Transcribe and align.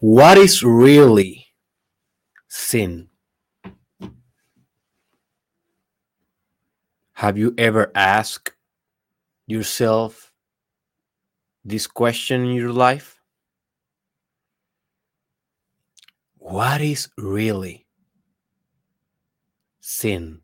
What 0.00 0.38
is 0.38 0.62
really 0.62 1.48
sin? 2.48 3.08
Have 7.12 7.36
you 7.36 7.52
ever 7.58 7.92
asked 7.94 8.52
yourself 9.46 10.32
this 11.66 11.86
question 11.86 12.46
in 12.46 12.52
your 12.52 12.72
life? 12.72 13.20
What 16.38 16.80
is 16.80 17.10
really 17.18 17.84
sin 19.80 20.40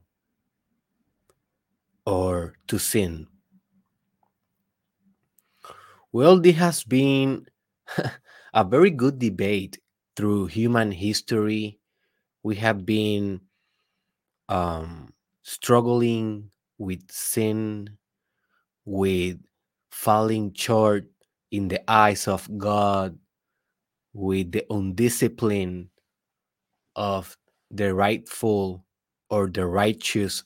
or 2.04 2.56
to 2.66 2.78
sin? 2.78 3.26
Well, 6.12 6.38
this 6.40 6.56
has 6.56 6.84
been 6.84 7.46
a 8.56 8.64
very 8.64 8.90
good 8.90 9.20
debate 9.20 9.78
through 10.16 10.46
human 10.46 10.90
history. 10.92 11.78
We 12.42 12.56
have 12.56 12.86
been 12.86 13.42
um, 14.48 15.12
struggling 15.42 16.50
with 16.78 17.10
sin, 17.10 17.98
with 18.84 19.38
falling 19.90 20.54
short 20.54 21.06
in 21.50 21.68
the 21.68 21.82
eyes 21.90 22.28
of 22.28 22.48
God, 22.58 23.18
with 24.14 24.52
the 24.52 24.64
undiscipline 24.70 25.88
of 26.96 27.36
the 27.70 27.94
rightful 27.94 28.84
or 29.30 29.48
the 29.48 29.66
righteous 29.66 30.44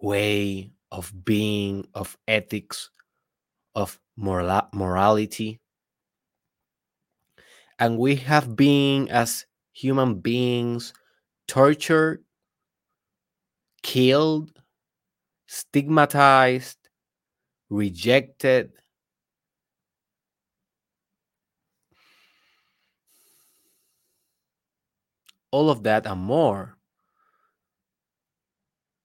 way 0.00 0.72
of 0.92 1.12
being, 1.24 1.86
of 1.94 2.16
ethics, 2.28 2.90
of 3.74 4.00
moral- 4.16 4.68
morality. 4.74 5.59
And 7.80 7.98
we 7.98 8.14
have 8.16 8.54
been, 8.54 9.08
as 9.08 9.46
human 9.72 10.20
beings, 10.20 10.92
tortured, 11.48 12.22
killed, 13.82 14.52
stigmatized, 15.46 16.78
rejected. 17.70 18.72
All 25.52 25.70
of 25.70 25.82
that 25.84 26.06
and 26.06 26.20
more 26.20 26.76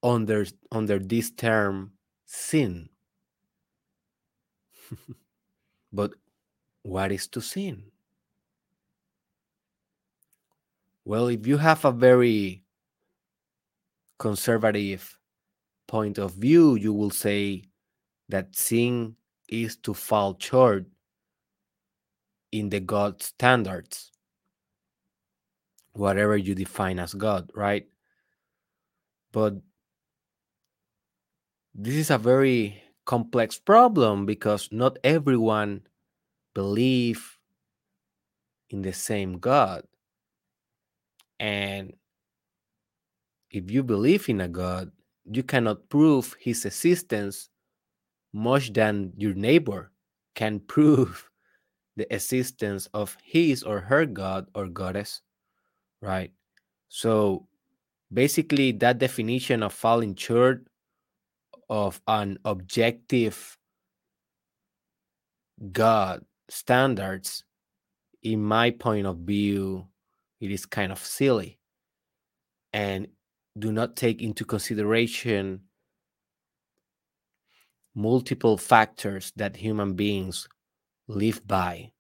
under, 0.03 0.45
under 0.71 0.99
this 0.99 1.31
term 1.31 1.93
sin. 2.25 2.89
but 5.93 6.13
what 6.83 7.11
is 7.11 7.27
to 7.29 7.41
sin? 7.41 7.91
Well, 11.05 11.27
if 11.27 11.45
you 11.45 11.57
have 11.57 11.85
a 11.85 11.91
very 11.91 12.63
conservative 14.17 15.19
point 15.87 16.17
of 16.17 16.33
view, 16.33 16.75
you 16.75 16.93
will 16.93 17.11
say 17.11 17.63
that 18.27 18.55
sin 18.55 19.15
is 19.47 19.77
to 19.77 19.93
fall 19.93 20.35
short 20.39 20.87
in 22.51 22.69
the 22.69 22.79
God 22.79 23.21
standards, 23.21 24.11
whatever 25.93 26.35
you 26.35 26.55
define 26.55 26.97
as 26.97 27.13
God, 27.13 27.51
right? 27.53 27.87
But 29.31 29.55
this 31.75 31.95
is 31.95 32.09
a 32.09 32.17
very 32.17 32.81
complex 33.05 33.59
problem 33.59 34.25
because 34.25 34.69
not 34.71 34.97
everyone 35.03 35.81
believe 36.55 37.37
in 38.71 38.81
the 38.81 38.93
same 38.93 39.37
God. 39.37 39.83
And 41.45 41.93
if 43.51 43.69
you 43.69 43.83
believe 43.83 44.27
in 44.29 44.41
a 44.41 44.47
God, 44.47 44.91
you 45.29 45.43
cannot 45.43 45.89
prove 45.89 46.35
his 46.39 46.65
existence 46.65 47.49
much 48.33 48.73
than 48.73 49.13
your 49.15 49.35
neighbor 49.35 49.91
can 50.33 50.59
prove 50.67 51.29
the 51.95 52.11
existence 52.11 52.89
of 52.95 53.15
his 53.23 53.61
or 53.61 53.79
her 53.79 54.07
God 54.07 54.47
or 54.55 54.67
goddess, 54.67 55.21
right? 56.01 56.31
So 56.89 57.45
basically, 58.11 58.71
that 58.81 58.97
definition 58.97 59.61
of 59.61 59.71
falling 59.71 60.15
short 60.15 60.65
of 61.69 62.01
an 62.07 62.39
objective 62.43 63.55
God 65.71 66.25
standards, 66.49 67.43
in 68.23 68.41
my 68.43 68.71
point 68.71 69.05
of 69.05 69.19
view, 69.19 69.87
it 70.39 70.51
is 70.51 70.65
kind 70.65 70.91
of 70.91 70.99
silly. 70.99 71.59
And 72.73 73.07
do 73.57 73.71
not 73.71 73.95
take 73.95 74.21
into 74.21 74.43
consideration 74.43 75.61
multiple 77.95 78.57
factors 78.57 79.31
that 79.37 79.55
human 79.55 79.93
beings 79.93 80.47
live 81.07 81.45
by, 81.47 81.91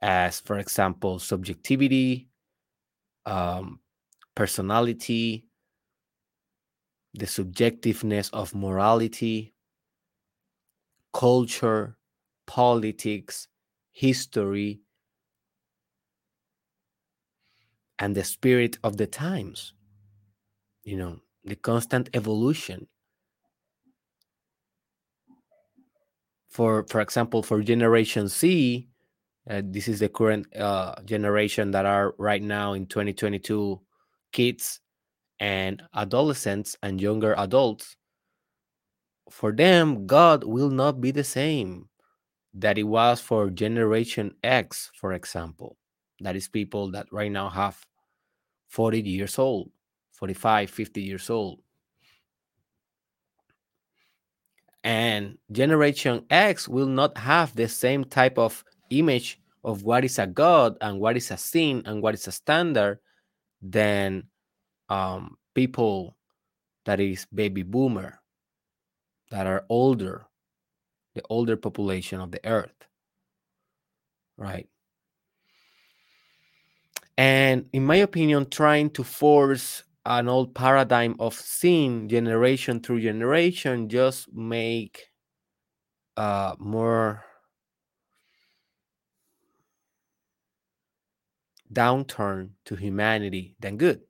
as, 0.00 0.40
for 0.40 0.58
example, 0.58 1.18
subjectivity, 1.18 2.28
um, 3.24 3.80
personality, 4.36 5.46
the 7.14 7.26
subjectiveness 7.26 8.30
of 8.32 8.54
morality, 8.54 9.54
culture, 11.12 11.96
politics, 12.46 13.48
history, 13.92 14.80
and 17.98 18.14
the 18.14 18.24
spirit 18.24 18.78
of 18.82 18.96
the 18.96 19.06
times. 19.06 19.72
You 20.84 20.96
know, 20.96 21.20
the 21.44 21.56
constant 21.56 22.10
evolution. 22.14 22.86
For 26.48 26.84
for 26.88 27.00
example, 27.00 27.42
for 27.42 27.62
Generation 27.62 28.28
Z, 28.28 28.88
uh, 29.48 29.62
this 29.64 29.88
is 29.88 30.00
the 30.00 30.08
current 30.08 30.46
uh, 30.56 30.94
generation 31.04 31.70
that 31.72 31.86
are 31.86 32.14
right 32.18 32.42
now 32.42 32.72
in 32.72 32.86
2022 32.86 33.80
kids 34.32 34.80
and 35.38 35.82
adolescents 35.94 36.76
and 36.82 37.00
younger 37.00 37.34
adults. 37.38 37.96
For 39.30 39.52
them, 39.52 40.06
God 40.06 40.44
will 40.44 40.70
not 40.70 41.00
be 41.00 41.10
the 41.10 41.24
same 41.24 41.88
that 42.54 42.78
it 42.78 42.84
was 42.84 43.20
for 43.20 43.50
Generation 43.50 44.34
X, 44.42 44.90
for 44.98 45.12
example. 45.12 45.76
That 46.20 46.36
is 46.36 46.48
people 46.48 46.90
that 46.92 47.06
right 47.12 47.30
now 47.30 47.48
have 47.48 47.84
40 48.68 49.00
years 49.02 49.38
old, 49.38 49.70
45, 50.12 50.70
50 50.70 51.02
years 51.02 51.30
old. 51.30 51.60
And 54.82 55.36
Generation 55.50 56.24
X 56.30 56.68
will 56.68 56.86
not 56.86 57.18
have 57.18 57.54
the 57.54 57.68
same 57.68 58.04
type 58.04 58.38
of 58.38 58.64
image 58.90 59.40
of 59.64 59.82
what 59.82 60.04
is 60.04 60.18
a 60.18 60.26
God 60.26 60.76
and 60.80 61.00
what 61.00 61.16
is 61.16 61.30
a 61.32 61.36
sin 61.36 61.82
and 61.86 62.00
what 62.00 62.14
is 62.14 62.28
a 62.28 62.32
standard 62.32 63.00
than 63.60 64.28
um, 64.88 65.36
people 65.54 66.16
that 66.84 67.00
is 67.00 67.26
baby 67.34 67.62
boomer 67.64 68.20
that 69.30 69.46
are 69.46 69.64
older, 69.68 70.26
the 71.14 71.22
older 71.28 71.56
population 71.56 72.20
of 72.20 72.30
the 72.30 72.46
earth, 72.46 72.86
right? 74.36 74.68
And 77.16 77.68
in 77.72 77.84
my 77.84 77.96
opinion, 77.96 78.50
trying 78.50 78.90
to 78.90 79.04
force 79.04 79.82
an 80.04 80.28
old 80.28 80.54
paradigm 80.54 81.16
of 81.18 81.34
sin 81.34 82.08
generation 82.08 82.80
through 82.80 83.00
generation 83.00 83.88
just 83.88 84.32
make 84.32 85.10
uh, 86.16 86.54
more 86.58 87.24
downturn 91.72 92.50
to 92.64 92.76
humanity 92.76 93.56
than 93.60 93.76
good. 93.76 94.02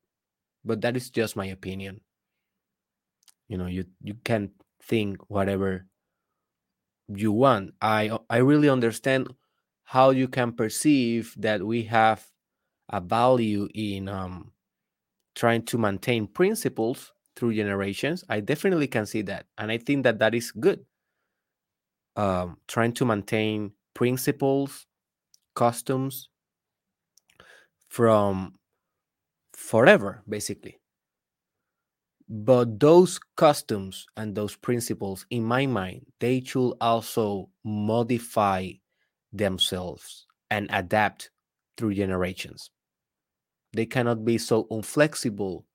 But 0.65 0.81
that 0.83 0.97
is 0.97 1.11
just 1.11 1.37
my 1.37 1.47
opinion. 1.47 2.01
You 3.49 3.59
know, 3.59 3.67
you 3.67 3.85
you 4.03 4.15
can 4.25 4.51
think 4.83 5.19
whatever 5.31 5.87
you 7.09 7.33
want. 7.33 7.75
I 7.81 8.19
I 8.29 8.39
really 8.39 8.69
understand 8.69 9.33
how 9.85 10.11
you 10.11 10.27
can 10.29 10.53
perceive 10.53 11.35
that 11.39 11.63
we 11.65 11.85
have 11.85 12.27
a 12.91 13.01
value 13.01 13.69
in 13.75 14.09
um, 14.09 14.53
trying 15.35 15.63
to 15.67 15.79
maintain 15.79 16.27
principles 16.27 17.13
through 17.35 17.55
generations. 17.55 18.25
I 18.29 18.41
definitely 18.41 18.87
can 18.87 19.07
see 19.07 19.23
that, 19.23 19.47
and 19.59 19.71
I 19.71 19.79
think 19.79 20.05
that 20.05 20.19
that 20.21 20.35
is 20.35 20.51
good. 20.53 20.85
Um, 22.17 22.59
trying 22.67 22.93
to 22.95 23.05
maintain 23.05 23.73
principles, 23.95 24.87
customs 25.55 26.31
from 27.89 28.55
forever, 29.53 30.23
basically. 30.29 30.79
But 32.29 32.81
those 32.81 33.21
customs 33.37 34.07
and 34.17 34.35
those 34.35 34.57
principles, 34.57 35.27
in 35.31 35.45
my 35.45 35.67
mind, 35.67 36.07
they 36.19 36.41
should 36.43 36.73
also 36.81 37.51
modify 37.65 38.71
themselves 39.33 40.27
and 40.51 40.69
adapt 40.73 41.31
through 41.77 41.95
generations. 41.95 42.71
They 43.77 43.85
cannot 43.85 44.25
be 44.25 44.39
so 44.39 44.67
inflexible 44.71 45.67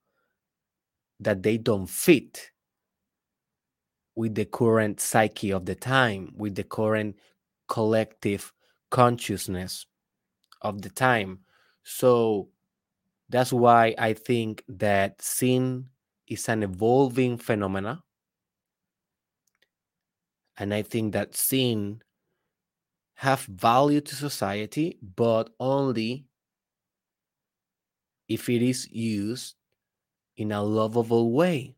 that 1.19 1.43
they 1.43 1.59
don't 1.59 1.87
fit 1.87 2.49
with 4.15 4.33
the 4.33 4.45
current 4.45 4.99
psyche 4.99 5.51
of 5.51 5.67
the 5.67 5.75
time, 5.75 6.33
with 6.35 6.55
the 6.55 6.63
current 6.63 7.15
collective 7.67 8.53
consciousness 8.89 9.85
of 10.63 10.81
the 10.81 10.89
time. 10.89 11.41
So 11.83 12.49
that's 13.29 13.53
why 13.53 13.93
I 13.99 14.13
think 14.13 14.63
that 14.67 15.21
sin 15.21 15.89
is 16.27 16.49
an 16.49 16.63
evolving 16.63 17.37
phenomena. 17.37 18.01
And 20.57 20.73
I 20.73 20.81
think 20.81 21.13
that 21.13 21.35
sin 21.35 22.01
have 23.13 23.41
value 23.41 24.01
to 24.01 24.15
society, 24.15 24.97
but 25.15 25.51
only 25.59 26.25
if 28.33 28.49
it 28.49 28.61
is 28.61 28.89
used 28.91 29.55
in 30.37 30.53
a 30.53 30.63
lovable 30.63 31.33
way, 31.33 31.75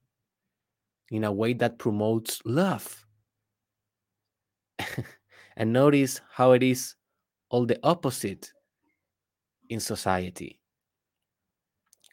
in 1.10 1.24
a 1.24 1.32
way 1.32 1.54
that 1.54 1.80
promotes 1.80 2.42
love. 2.46 3.06
and 5.58 5.74
notice 5.74 6.22
how 6.32 6.52
it 6.52 6.62
is 6.62 6.96
all 7.50 7.66
the 7.66 7.80
opposite 7.84 8.52
in 9.70 9.80
society. 9.80 10.60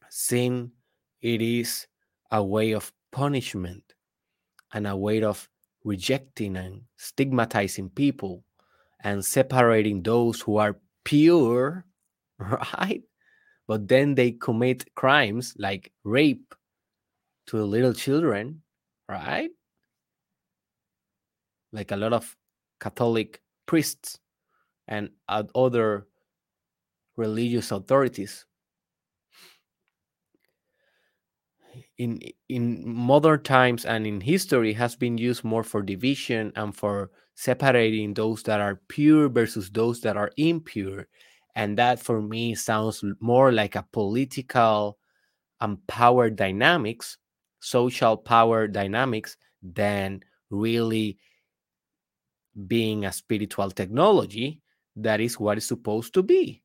Sin, 0.09 0.73
it 1.21 1.43
is 1.43 1.87
a 2.31 2.43
way 2.43 2.73
of 2.73 2.93
punishment 3.13 3.95
and 4.73 4.87
a 4.87 4.97
way 4.97 5.23
of 5.23 5.49
rejecting 5.85 6.57
and 6.57 6.83
stigmatizing 6.97 7.91
people 7.91 8.45
and 9.03 9.25
separating 9.25 10.03
those 10.03 10.41
who 10.41 10.57
are 10.57 10.79
pure, 11.05 11.85
right? 12.39 13.03
But 13.71 13.87
then 13.87 14.17
they 14.17 14.33
commit 14.33 14.93
crimes 14.97 15.55
like 15.57 15.93
rape 16.03 16.57
to 17.47 17.63
little 17.63 17.95
children, 17.95 18.63
right? 19.09 19.49
Like 21.71 21.93
a 21.93 21.97
lot 21.97 22.13
of 22.13 22.37
Catholic 22.81 23.41
priests 23.67 24.19
and 24.89 25.11
other 25.29 26.09
religious 27.17 27.71
authorities. 27.71 28.45
In 31.99 32.19
in 32.49 32.83
modern 32.89 33.45
times 33.45 33.85
and 33.85 34.05
in 34.05 34.21
history 34.21 34.73
has 34.73 34.97
been 34.97 35.17
used 35.19 35.45
more 35.45 35.63
for 35.63 35.83
division 35.83 36.53
and 36.57 36.75
for 36.75 37.13
separating 37.37 38.15
those 38.15 38.43
that 38.43 38.61
are 38.61 38.81
pure 38.89 39.29
versus 39.29 39.71
those 39.71 40.01
that 40.01 40.17
are 40.17 40.33
impure. 40.37 41.07
And 41.55 41.79
that 41.79 42.01
for 42.01 42.23
me 42.23 42.55
sounds 42.55 43.05
more 43.21 43.53
like 43.53 43.77
a 43.77 43.87
political 43.93 44.99
and 45.61 45.85
power 45.87 46.31
dynamics, 46.31 47.19
social 47.61 48.17
power 48.17 48.67
dynamics, 48.67 49.37
than 49.63 50.21
really 50.51 51.19
being 52.67 53.05
a 53.05 53.13
spiritual 53.13 53.71
technology 53.71 54.61
that 54.97 55.21
is 55.21 55.39
what 55.39 55.59
is 55.59 55.67
supposed 55.67 56.15
to 56.15 56.23
be. 56.23 56.63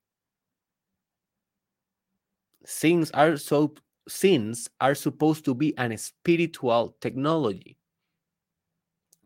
Sins 2.66 3.12
are 3.12 3.38
so 3.38 3.76
sins 4.08 4.70
are 4.82 4.96
supposed 4.96 5.46
to 5.46 5.56
be 5.56 5.76
an 5.78 5.96
spiritual 5.98 6.96
technology 7.02 7.78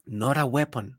not 0.09 0.37
a 0.37 0.45
weapon 0.45 0.98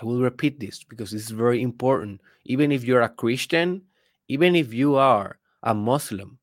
i 0.00 0.04
will 0.04 0.20
repeat 0.20 0.58
this 0.60 0.84
because 0.84 1.10
this 1.10 1.24
is 1.24 1.30
very 1.30 1.62
important 1.62 2.20
even 2.44 2.72
if 2.72 2.84
you're 2.84 3.02
a 3.02 3.08
christian 3.08 3.82
even 4.28 4.54
if 4.54 4.72
you 4.72 4.96
are 4.96 5.38
a 5.62 5.74
muslim 5.74 6.38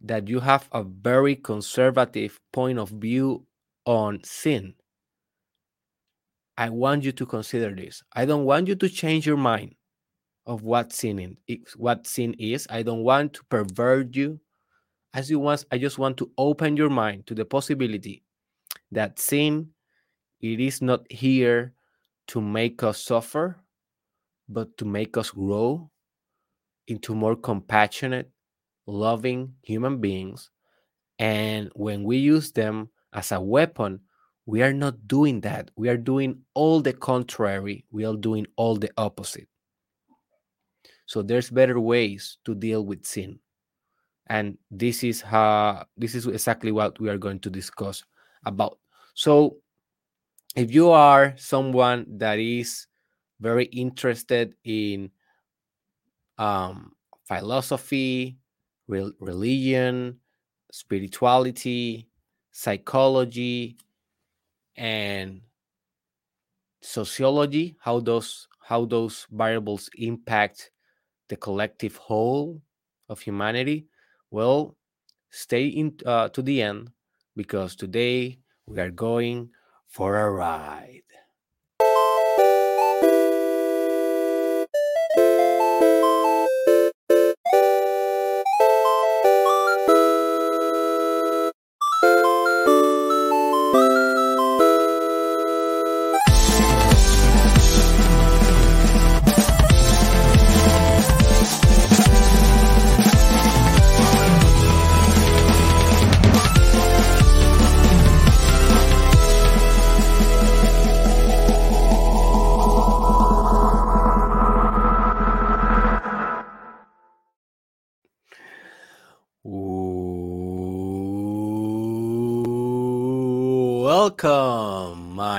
that 0.00 0.26
you 0.26 0.40
have 0.40 0.68
a 0.72 0.82
very 0.82 1.36
conservative 1.36 2.40
point 2.52 2.78
of 2.78 2.88
view 2.88 3.44
on 3.86 4.20
sin 4.24 4.74
i 6.56 6.68
want 6.68 7.04
you 7.04 7.12
to 7.12 7.26
consider 7.26 7.74
this 7.74 8.02
i 8.14 8.24
don't 8.24 8.44
want 8.44 8.66
you 8.68 8.74
to 8.74 8.88
change 8.88 9.26
your 9.26 9.36
mind 9.36 9.74
of 10.46 10.62
what 10.62 10.92
sin 10.92 11.36
is, 11.46 11.76
what 11.76 12.06
sin 12.06 12.34
is. 12.38 12.66
I 12.70 12.82
don't 12.82 13.04
want 13.04 13.34
to 13.34 13.44
pervert 13.44 14.16
you. 14.16 14.40
As 15.14 15.30
you 15.30 15.38
want, 15.38 15.64
I 15.70 15.78
just 15.78 15.98
want 15.98 16.16
to 16.18 16.30
open 16.38 16.76
your 16.76 16.90
mind 16.90 17.26
to 17.26 17.34
the 17.34 17.44
possibility 17.44 18.22
that 18.90 19.18
sin 19.18 19.68
it 20.42 20.60
is 20.60 20.82
not 20.82 21.10
here 21.10 21.72
to 22.28 22.40
make 22.40 22.82
us 22.82 23.02
suffer, 23.02 23.56
but 24.48 24.76
to 24.76 24.84
make 24.84 25.16
us 25.16 25.30
grow 25.30 25.90
into 26.88 27.14
more 27.14 27.36
compassionate, 27.36 28.30
loving 28.86 29.54
human 29.62 29.98
beings. 30.00 30.50
And 31.18 31.70
when 31.74 32.02
we 32.02 32.18
use 32.18 32.52
them 32.52 32.90
as 33.12 33.32
a 33.32 33.40
weapon, 33.40 34.00
we 34.44 34.62
are 34.62 34.72
not 34.72 35.06
doing 35.06 35.40
that. 35.42 35.70
We 35.76 35.88
are 35.88 35.96
doing 35.96 36.42
all 36.54 36.80
the 36.80 36.92
contrary. 36.92 37.84
We 37.92 38.04
are 38.04 38.16
doing 38.16 38.46
all 38.56 38.76
the 38.76 38.90
opposite. 38.96 39.46
So 41.06 41.22
there's 41.22 41.50
better 41.50 41.78
ways 41.78 42.38
to 42.44 42.54
deal 42.54 42.84
with 42.84 43.06
sin. 43.06 43.38
And 44.26 44.58
this 44.70 45.04
is 45.04 45.20
how 45.20 45.86
this 45.96 46.14
is 46.14 46.26
exactly 46.26 46.72
what 46.72 46.98
we 46.98 47.08
are 47.08 47.18
going 47.18 47.38
to 47.40 47.50
discuss 47.50 48.02
about. 48.44 48.78
So 49.14 49.58
if 50.56 50.72
you 50.72 50.90
are 50.90 51.34
someone 51.36 52.06
that 52.18 52.38
is 52.38 52.86
very 53.40 53.64
interested 53.66 54.54
in 54.64 55.10
um, 56.38 56.92
philosophy, 57.26 58.38
re- 58.86 59.12
religion, 59.20 60.18
spirituality, 60.70 62.08
psychology, 62.50 63.76
and 64.76 65.40
sociology, 66.80 67.76
how 67.80 68.00
those 68.00 68.48
how 68.60 68.84
those 68.84 69.26
variables 69.30 69.90
impact 69.96 70.70
the 71.28 71.36
collective 71.36 71.96
whole 71.96 72.60
of 73.08 73.20
humanity, 73.20 73.86
well, 74.30 74.76
stay 75.30 75.66
in 75.66 75.96
uh, 76.06 76.28
to 76.28 76.42
the 76.42 76.62
end 76.62 76.90
because 77.36 77.74
today 77.76 78.38
we 78.66 78.78
are 78.80 78.90
going 78.90 79.50
for 79.92 80.18
a 80.18 80.30
ride. 80.30 81.02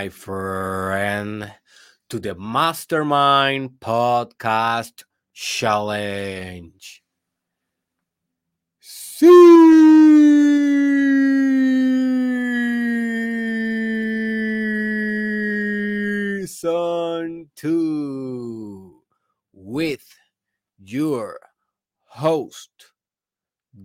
My 0.04 0.10
friend, 0.10 1.54
to 2.10 2.20
the 2.20 2.36
Mastermind 2.36 3.80
Podcast 3.80 5.06
Challenge. 5.32 7.02
Season 8.82 9.30
2 17.56 19.04
with 19.54 20.06
your 20.84 21.40
host, 22.08 22.72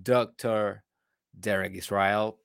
Dr. 0.02 0.82
Derek 1.38 1.76
Israel 1.76 2.40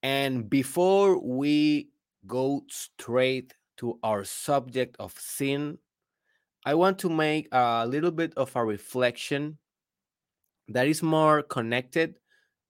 and 0.00 0.48
before 0.48 1.20
we 1.20 1.88
go 2.26 2.62
straight 2.68 3.54
to 3.78 3.98
our 4.02 4.24
subject 4.24 4.96
of 4.98 5.14
sin, 5.18 5.78
I 6.64 6.74
want 6.74 6.98
to 7.00 7.08
make 7.08 7.48
a 7.52 7.86
little 7.86 8.10
bit 8.10 8.34
of 8.36 8.54
a 8.54 8.64
reflection 8.64 9.58
that 10.68 10.86
is 10.86 11.02
more 11.02 11.42
connected 11.42 12.16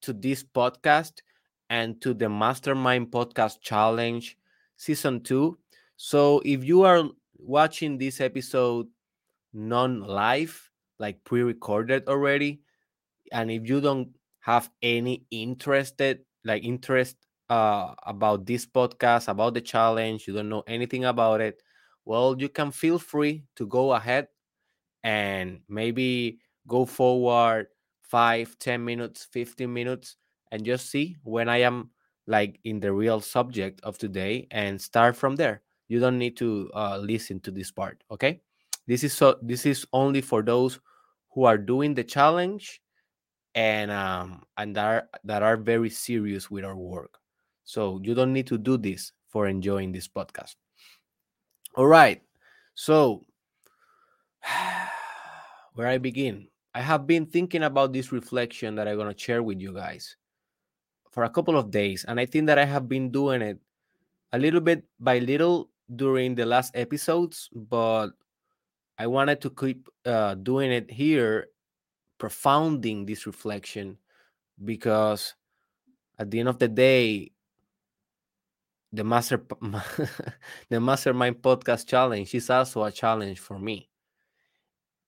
to 0.03 0.13
this 0.13 0.45
podcast 0.45 1.21
and 1.69 2.01
to 2.01 2.15
the 2.15 2.29
Mastermind 2.29 3.11
Podcast 3.11 3.61
Challenge 3.61 4.37
Season 4.77 5.21
2. 5.23 5.59
So 5.97 6.41
if 6.45 6.65
you 6.65 6.83
are 6.83 7.05
watching 7.39 7.99
this 7.99 8.21
episode 8.21 8.87
non 9.53 10.01
live, 10.01 10.71
like 10.99 11.23
pre 11.25 11.43
recorded 11.43 12.09
already, 12.09 12.61
and 13.33 13.51
if 13.51 13.69
you 13.69 13.81
don't 13.81 14.09
have 14.41 14.71
any 14.83 15.25
interested 15.31 16.21
like 16.45 16.65
interest 16.65 17.17
uh, 17.51 17.95
about 18.07 18.47
this 18.47 18.67
podcast 18.67 19.29
about 19.29 19.55
the 19.55 19.61
challenge 19.61 20.27
you 20.29 20.35
don't 20.35 20.49
know 20.49 20.65
anything 20.69 21.05
about 21.05 21.41
it 21.41 21.63
well 22.07 22.37
you 22.39 22.49
can 22.49 22.71
feel 22.71 22.99
free 22.99 23.45
to 23.57 23.67
go 23.67 23.93
ahead 23.93 24.29
and 25.03 25.61
maybe 25.69 26.39
go 26.67 26.85
forward 26.85 27.67
five, 28.03 28.57
ten 28.59 28.85
minutes 28.85 29.27
15 29.31 29.73
minutes 29.73 30.17
and 30.53 30.65
just 30.65 30.91
see 30.91 31.17
when 31.23 31.49
i 31.49 31.59
am 31.59 31.91
like 32.27 32.61
in 32.65 32.81
the 32.81 32.93
real 32.93 33.21
subject 33.21 33.81
of 33.83 33.99
today 33.99 34.47
and 34.53 34.81
start 34.81 35.17
from 35.17 35.35
there. 35.35 35.63
You 35.89 35.99
don't 35.99 36.19
need 36.19 36.37
to 36.37 36.71
uh, 36.75 36.99
listen 36.99 37.41
to 37.41 37.51
this 37.51 37.73
part 37.73 38.05
okay? 38.11 38.41
This 38.87 39.03
is 39.03 39.13
so 39.13 39.37
this 39.43 39.67
is 39.67 39.87
only 39.93 40.21
for 40.21 40.43
those 40.43 40.79
who 41.35 41.45
are 41.45 41.59
doing 41.59 41.95
the 41.95 42.05
challenge 42.05 42.81
and 43.55 43.91
um 43.91 44.43
and 44.59 44.77
that 44.77 44.87
are 44.87 45.09
that 45.25 45.43
are 45.43 45.57
very 45.57 45.91
serious 45.91 46.51
with 46.51 46.65
our 46.65 46.77
work 46.77 47.20
so 47.71 48.01
you 48.03 48.15
don't 48.15 48.33
need 48.33 48.49
to 48.49 48.59
do 48.59 48.77
this 48.77 49.13
for 49.29 49.47
enjoying 49.47 49.93
this 49.93 50.09
podcast. 50.09 50.57
All 51.77 51.87
right. 51.87 52.21
So 52.75 53.27
where 55.75 55.87
i 55.87 55.99
begin? 55.99 56.49
I 56.75 56.81
have 56.81 57.07
been 57.07 57.27
thinking 57.27 57.63
about 57.63 57.93
this 57.93 58.11
reflection 58.11 58.75
that 58.75 58.89
i'm 58.89 58.97
going 58.97 59.13
to 59.13 59.19
share 59.19 59.43
with 59.43 59.61
you 59.61 59.75
guys 59.75 60.17
for 61.11 61.25
a 61.25 61.31
couple 61.31 61.59
of 61.59 61.71
days 61.71 62.05
and 62.07 62.19
i 62.21 62.25
think 62.25 62.47
that 62.47 62.59
i 62.59 62.65
have 62.65 62.89
been 62.89 63.11
doing 63.11 63.43
it 63.43 63.59
a 64.33 64.39
little 64.39 64.61
bit 64.61 64.85
by 65.01 65.19
little 65.19 65.69
during 65.97 66.37
the 66.37 66.47
last 66.47 66.71
episodes 66.79 67.51
but 67.53 68.11
i 68.99 69.07
wanted 69.07 69.41
to 69.43 69.51
keep 69.51 69.89
uh, 70.07 70.35
doing 70.35 70.71
it 70.71 70.89
here 70.89 71.49
profounding 72.19 73.05
this 73.05 73.27
reflection 73.27 73.99
because 74.65 75.35
at 76.21 76.31
the 76.31 76.39
end 76.39 76.49
of 76.49 76.61
the 76.63 76.69
day 76.69 77.33
the 78.93 79.05
master 79.05 79.43
the 80.69 80.81
mastermind 80.81 81.37
podcast 81.43 81.87
challenge 81.87 82.35
is 82.35 82.51
also 82.51 82.85
a 82.85 82.91
challenge 82.91 83.39
for 83.39 83.59
me. 83.59 83.89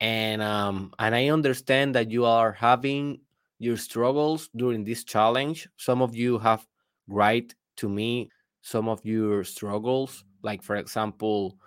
And 0.01 0.43
um 0.43 0.93
and 0.99 1.15
i 1.15 1.29
understand 1.29 1.95
that 1.95 2.11
you 2.11 2.25
are 2.25 2.53
having 2.53 3.21
your 3.59 3.77
struggles 3.77 4.51
during 4.57 4.85
this 4.85 5.05
challenge. 5.05 5.69
Some 5.77 6.03
of 6.03 6.15
you 6.15 6.39
have 6.39 6.67
write 7.09 7.55
to 7.77 7.89
me 7.89 8.31
some 8.63 8.89
of 8.89 9.05
your 9.05 9.45
struggles. 9.45 10.25
Like 10.43 10.63
for 10.63 10.77
example 10.77 11.59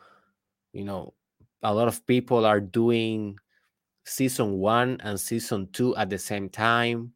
you 0.74 0.84
know 0.84 1.14
a 1.64 1.74
lot 1.74 1.88
of 1.88 2.06
people 2.06 2.46
are 2.46 2.60
doing 2.62 3.38
season 4.06 4.60
one 4.60 5.02
and 5.04 5.20
season 5.20 5.68
two 5.72 5.96
at 5.96 6.10
the 6.10 6.20
same 6.20 6.50
time. 6.50 7.14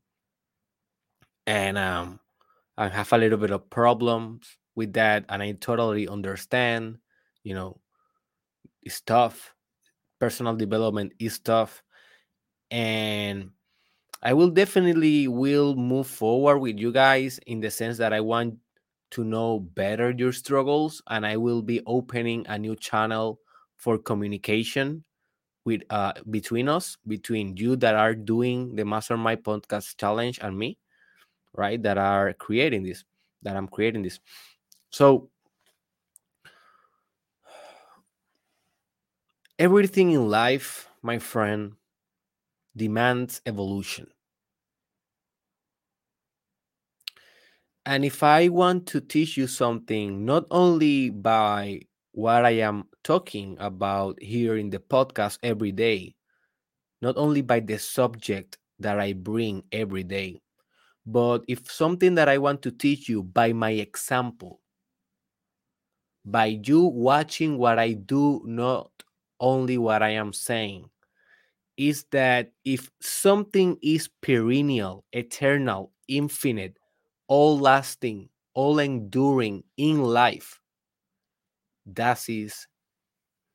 And 1.47 1.77
um 1.77 2.19
i 2.77 2.87
have 2.87 3.11
a 3.11 3.17
little 3.17 3.37
bit 3.37 3.51
of 3.51 3.69
problems 3.69 4.58
with 4.75 4.93
that 4.93 5.25
and 5.29 5.41
i 5.41 5.51
totally 5.53 6.07
understand 6.07 6.97
you 7.43 7.53
know 7.53 7.79
it's 8.83 9.01
tough. 9.01 9.53
Personal 10.19 10.55
development 10.55 11.13
is 11.19 11.39
tough 11.39 11.81
and 12.71 13.49
i 14.21 14.33
will 14.33 14.49
definitely 14.49 15.27
will 15.27 15.75
move 15.75 16.05
forward 16.05 16.59
with 16.59 16.77
you 16.77 16.91
guys 16.91 17.39
in 17.47 17.59
the 17.59 17.71
sense 17.71 17.97
that 17.97 18.13
i 18.13 18.19
want 18.19 18.55
to 19.09 19.23
know 19.23 19.59
better 19.59 20.11
your 20.11 20.31
struggles 20.31 21.01
and 21.09 21.25
i 21.25 21.35
will 21.35 21.63
be 21.63 21.81
opening 21.87 22.45
a 22.47 22.59
new 22.59 22.75
channel 22.75 23.39
for 23.77 23.97
communication 23.97 25.03
with 25.65 25.81
uh 25.89 26.13
between 26.29 26.69
us 26.69 26.97
between 27.07 27.57
you 27.57 27.75
that 27.75 27.95
are 27.95 28.13
doing 28.13 28.75
the 28.75 28.85
mastermind 28.85 29.43
podcast 29.43 29.97
challenge 29.97 30.37
and 30.43 30.55
me 30.55 30.77
right 31.55 31.81
that 31.81 31.97
are 31.97 32.33
creating 32.33 32.83
this 32.83 33.03
that 33.41 33.55
i'm 33.55 33.67
creating 33.67 34.03
this 34.03 34.19
so 34.89 35.29
everything 39.59 40.11
in 40.11 40.27
life 40.27 40.89
my 41.03 41.19
friend 41.19 41.75
demands 42.75 43.41
evolution. 43.45 44.07
And 47.85 48.05
if 48.05 48.23
i 48.23 48.47
want 48.49 48.85
to 48.87 49.01
teach 49.01 49.35
you 49.37 49.47
something 49.47 50.23
not 50.25 50.45
only 50.51 51.09
by 51.09 51.81
what 52.11 52.45
i 52.45 52.51
am 52.51 52.87
talking 53.03 53.57
about 53.59 54.21
here 54.21 54.55
in 54.57 54.69
the 54.69 54.79
podcast 54.79 55.39
every 55.43 55.71
day 55.71 56.15
not 57.01 57.17
only 57.17 57.41
by 57.41 57.59
the 57.59 57.77
subject 57.79 58.57
that 58.79 58.99
I 58.99 59.13
bring 59.13 59.63
every 59.71 60.03
day, 60.03 60.41
but 61.05 61.43
if 61.47 61.71
something 61.71 62.15
that 62.15 62.29
I 62.29 62.37
want 62.37 62.61
to 62.63 62.71
teach 62.71 63.09
you 63.09 63.23
by 63.23 63.53
my 63.53 63.71
example, 63.71 64.61
by 66.25 66.47
you 66.63 66.83
watching 66.83 67.57
what 67.57 67.79
I 67.79 67.93
do, 67.93 68.41
not 68.45 68.91
only 69.39 69.77
what 69.77 70.03
I 70.03 70.09
am 70.11 70.33
saying, 70.33 70.89
is 71.77 72.05
that 72.11 72.51
if 72.65 72.91
something 73.01 73.77
is 73.81 74.09
perennial, 74.21 75.05
eternal, 75.13 75.93
infinite, 76.07 76.77
all 77.27 77.57
lasting, 77.59 78.29
all 78.53 78.79
enduring 78.79 79.63
in 79.77 80.03
life, 80.03 80.59
that 81.85 82.29
is 82.29 82.67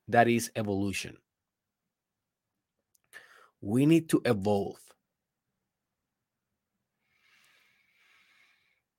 that 0.09 0.29
is 0.29 0.51
evolution 0.57 1.17
we 3.65 3.87
need 3.87 4.09
to 4.11 4.21
evolve. 4.27 4.79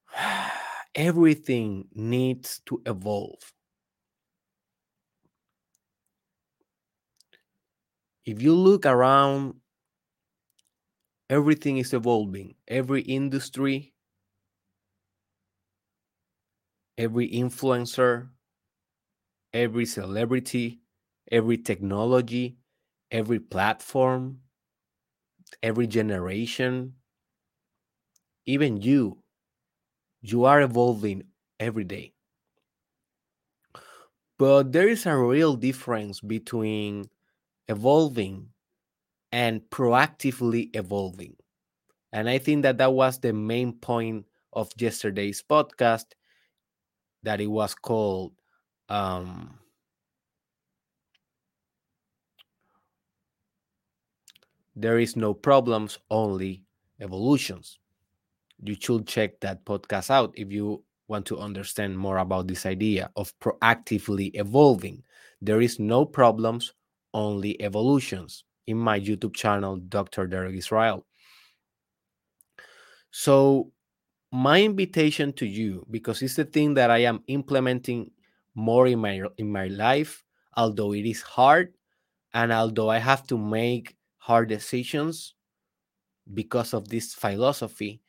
Everything 0.95 1.88
needs 1.93 2.62
to 2.65 2.81
evolve. 2.86 3.54
If 8.25 8.41
you 8.41 8.53
look 8.53 8.86
around, 8.86 9.62
everything 11.29 11.77
is 11.77 11.94
evolving. 11.94 12.55
Every 12.67 13.01
industry, 13.03 13.94
every 16.98 17.29
influencer, 17.29 18.29
every 19.53 19.86
celebrity, 19.88 20.82
every 21.32 21.58
technology, 21.58 22.58
every 23.12 23.39
platform, 23.39 24.41
every 25.62 25.86
generation, 25.88 26.96
even 28.46 28.82
you, 28.82 29.22
you 30.22 30.44
are 30.44 30.62
evolving 30.62 31.24
every 31.60 31.84
day. 31.86 32.13
But 34.38 34.72
there 34.72 34.88
is 34.88 35.05
a 35.05 35.17
real 35.17 35.58
difference 35.58 36.22
between 36.22 37.10
evolving 37.67 38.50
and 39.31 39.62
proactively 39.69 40.75
evolving. 40.75 41.36
And 42.12 42.29
I 42.29 42.38
think 42.38 42.63
that 42.63 42.77
that 42.77 42.93
was 42.93 43.19
the 43.19 43.34
main 43.34 43.74
point 43.74 44.25
of 44.53 44.72
yesterday's 44.77 45.43
podcast 45.43 46.05
that 47.24 47.41
it 47.41 47.48
was 47.48 47.75
called 47.75 48.34
um, 48.88 49.60
there 54.75 55.00
is 55.00 55.15
no 55.15 55.34
problems, 55.34 56.00
only 56.10 56.63
evolutions. 57.01 57.79
You 58.63 58.75
should 58.79 59.07
check 59.07 59.39
that 59.41 59.65
podcast 59.65 60.10
out 60.10 60.34
if 60.38 60.51
you 60.51 60.84
want 61.07 61.25
to 61.27 61.39
understand 61.39 61.98
more 61.98 62.17
about 62.17 62.48
this 62.48 62.65
idea 62.65 63.10
of 63.15 63.38
proactively 63.39 64.31
evolving. 64.34 65.03
There 65.41 65.62
is 65.62 65.79
no 65.79 66.05
problems, 66.05 66.74
only 67.15 67.60
evolutions 67.62 68.43
in 68.67 68.77
my 68.77 69.00
YouTube 69.00 69.34
channel, 69.36 69.77
Dr. 69.77 70.27
Derek 70.27 70.55
Israel. 70.55 71.07
So, 73.10 73.72
my 74.31 74.62
invitation 74.62 75.31
to 75.34 75.45
you, 75.45 75.88
because 75.89 76.22
it's 76.22 76.36
the 76.36 76.43
thing 76.43 76.74
that 76.74 76.91
I 76.91 77.00
am 77.00 77.24
implementing 77.27 78.12
more 78.53 78.88
in 78.88 79.00
my 79.00 79.22
in 79.38 79.51
my 79.51 79.67
life, 79.67 80.24
although 80.57 80.93
it 80.93 81.05
is 81.05 81.22
hard, 81.22 81.74
and 82.34 82.51
although 82.51 82.89
I 82.89 83.00
have 83.00 83.25
to 83.27 83.38
make 83.38 83.95
hard 84.17 84.50
decisions 84.50 85.36
because 86.34 86.74
of 86.74 86.89
this 86.89 87.13
philosophy 87.13 88.01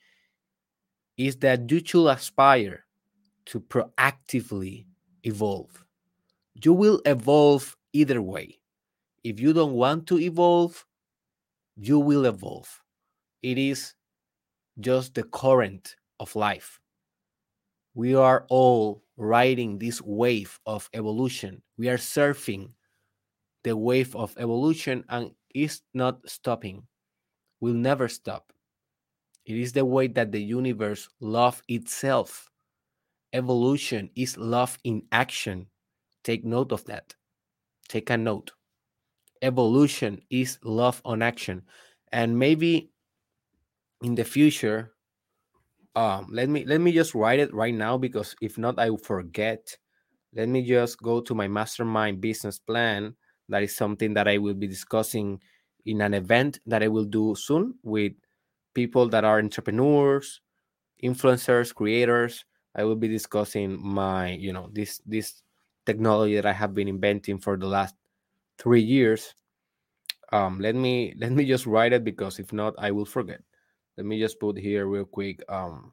is 1.17 1.37
that 1.37 1.71
you 1.71 1.81
should 1.85 2.09
aspire 2.09 2.85
to 3.47 3.61
proactively 3.61 4.87
evolve. 5.23 5.85
You 6.63 6.73
will 6.73 7.01
evolve 7.07 7.77
either 7.93 8.21
way. 8.21 8.59
If 9.27 9.41
you 9.41 9.53
don't 9.53 9.73
want 9.73 10.07
to 10.07 10.21
evolve, 10.21 10.87
you 11.75 11.99
will 11.99 12.27
evolve. 12.27 12.81
It 13.43 13.59
is 13.59 13.93
just 14.79 15.15
the 15.15 15.25
current 15.25 15.97
of 16.21 16.37
life. 16.37 16.79
We 17.95 18.15
are 18.15 18.47
all 18.49 19.03
riding 19.17 19.81
this 19.81 20.01
wave 20.01 20.61
of 20.65 20.89
evolution. 20.95 21.61
We 21.77 21.89
are 21.89 21.97
surfing 21.97 22.71
the 23.65 23.77
wave 23.77 24.15
of 24.15 24.33
evolution 24.39 25.03
and 25.09 25.33
it's 25.53 25.83
not 25.93 26.21
stopping. 26.31 26.87
Will 27.59 27.75
never 27.75 28.07
stop. 28.07 28.53
It 29.45 29.57
is 29.57 29.73
the 29.73 29.85
way 29.85 30.07
that 30.07 30.31
the 30.31 30.41
universe 30.41 31.09
love 31.19 31.61
itself. 31.67 32.49
Evolution 33.33 34.09
is 34.15 34.39
love 34.39 34.79
in 34.85 35.03
action. 35.11 35.67
Take 36.23 36.45
note 36.45 36.71
of 36.71 36.85
that. 36.85 37.17
Take 37.89 38.11
a 38.11 38.17
note. 38.17 38.53
Evolution 39.43 40.21
is 40.31 40.59
love 40.63 41.01
on 41.05 41.23
action. 41.23 41.63
And 42.13 42.39
maybe 42.39 42.91
in 44.03 44.15
the 44.15 44.25
future, 44.25 44.93
um, 45.95 46.29
let 46.31 46.49
me 46.49 46.65
let 46.65 46.81
me 46.81 46.93
just 46.93 47.15
write 47.15 47.41
it 47.41 47.53
right 47.55 47.75
now 47.75 47.97
because 47.97 48.37
if 48.41 48.59
not, 48.59 48.79
I 48.79 48.91
will 48.91 48.99
forget. 48.99 49.77
Let 50.35 50.49
me 50.49 50.63
just 50.63 51.01
go 51.01 51.21
to 51.21 51.35
my 51.35 51.49
mastermind 51.49 52.21
business 52.21 52.59
plan. 52.59 53.17
That 53.49 53.63
is 53.63 53.75
something 53.75 54.13
that 54.15 54.29
I 54.29 54.39
will 54.39 54.55
be 54.55 54.67
discussing 54.67 55.41
in 55.87 56.03
an 56.03 56.13
event 56.15 56.61
that 56.67 56.83
I 56.83 56.89
will 56.89 57.05
do 57.05 57.35
soon 57.35 57.75
with 57.83 58.13
people 58.75 59.09
that 59.09 59.25
are 59.25 59.39
entrepreneurs, 59.39 60.43
influencers, 61.03 61.75
creators. 61.75 62.45
I 62.75 62.85
will 62.85 62.97
be 62.97 63.09
discussing 63.09 63.81
my, 63.83 64.33
you 64.33 64.53
know, 64.53 64.69
this 64.73 65.01
this 65.07 65.43
technology 65.87 66.35
that 66.35 66.45
I 66.45 66.53
have 66.53 66.75
been 66.75 66.89
inventing 66.89 67.39
for 67.39 67.57
the 67.57 67.67
last 67.67 67.95
three 68.59 68.83
years. 68.83 69.35
Um, 70.33 70.61
let 70.61 70.75
me 70.75 71.15
let 71.19 71.33
me 71.33 71.45
just 71.45 71.67
write 71.67 71.93
it 71.93 72.05
because 72.05 72.39
if 72.39 72.53
not, 72.53 72.75
I 72.79 72.91
will 72.91 73.07
forget. 73.07 73.41
Let 73.97 74.07
me 74.07 74.21
just 74.21 74.39
put 74.39 74.59
here 74.59 74.87
real 74.87 75.05
quick. 75.05 75.43
Um, 75.49 75.93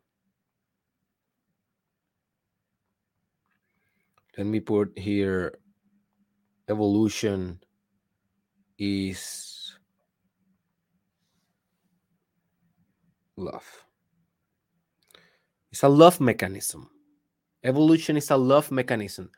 let 4.37 4.47
me 4.47 4.59
put 4.59 4.97
here 4.97 5.57
evolution 6.67 7.59
is 8.77 9.77
love. 13.37 13.85
It's 15.71 15.83
a 15.83 15.89
love 15.89 16.19
mechanism. 16.19 16.89
Evolution 17.63 18.17
is 18.17 18.29
a 18.29 18.37
love 18.37 18.71
mechanism. 18.71 19.31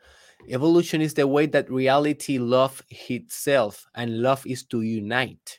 Evolution 0.48 1.00
is 1.00 1.14
the 1.14 1.26
way 1.26 1.46
that 1.46 1.70
reality 1.70 2.38
love 2.38 2.82
itself, 3.08 3.84
and 3.94 4.22
love 4.22 4.46
is 4.46 4.64
to 4.64 4.82
unite. 4.82 5.58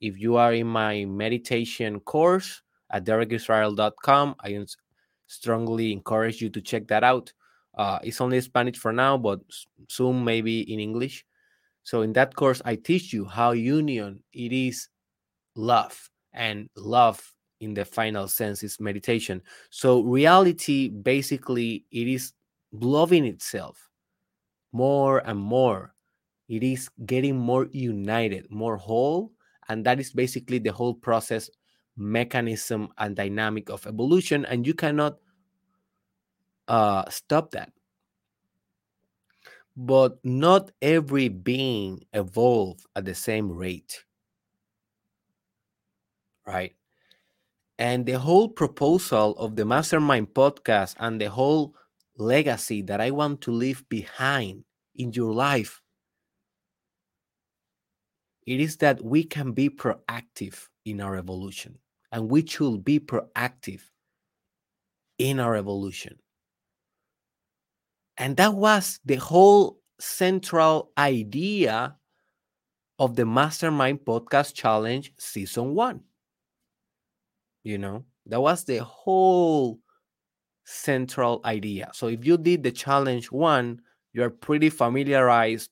If 0.00 0.18
you 0.18 0.36
are 0.36 0.52
in 0.52 0.66
my 0.66 1.04
meditation 1.04 2.00
course 2.00 2.62
at 2.90 3.04
derekisrael.com, 3.04 4.34
I 4.40 4.64
strongly 5.26 5.92
encourage 5.92 6.42
you 6.42 6.50
to 6.50 6.60
check 6.60 6.88
that 6.88 7.02
out. 7.02 7.32
Uh, 7.74 7.98
it's 8.02 8.20
only 8.20 8.40
Spanish 8.40 8.76
for 8.76 8.92
now, 8.92 9.16
but 9.16 9.40
soon 9.88 10.24
maybe 10.24 10.70
in 10.72 10.80
English. 10.80 11.24
So 11.82 12.02
in 12.02 12.12
that 12.14 12.34
course, 12.34 12.60
I 12.64 12.76
teach 12.76 13.12
you 13.12 13.24
how 13.24 13.52
union 13.52 14.22
it 14.32 14.52
is 14.52 14.88
love, 15.54 16.10
and 16.32 16.68
love 16.76 17.22
in 17.60 17.74
the 17.74 17.84
final 17.84 18.28
sense 18.28 18.62
is 18.62 18.80
meditation. 18.80 19.42
So 19.70 20.02
reality 20.02 20.88
basically 20.88 21.84
it 21.90 22.08
is 22.08 22.32
loving 22.72 23.24
itself 23.24 23.89
more 24.72 25.18
and 25.26 25.38
more. 25.38 25.94
It 26.48 26.62
is 26.62 26.88
getting 27.06 27.38
more 27.38 27.68
united, 27.70 28.50
more 28.50 28.76
whole, 28.76 29.32
and 29.68 29.84
that 29.86 30.00
is 30.00 30.10
basically 30.10 30.58
the 30.58 30.72
whole 30.72 30.94
process 30.94 31.48
mechanism 31.96 32.88
and 32.98 33.14
dynamic 33.14 33.68
of 33.68 33.86
evolution 33.86 34.44
and 34.46 34.66
you 34.66 34.74
cannot 34.74 35.18
uh, 36.66 37.08
stop 37.10 37.50
that. 37.52 37.72
But 39.76 40.18
not 40.24 40.70
every 40.82 41.28
being 41.28 42.04
evolve 42.12 42.84
at 42.96 43.04
the 43.04 43.14
same 43.14 43.50
rate. 43.50 44.04
Right? 46.46 46.74
And 47.78 48.04
the 48.04 48.18
whole 48.18 48.48
proposal 48.48 49.32
of 49.38 49.56
the 49.56 49.64
mastermind 49.64 50.34
podcast 50.34 50.96
and 50.98 51.20
the 51.20 51.30
whole 51.30 51.74
legacy 52.20 52.82
that 52.82 53.00
i 53.00 53.10
want 53.10 53.40
to 53.40 53.50
leave 53.50 53.88
behind 53.88 54.62
in 54.94 55.12
your 55.12 55.32
life 55.32 55.80
it 58.46 58.60
is 58.60 58.76
that 58.78 59.02
we 59.04 59.24
can 59.24 59.52
be 59.52 59.68
proactive 59.68 60.68
in 60.84 61.00
our 61.00 61.16
evolution 61.16 61.78
and 62.12 62.30
we 62.30 62.46
should 62.46 62.84
be 62.84 62.98
proactive 62.98 63.82
in 65.18 65.38
our 65.38 65.54
evolution. 65.54 66.18
And 68.16 68.36
that 68.38 68.54
was 68.54 68.98
the 69.04 69.16
whole 69.16 69.78
central 69.98 70.92
idea 70.98 71.96
of 72.98 73.16
the 73.16 73.24
Mastermind 73.24 74.00
Podcast 74.00 74.54
Challenge 74.54 75.12
Season 75.18 75.74
1. 75.74 76.00
You 77.64 77.78
know, 77.78 78.04
that 78.26 78.40
was 78.40 78.64
the 78.64 78.82
whole 78.82 79.78
central 80.70 81.40
idea. 81.44 81.90
So 81.92 82.06
if 82.06 82.24
you 82.24 82.38
did 82.38 82.62
the 82.62 82.70
challenge 82.70 83.30
1, 83.32 83.80
you're 84.12 84.30
pretty 84.30 84.70
familiarized 84.70 85.70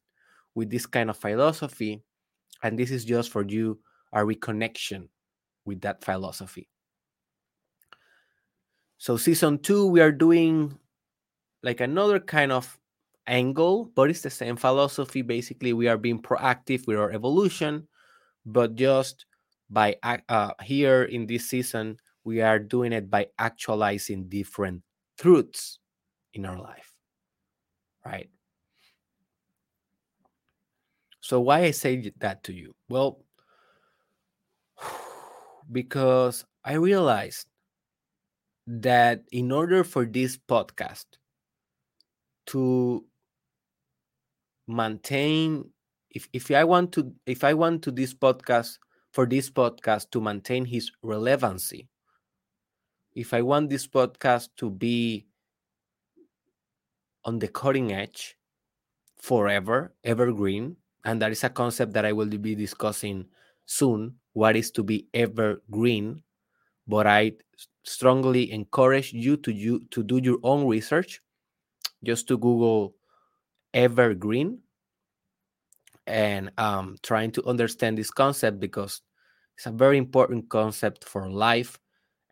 with 0.55 0.71
this 0.71 0.87
kind 0.87 1.09
of 1.11 1.17
philosophy 1.17 2.03
and 2.63 2.79
this 2.79 2.91
is 2.91 3.05
just 3.05 3.31
for 3.31 3.45
you 3.45 3.79
a 4.13 4.19
reconnection 4.19 5.09
with 5.65 5.81
that 5.83 6.03
philosophy. 6.03 6.69
So, 8.97 9.17
season 9.17 9.59
two, 9.59 9.87
we 9.87 10.01
are 10.01 10.11
doing 10.11 10.77
like 11.63 11.81
another 11.81 12.19
kind 12.19 12.51
of 12.51 12.79
angle, 13.27 13.93
but 13.95 14.11
it's 14.11 14.23
the 14.23 14.31
same 14.31 14.57
philosophy. 14.57 15.23
Basically, 15.23 15.73
we 15.73 15.87
are 15.87 15.99
being 15.99 16.21
proactive 16.21 16.87
with 16.87 16.99
our 16.99 17.13
evolution, 17.13 17.87
but 18.45 18.75
just 18.75 19.27
by 19.71 19.97
uh, 20.03 20.53
here 20.63 21.05
in 21.05 21.27
this 21.27 21.49
season, 21.49 21.99
we 22.25 22.41
are 22.41 22.59
doing 22.59 22.93
it 22.93 23.09
by 23.09 23.27
actualizing 23.39 24.29
different 24.29 24.83
truths 25.19 25.79
in 26.35 26.47
our 26.47 26.59
life, 26.59 26.93
right? 28.05 28.31
So 31.21 31.41
why 31.41 31.65
I 31.65 31.73
say 31.73 32.13
that 32.19 32.45
to 32.45 32.53
you? 32.53 32.75
Well, 32.89 33.25
because 35.73 36.45
I 36.65 36.75
realized 36.75 37.47
that 38.67 39.25
in 39.33 39.51
order 39.51 39.85
for 39.85 40.05
this 40.05 40.37
podcast 40.37 41.07
to 42.47 43.05
maintain 44.67 45.71
if, 46.11 46.29
if 46.33 46.51
I 46.51 46.65
want 46.65 46.93
to 46.93 47.13
if 47.27 47.45
I 47.45 47.55
want 47.55 47.83
to 47.83 47.91
this 47.91 48.15
podcast 48.15 48.79
for 49.13 49.27
this 49.27 49.51
podcast 49.51 50.11
to 50.13 50.21
maintain 50.21 50.65
his 50.65 50.91
relevancy, 51.03 51.89
if 53.19 53.35
I 53.35 53.43
want 53.43 53.69
this 53.69 53.89
podcast 53.89 54.51
to 54.59 54.71
be 54.71 55.27
on 57.25 57.41
the 57.41 57.49
cutting 57.49 57.93
edge 57.93 58.37
forever, 59.17 59.93
evergreen, 60.05 60.77
and 61.05 61.21
that 61.21 61.33
is 61.33 61.43
a 61.43 61.51
concept 61.51 61.95
that 61.95 62.05
I 62.05 62.13
will 62.13 62.29
be 62.29 62.55
discussing 62.55 63.27
soon. 63.67 64.15
What 64.35 64.55
is 64.55 64.71
to 64.71 64.85
be 64.85 65.09
evergreen? 65.13 66.23
But 66.87 67.09
I 67.09 67.33
strongly 67.83 68.53
encourage 68.53 69.13
you 69.13 69.37
to 69.39 69.53
you 69.53 69.81
to 69.91 70.05
do 70.05 70.19
your 70.23 70.39
own 70.45 70.69
research. 70.69 71.21
Just 72.05 72.29
to 72.29 72.39
Google 72.39 72.95
evergreen 73.75 74.61
and 76.07 76.53
um, 76.57 76.95
trying 77.03 77.33
to 77.33 77.45
understand 77.47 77.99
this 77.99 78.13
concept 78.13 78.61
because 78.61 79.03
it's 79.57 79.67
a 79.67 79.73
very 79.73 79.99
important 79.99 80.49
concept 80.49 81.03
for 81.03 81.29
life 81.29 81.81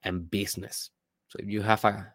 and 0.06 0.30
business. 0.30 0.90
So 1.28 1.38
if 1.42 1.50
you 1.50 1.60
have 1.60 1.84
a 1.84 2.14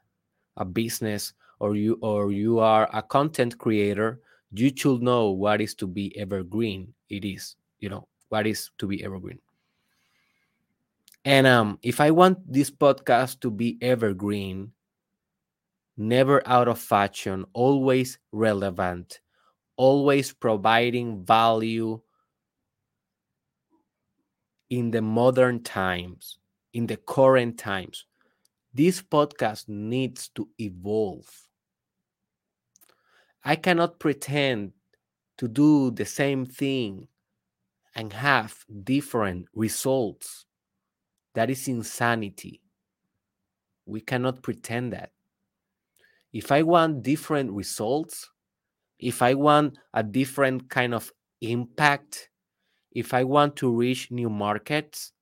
a 0.58 0.66
business 0.66 1.34
or 1.60 1.76
you 1.76 1.98
or 2.02 2.32
you 2.32 2.60
are 2.60 2.90
a 2.94 3.02
content 3.02 3.58
creator 3.58 4.20
you 4.52 4.72
should 4.76 5.02
know 5.02 5.30
what 5.32 5.62
is 5.62 5.74
to 5.76 5.88
be 5.88 6.16
evergreen 6.18 6.94
it 7.10 7.24
is 7.24 7.56
you 7.80 7.90
know 7.90 8.08
what 8.30 8.46
is 8.46 8.70
to 8.78 8.88
be 8.88 9.04
evergreen 9.04 9.40
and 11.24 11.48
um 11.48 11.80
if 11.84 12.02
i 12.02 12.12
want 12.12 12.38
this 12.52 12.70
podcast 12.70 13.40
to 13.40 13.50
be 13.50 13.78
evergreen 13.82 14.72
never 15.96 16.42
out 16.48 16.68
of 16.68 16.80
fashion 16.80 17.46
always 17.54 18.20
relevant 18.32 19.22
always 19.78 20.34
providing 20.34 21.24
value 21.24 22.00
in 24.70 24.92
the 24.92 25.02
modern 25.02 25.62
times 25.64 26.41
in 26.74 26.88
the 26.88 26.98
current 26.98 27.58
times 27.58 28.06
this 28.74 29.02
podcast 29.02 29.68
needs 29.70 30.30
to 30.30 30.48
evolve 30.60 31.30
I 33.44 33.56
cannot 33.56 34.00
pretend 34.00 34.74
to 35.38 35.48
do 35.48 35.92
the 35.92 36.06
same 36.06 36.46
thing 36.46 37.08
and 37.96 38.14
have 38.14 38.66
different 38.84 39.48
results. 39.54 40.46
That 41.34 41.50
is 41.50 41.68
insanity. 41.68 42.62
We 43.86 44.02
cannot 44.02 44.42
pretend 44.42 44.94
that. 44.94 45.12
if 46.34 46.52
I 46.52 46.62
want 46.64 47.04
different 47.04 47.52
results, 47.52 48.30
if 49.00 49.22
I 49.22 49.34
want 49.34 49.78
a 49.94 50.04
different 50.04 50.70
kind 50.70 50.94
of 50.94 51.12
impact, 51.42 52.30
if 52.92 53.14
I 53.14 53.24
want 53.24 53.56
to 53.58 53.72
reach 53.72 54.12
new 54.12 54.30
markets, 54.30 55.14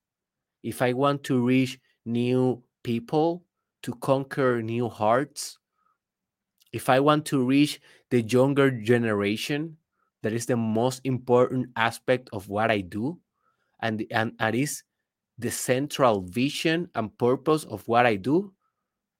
if 0.62 0.82
I 0.82 0.92
want 0.92 1.24
to 1.24 1.44
reach 1.44 1.78
new 2.04 2.62
people, 2.82 3.44
to 3.82 3.94
conquer 3.94 4.62
new 4.62 4.88
hearts, 4.88 5.58
if 6.72 6.88
I 6.88 7.00
want 7.00 7.24
to 7.26 7.44
reach 7.44 7.80
the 8.10 8.22
younger 8.22 8.70
generation, 8.70 9.76
that 10.22 10.32
is 10.32 10.46
the 10.46 10.56
most 10.56 11.00
important 11.04 11.70
aspect 11.76 12.28
of 12.32 12.48
what 12.48 12.70
I 12.70 12.80
do, 12.80 13.18
and 13.80 14.04
and 14.10 14.32
that 14.38 14.54
is 14.54 14.82
the 15.38 15.50
central 15.50 16.20
vision 16.22 16.90
and 16.94 17.16
purpose 17.16 17.64
of 17.64 17.86
what 17.88 18.06
I 18.06 18.16
do. 18.16 18.52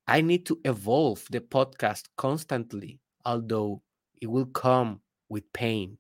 I 0.07 0.21
need 0.21 0.45
to 0.47 0.61
evolve 0.65 1.27
the 1.31 1.41
podcast 1.41 2.09
constantly, 2.17 3.01
although 3.25 3.83
it 4.21 4.27
will 4.27 4.47
come 4.47 5.01
with 5.29 5.51
pain 5.53 5.99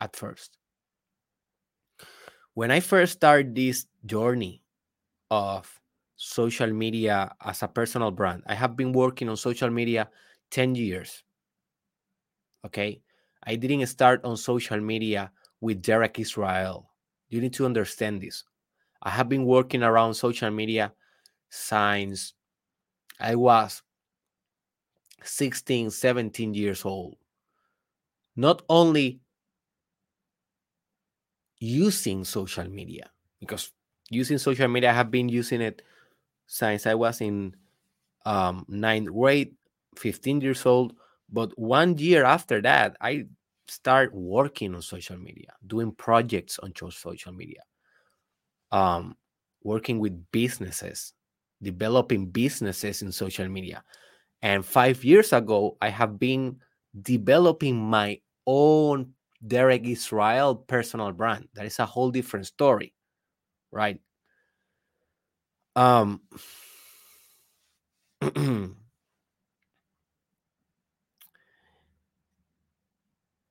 at 0.00 0.16
first. 0.16 0.58
When 2.54 2.70
I 2.70 2.80
first 2.80 3.12
started 3.14 3.54
this 3.54 3.86
journey 4.04 4.61
of 5.32 5.80
social 6.14 6.70
media 6.70 7.34
as 7.42 7.62
a 7.62 7.68
personal 7.68 8.10
brand, 8.10 8.42
I 8.46 8.54
have 8.54 8.76
been 8.76 8.92
working 8.92 9.30
on 9.30 9.36
social 9.38 9.70
media 9.70 10.10
10 10.50 10.74
years. 10.74 11.24
Okay. 12.66 13.00
I 13.44 13.56
didn't 13.56 13.86
start 13.86 14.24
on 14.24 14.36
social 14.36 14.78
media 14.78 15.32
with 15.62 15.80
Derek 15.80 16.18
Israel. 16.18 16.90
You 17.30 17.40
need 17.40 17.54
to 17.54 17.64
understand 17.64 18.20
this. 18.20 18.44
I 19.02 19.08
have 19.08 19.30
been 19.30 19.46
working 19.46 19.82
around 19.82 20.14
social 20.14 20.50
media 20.50 20.92
since 21.48 22.34
I 23.18 23.34
was 23.34 23.82
16, 25.24 25.90
17 25.90 26.52
years 26.52 26.84
old. 26.84 27.16
Not 28.36 28.62
only 28.68 29.20
using 31.58 32.24
social 32.24 32.68
media, 32.68 33.10
because 33.40 33.72
using 34.12 34.38
social 34.38 34.68
media, 34.68 34.90
I 34.90 34.94
have 34.94 35.10
been 35.10 35.28
using 35.28 35.60
it 35.60 35.82
since 36.46 36.86
I 36.86 36.94
was 36.94 37.20
in 37.20 37.56
um, 38.24 38.64
ninth 38.68 39.12
grade, 39.12 39.54
15 39.96 40.40
years 40.40 40.64
old. 40.66 40.94
But 41.30 41.58
one 41.58 41.96
year 41.98 42.24
after 42.24 42.60
that, 42.62 42.96
I 43.00 43.26
start 43.68 44.14
working 44.14 44.74
on 44.74 44.82
social 44.82 45.16
media, 45.16 45.52
doing 45.66 45.92
projects 45.92 46.58
on 46.58 46.72
social 46.90 47.32
media, 47.32 47.62
um, 48.70 49.16
working 49.62 49.98
with 49.98 50.30
businesses, 50.30 51.14
developing 51.62 52.26
businesses 52.26 53.02
in 53.02 53.12
social 53.12 53.48
media. 53.48 53.82
And 54.42 54.64
five 54.64 55.04
years 55.04 55.32
ago, 55.32 55.76
I 55.80 55.88
have 55.88 56.18
been 56.18 56.56
developing 57.00 57.78
my 57.78 58.20
own 58.46 59.14
Derek 59.46 59.86
Israel 59.86 60.54
personal 60.56 61.12
brand. 61.12 61.48
That 61.54 61.66
is 61.66 61.78
a 61.78 61.86
whole 61.86 62.10
different 62.10 62.46
story, 62.46 62.92
right? 63.72 64.00
Um, 65.74 66.20
and 68.20 68.76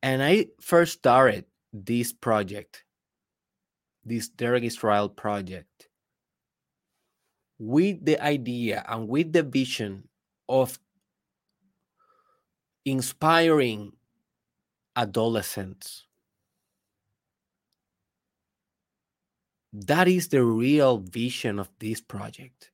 I 0.04 0.48
first 0.62 0.94
started 0.94 1.46
this 1.74 2.14
project, 2.14 2.84
this 4.06 4.30
Derek 4.30 4.64
Israel 4.64 5.10
project, 5.10 5.90
with 7.58 8.06
the 8.06 8.24
idea 8.24 8.86
and 8.88 9.08
with 9.08 9.34
the 9.34 9.44
vision 9.44 10.08
of 10.48 10.80
inspiring 12.86 13.94
adolescents. 14.96 16.06
That 19.74 20.08
is 20.08 20.28
the 20.28 20.44
real 20.44 20.98
vision 20.98 21.58
of 21.60 21.70
this 21.80 22.02
project. 22.02 22.72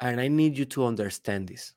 And 0.00 0.20
I 0.20 0.28
need 0.28 0.56
you 0.58 0.64
to 0.66 0.84
understand 0.86 1.48
this 1.48 1.74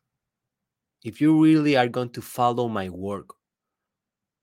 if 1.04 1.22
you 1.22 1.42
really 1.44 1.78
are 1.78 1.88
going 1.88 2.10
to 2.10 2.22
follow 2.22 2.68
my 2.68 2.90
work 2.90 3.36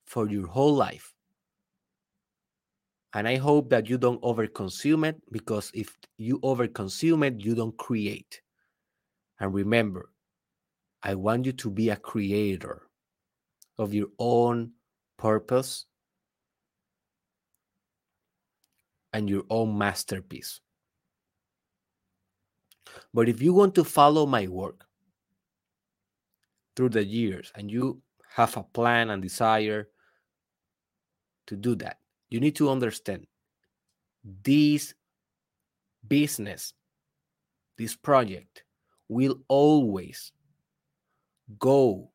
for 0.06 0.28
your 0.28 0.46
whole 0.46 0.74
life, 0.74 1.14
and 3.14 3.28
I 3.28 3.36
hope 3.36 3.68
that 3.70 3.88
you 3.88 3.98
don't 3.98 4.22
overconsume 4.22 5.06
it 5.06 5.20
because 5.30 5.70
if 5.74 5.98
you 6.18 6.38
overconsume 6.40 7.26
it, 7.26 7.44
you 7.44 7.54
don't 7.54 7.76
create. 7.76 8.40
And 9.40 9.52
remember, 9.52 10.10
I 11.02 11.14
want 11.16 11.46
you 11.46 11.52
to 11.52 11.70
be 11.70 11.90
a 11.90 11.96
creator 11.96 12.88
of 13.78 13.92
your 13.92 14.08
own 14.18 14.72
purpose 15.18 15.86
and 19.12 19.28
your 19.28 19.44
own 19.50 19.76
masterpiece. 19.76 20.60
But 23.14 23.28
if 23.28 23.40
you 23.42 23.52
want 23.54 23.74
to 23.76 23.84
follow 23.84 24.26
my 24.26 24.46
work, 24.46 24.86
through 26.76 26.90
the 26.90 27.04
years 27.04 27.52
and 27.54 27.70
you 27.70 28.00
have 28.34 28.56
a 28.56 28.62
plan 28.62 29.10
and 29.10 29.22
desire 29.22 29.88
to 31.46 31.56
do 31.56 31.74
that, 31.76 31.98
you 32.30 32.40
need 32.40 32.56
to 32.56 32.70
understand 32.70 33.26
this 34.44 34.94
business, 36.08 36.72
this 37.76 37.94
project 37.94 38.64
will 39.08 39.40
always 39.48 40.32
go 41.58 42.10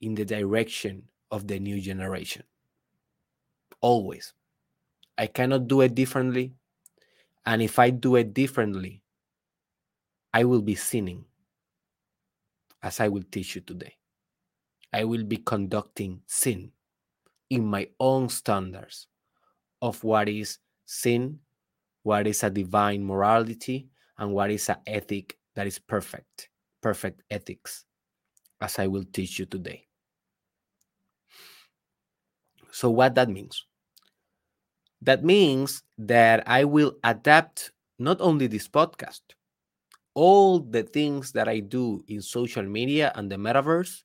in 0.00 0.14
the 0.14 0.24
direction 0.24 1.02
of 1.30 1.46
the 1.46 1.58
new 1.58 1.80
generation. 1.80 2.42
Always. 3.80 4.34
I 5.20 5.26
cannot 5.26 5.68
do 5.68 5.82
it 5.82 5.94
differently. 5.94 6.54
And 7.44 7.60
if 7.60 7.78
I 7.78 7.90
do 7.90 8.16
it 8.16 8.32
differently, 8.32 9.02
I 10.32 10.44
will 10.44 10.62
be 10.62 10.74
sinning 10.74 11.26
as 12.82 13.00
I 13.00 13.08
will 13.08 13.24
teach 13.30 13.54
you 13.54 13.60
today. 13.60 13.96
I 14.94 15.04
will 15.04 15.24
be 15.24 15.36
conducting 15.36 16.22
sin 16.26 16.72
in 17.50 17.66
my 17.66 17.88
own 18.00 18.30
standards 18.30 19.08
of 19.82 20.02
what 20.02 20.30
is 20.30 20.56
sin, 20.86 21.40
what 22.02 22.26
is 22.26 22.42
a 22.42 22.48
divine 22.48 23.04
morality, 23.04 23.88
and 24.16 24.32
what 24.32 24.50
is 24.50 24.70
an 24.70 24.76
ethic 24.86 25.36
that 25.54 25.66
is 25.66 25.78
perfect, 25.78 26.48
perfect 26.80 27.22
ethics, 27.30 27.84
as 28.58 28.78
I 28.78 28.86
will 28.86 29.04
teach 29.04 29.38
you 29.38 29.44
today. 29.44 29.86
So, 32.70 32.88
what 32.88 33.14
that 33.16 33.28
means? 33.28 33.66
That 35.02 35.24
means 35.24 35.82
that 35.98 36.44
I 36.46 36.64
will 36.64 36.96
adapt 37.02 37.72
not 37.98 38.20
only 38.20 38.46
this 38.46 38.68
podcast, 38.68 39.20
all 40.14 40.60
the 40.60 40.82
things 40.82 41.32
that 41.32 41.48
I 41.48 41.60
do 41.60 42.04
in 42.08 42.20
social 42.22 42.62
media 42.62 43.12
and 43.14 43.30
the 43.30 43.36
metaverse, 43.36 44.02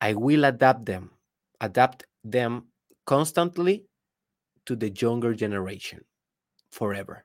I 0.00 0.14
will 0.14 0.44
adapt 0.44 0.86
them, 0.86 1.10
adapt 1.60 2.04
them 2.24 2.68
constantly 3.06 3.86
to 4.66 4.76
the 4.76 4.90
younger 4.90 5.34
generation 5.34 6.04
forever. 6.70 7.24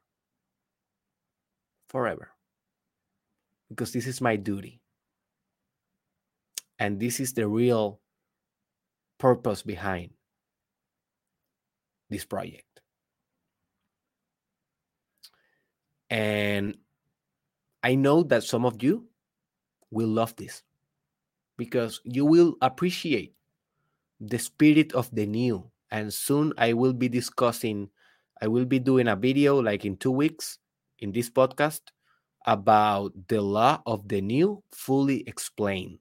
Forever. 1.90 2.32
Because 3.70 3.92
this 3.92 4.08
is 4.08 4.22
my 4.22 4.36
duty. 4.36 4.82
And 6.80 7.00
this 7.00 7.20
is 7.20 7.34
the 7.34 7.48
real 7.48 8.00
purpose 9.20 9.62
behind 9.62 10.12
this 12.12 12.26
project. 12.26 12.82
And 16.12 16.78
I 17.82 17.96
know 17.96 18.22
that 18.24 18.44
some 18.44 18.66
of 18.66 18.84
you 18.84 19.08
will 19.90 20.10
love 20.10 20.36
this 20.36 20.62
because 21.58 22.02
you 22.04 22.26
will 22.26 22.56
appreciate 22.62 23.34
the 24.20 24.38
spirit 24.38 24.94
of 24.94 25.10
the 25.16 25.26
new. 25.26 25.72
And 25.90 26.14
soon 26.14 26.54
I 26.58 26.74
will 26.74 26.94
be 26.94 27.10
discussing, 27.10 27.90
I 28.42 28.48
will 28.48 28.66
be 28.66 28.78
doing 28.78 29.08
a 29.08 29.16
video 29.16 29.60
like 29.60 29.86
in 29.86 29.98
two 29.98 30.12
weeks 30.12 30.60
in 31.00 31.12
this 31.12 31.30
podcast 31.30 31.82
about 32.46 33.14
the 33.28 33.42
law 33.42 33.82
of 33.86 34.08
the 34.08 34.22
new 34.22 34.62
fully 34.72 35.24
explained. 35.28 36.00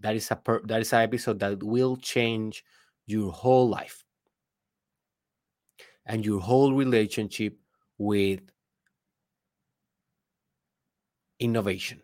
That 0.00 0.16
is 0.16 0.30
a 0.30 0.36
per, 0.36 0.60
that 0.66 0.80
is 0.80 0.92
an 0.92 1.00
episode 1.00 1.38
that 1.40 1.62
will 1.62 1.96
change 1.96 2.64
your 3.06 3.32
whole 3.32 3.68
life 3.68 4.03
and 6.06 6.24
your 6.24 6.40
whole 6.40 6.74
relationship 6.74 7.58
with 7.98 8.40
innovation. 11.40 12.02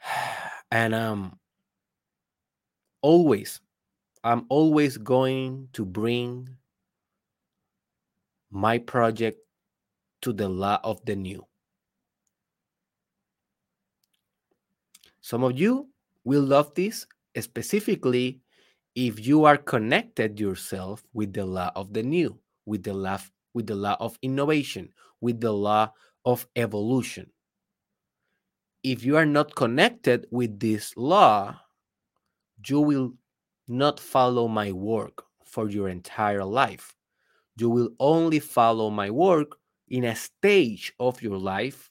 And 0.70 0.94
um 0.94 1.38
always 3.02 3.60
I'm 4.24 4.46
always 4.48 4.98
going 4.98 5.68
to 5.74 5.84
bring 5.84 6.48
my 8.50 8.78
project 8.78 9.38
to 10.22 10.32
the 10.32 10.48
law 10.48 10.80
of 10.82 11.04
the 11.04 11.14
new. 11.14 11.46
Some 15.20 15.44
of 15.44 15.58
you 15.58 15.90
will 16.24 16.42
love 16.42 16.74
this 16.74 17.06
specifically 17.38 18.40
if 18.96 19.26
you 19.26 19.44
are 19.44 19.58
connected 19.58 20.40
yourself 20.40 21.04
with 21.12 21.34
the 21.34 21.44
law 21.44 21.70
of 21.76 21.92
the 21.92 22.02
new, 22.02 22.40
with 22.64 22.82
the 22.82 22.94
law, 22.94 23.20
with 23.52 23.66
the 23.66 23.74
law 23.74 23.94
of 24.00 24.18
innovation, 24.22 24.88
with 25.20 25.38
the 25.38 25.52
law 25.52 25.92
of 26.24 26.48
evolution. 26.56 27.30
If 28.82 29.04
you 29.04 29.18
are 29.18 29.26
not 29.26 29.54
connected 29.54 30.26
with 30.30 30.58
this 30.58 30.96
law, 30.96 31.60
you 32.66 32.80
will 32.80 33.12
not 33.68 34.00
follow 34.00 34.48
my 34.48 34.72
work 34.72 35.24
for 35.44 35.68
your 35.68 35.90
entire 35.90 36.44
life. 36.44 36.94
You 37.58 37.68
will 37.68 37.90
only 38.00 38.38
follow 38.38 38.88
my 38.88 39.10
work 39.10 39.58
in 39.88 40.04
a 40.04 40.16
stage 40.16 40.94
of 40.98 41.20
your 41.20 41.36
life, 41.36 41.90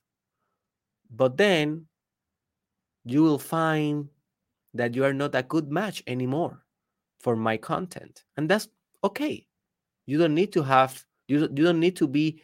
but 1.11 1.37
then 1.37 1.85
you 3.03 3.21
will 3.21 3.39
find 3.39 4.09
that 4.73 4.95
you 4.95 5.05
are 5.05 5.13
not 5.13 5.35
a 5.35 5.43
good 5.43 5.71
match 5.71 6.01
anymore 6.07 6.64
for 7.25 7.35
my 7.35 7.57
content. 7.57 8.23
And 8.37 8.47
that's 8.47 8.67
okay. 9.03 9.47
You 10.05 10.19
don't 10.19 10.35
need 10.35 10.53
to 10.53 10.61
have, 10.61 11.03
you, 11.27 11.39
you 11.39 11.63
don't 11.65 11.79
need 11.79 11.95
to 11.95 12.07
be 12.07 12.43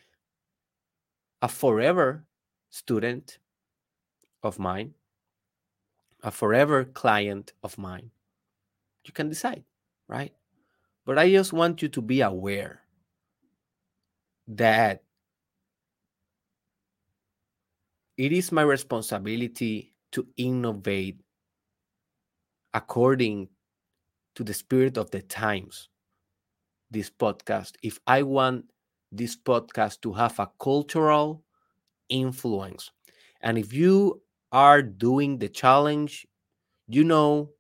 a 1.44 1.48
forever 1.48 2.26
student 2.72 3.38
of 4.41 4.58
mine, 4.58 4.96
a 6.24 6.32
forever 6.32 6.84
client 6.84 7.54
of 7.62 7.78
mine. 7.78 8.10
You 9.06 9.13
can 9.13 9.30
decide, 9.30 9.65
right? 10.08 10.34
But 11.06 11.20
I 11.20 11.30
just 11.30 11.54
want 11.54 11.84
you 11.84 11.89
to 11.89 12.02
be 12.02 12.22
aware 12.22 12.82
that 14.48 15.04
it 18.17 18.32
is 18.32 18.52
my 18.52 18.63
responsibility 18.63 19.94
to 20.13 20.26
innovate 20.38 21.22
according 22.74 23.50
to 24.36 24.44
the 24.44 24.54
spirit 24.54 24.98
of 24.98 25.12
the 25.12 25.22
times. 25.22 25.89
This 26.89 27.10
podcast, 27.10 27.74
if 27.84 28.00
I 28.08 28.24
want 28.24 28.65
this 29.12 29.36
podcast 29.36 30.02
to 30.02 30.13
have 30.13 30.39
a 30.39 30.50
cultural 30.60 31.44
influence, 32.10 32.91
and 33.41 33.58
if 33.58 33.74
you 33.74 34.22
are 34.52 34.82
doing 34.82 35.38
the 35.38 35.50
challenge, 35.50 36.28
you 36.88 37.04
know 37.04 37.52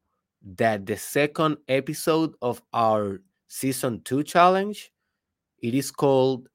that 0.55 0.85
the 0.85 0.97
second 0.97 1.57
episode 1.67 2.33
of 2.41 2.61
our 2.73 3.21
season 3.47 4.01
2 4.03 4.23
challenge 4.23 4.91
it 5.61 5.75
is 5.75 5.91
called 5.91 6.49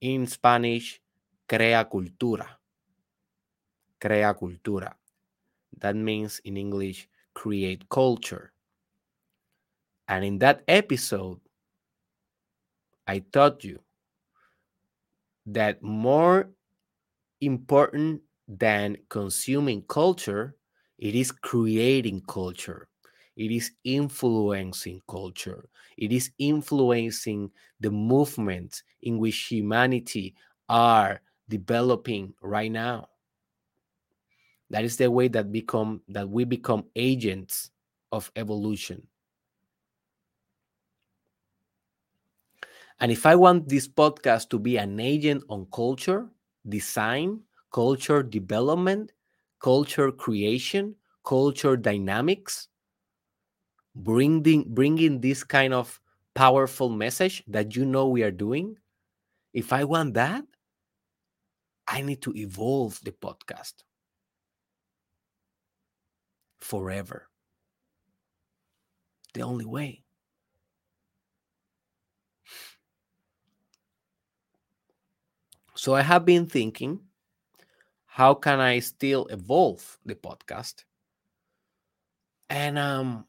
in 0.00 0.26
Spanish 0.26 1.00
Crea 1.48 1.84
Cultura. 1.84 2.46
Crea 3.98 4.34
Cultura. 4.34 4.92
That 5.78 5.96
means 5.96 6.40
in 6.44 6.56
English 6.56 7.08
create 7.34 7.88
culture. 7.88 8.52
And 10.12 10.26
in 10.26 10.38
that 10.40 10.62
episode, 10.68 11.40
I 13.06 13.20
taught 13.20 13.64
you 13.64 13.80
that 15.46 15.82
more 15.82 16.50
important 17.40 18.20
than 18.46 18.98
consuming 19.08 19.80
culture, 19.88 20.54
it 20.98 21.14
is 21.14 21.32
creating 21.32 22.20
culture. 22.28 22.88
It 23.36 23.50
is 23.50 23.70
influencing 23.84 25.00
culture. 25.08 25.70
It 25.96 26.12
is 26.12 26.30
influencing 26.38 27.50
the 27.80 27.90
movement 27.90 28.82
in 29.00 29.16
which 29.16 29.46
humanity 29.46 30.34
are 30.68 31.22
developing 31.48 32.34
right 32.42 32.70
now. 32.70 33.08
That 34.68 34.84
is 34.84 34.98
the 34.98 35.10
way 35.10 35.28
that 35.28 35.50
become 35.50 36.02
that 36.08 36.28
we 36.28 36.44
become 36.44 36.84
agents 36.96 37.70
of 38.12 38.30
evolution. 38.36 39.08
And 43.02 43.10
if 43.10 43.26
I 43.26 43.34
want 43.34 43.68
this 43.68 43.88
podcast 43.88 44.48
to 44.50 44.60
be 44.60 44.76
an 44.76 45.00
agent 45.00 45.42
on 45.50 45.66
culture, 45.74 46.30
design, 46.68 47.40
culture 47.72 48.22
development, 48.22 49.10
culture 49.58 50.12
creation, 50.12 50.94
culture 51.24 51.76
dynamics, 51.76 52.68
bringing 53.96 54.72
bringing 54.72 55.20
this 55.20 55.42
kind 55.42 55.74
of 55.74 56.00
powerful 56.34 56.88
message 56.90 57.42
that 57.48 57.74
you 57.74 57.84
know 57.84 58.06
we 58.06 58.22
are 58.22 58.30
doing, 58.30 58.78
if 59.52 59.72
I 59.72 59.82
want 59.82 60.14
that, 60.14 60.44
I 61.88 62.02
need 62.02 62.22
to 62.22 62.32
evolve 62.36 63.00
the 63.02 63.10
podcast 63.10 63.82
forever. 66.60 67.28
The 69.34 69.42
only 69.42 69.64
way. 69.64 70.04
So 75.82 75.96
I 75.96 76.02
have 76.02 76.24
been 76.24 76.46
thinking, 76.46 77.00
how 78.06 78.34
can 78.34 78.60
I 78.60 78.78
still 78.78 79.26
evolve 79.26 79.98
the 80.06 80.14
podcast? 80.14 80.84
And 82.48 82.78
um 82.78 83.26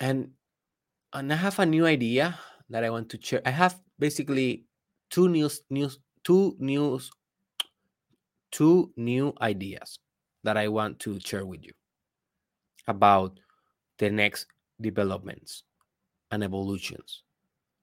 and 0.00 0.32
and 1.12 1.32
I 1.32 1.36
have 1.36 1.60
a 1.60 1.66
new 1.66 1.86
idea 1.86 2.36
that 2.68 2.82
I 2.82 2.90
want 2.90 3.10
to 3.10 3.18
share. 3.22 3.42
I 3.46 3.50
have 3.50 3.78
basically 4.00 4.64
two 5.08 5.28
news 5.28 5.62
news 5.70 6.00
two 6.24 6.56
news 6.58 7.12
two 8.50 8.90
new 8.96 9.34
ideas 9.40 10.00
that 10.42 10.56
I 10.56 10.66
want 10.66 10.98
to 11.06 11.20
share 11.20 11.46
with 11.46 11.62
you 11.62 11.74
about 12.88 13.38
the 13.98 14.10
next 14.10 14.48
developments 14.80 15.62
and 16.32 16.42
evolutions 16.42 17.22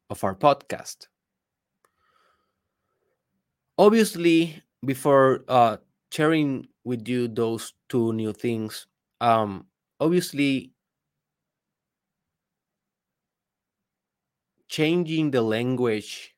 of 0.10 0.22
our 0.26 0.36
podcast. 0.36 1.08
Obviously, 3.78 4.62
before 4.86 5.44
uh, 5.48 5.78
sharing 6.12 6.68
with 6.84 7.08
you 7.08 7.28
those 7.28 7.74
two 7.90 8.14
new 8.14 8.34
things, 8.34 8.88
um, 9.22 9.68
obviously, 10.00 10.72
changing 14.68 15.32
the 15.32 15.42
language 15.42 16.36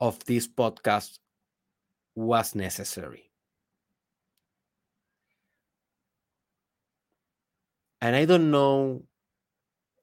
of 0.00 0.24
this 0.26 0.48
podcast 0.48 1.18
was 2.16 2.54
necessary. 2.54 3.30
And 8.00 8.16
I 8.16 8.24
don't 8.24 8.50
know 8.50 9.04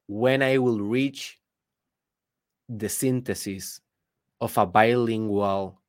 when 0.08 0.42
I 0.42 0.58
will 0.58 0.80
reach 0.80 1.38
the 2.68 2.88
synthesis 2.88 3.80
of 4.40 4.56
a 4.58 4.66
bilingual 4.66 5.80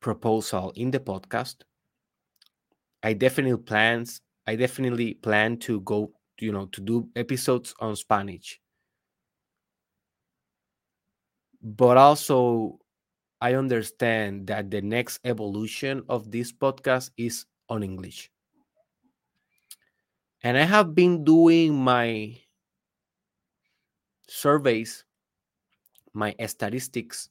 proposal 0.00 0.72
in 0.76 0.90
the 0.90 1.00
podcast. 1.00 1.56
I 3.02 3.12
definitely 3.14 3.62
plans 3.62 4.20
I 4.46 4.56
definitely 4.56 5.14
plan 5.14 5.58
to 5.58 5.80
go, 5.82 6.12
you 6.40 6.52
know, 6.52 6.66
to 6.66 6.80
do 6.80 7.10
episodes 7.16 7.74
on 7.80 7.96
Spanish. 7.96 8.60
But 11.62 11.96
also 11.96 12.78
I 13.40 13.54
understand 13.54 14.46
that 14.48 14.70
the 14.70 14.82
next 14.82 15.20
evolution 15.24 16.04
of 16.08 16.30
this 16.30 16.52
podcast 16.52 17.10
is 17.16 17.46
on 17.68 17.82
English. 17.82 18.30
And 20.42 20.56
I 20.58 20.64
have 20.64 20.94
been 20.96 21.22
doing 21.24 21.74
my 21.76 22.38
surveys, 24.28 25.04
my 26.12 26.34
statistics 26.46 27.28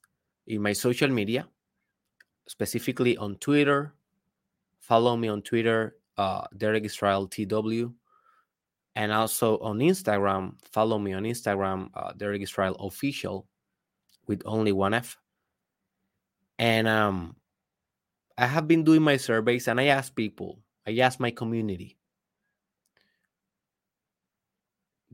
in 0.48 0.62
my 0.62 0.74
social 0.74 1.10
media, 1.10 1.48
specifically 2.48 3.18
on 3.18 3.36
Twitter. 3.36 3.94
Follow 4.80 5.16
me 5.18 5.28
on 5.28 5.42
Twitter, 5.42 5.98
uh, 6.18 6.46
Derek 6.56 6.86
Israel 6.86 7.28
TW. 7.28 7.94
And 8.96 9.12
also 9.12 9.60
on 9.60 9.78
Instagram, 9.78 10.56
follow 10.72 10.98
me 10.98 11.14
on 11.14 11.24
Instagram, 11.24 11.90
uh, 11.94 12.14
Derek 12.14 12.42
Israel 12.42 12.76
Official 12.80 13.46
with 14.26 14.42
only 14.46 14.72
one 14.72 14.96
F. 14.96 15.18
And 16.58 16.88
um, 16.88 17.36
I 18.38 18.48
have 18.48 18.68
been 18.68 18.84
doing 18.84 19.04
my 19.04 19.18
surveys 19.18 19.68
and 19.68 19.80
I 19.80 19.86
ask 19.86 20.16
people, 20.16 20.60
I 20.88 20.98
ask 20.98 21.20
my 21.20 21.30
community, 21.30 21.98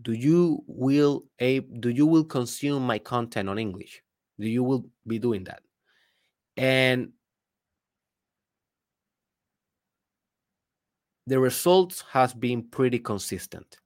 do 0.01 0.13
you 0.13 0.63
will 0.65 1.25
a 1.39 1.59
do 1.59 1.89
you 1.89 2.07
will 2.07 2.23
consume 2.23 2.85
my 2.87 2.99
content 2.99 3.49
on 3.49 3.59
English? 3.59 4.01
Do 4.39 4.47
you 4.47 4.63
will 4.63 4.85
be 5.05 5.19
doing 5.19 5.43
that? 5.43 5.61
And 6.57 7.11
the 11.27 11.39
results 11.39 12.03
has 12.11 12.33
been 12.33 12.63
pretty 12.63 12.99
consistent. 12.99 13.77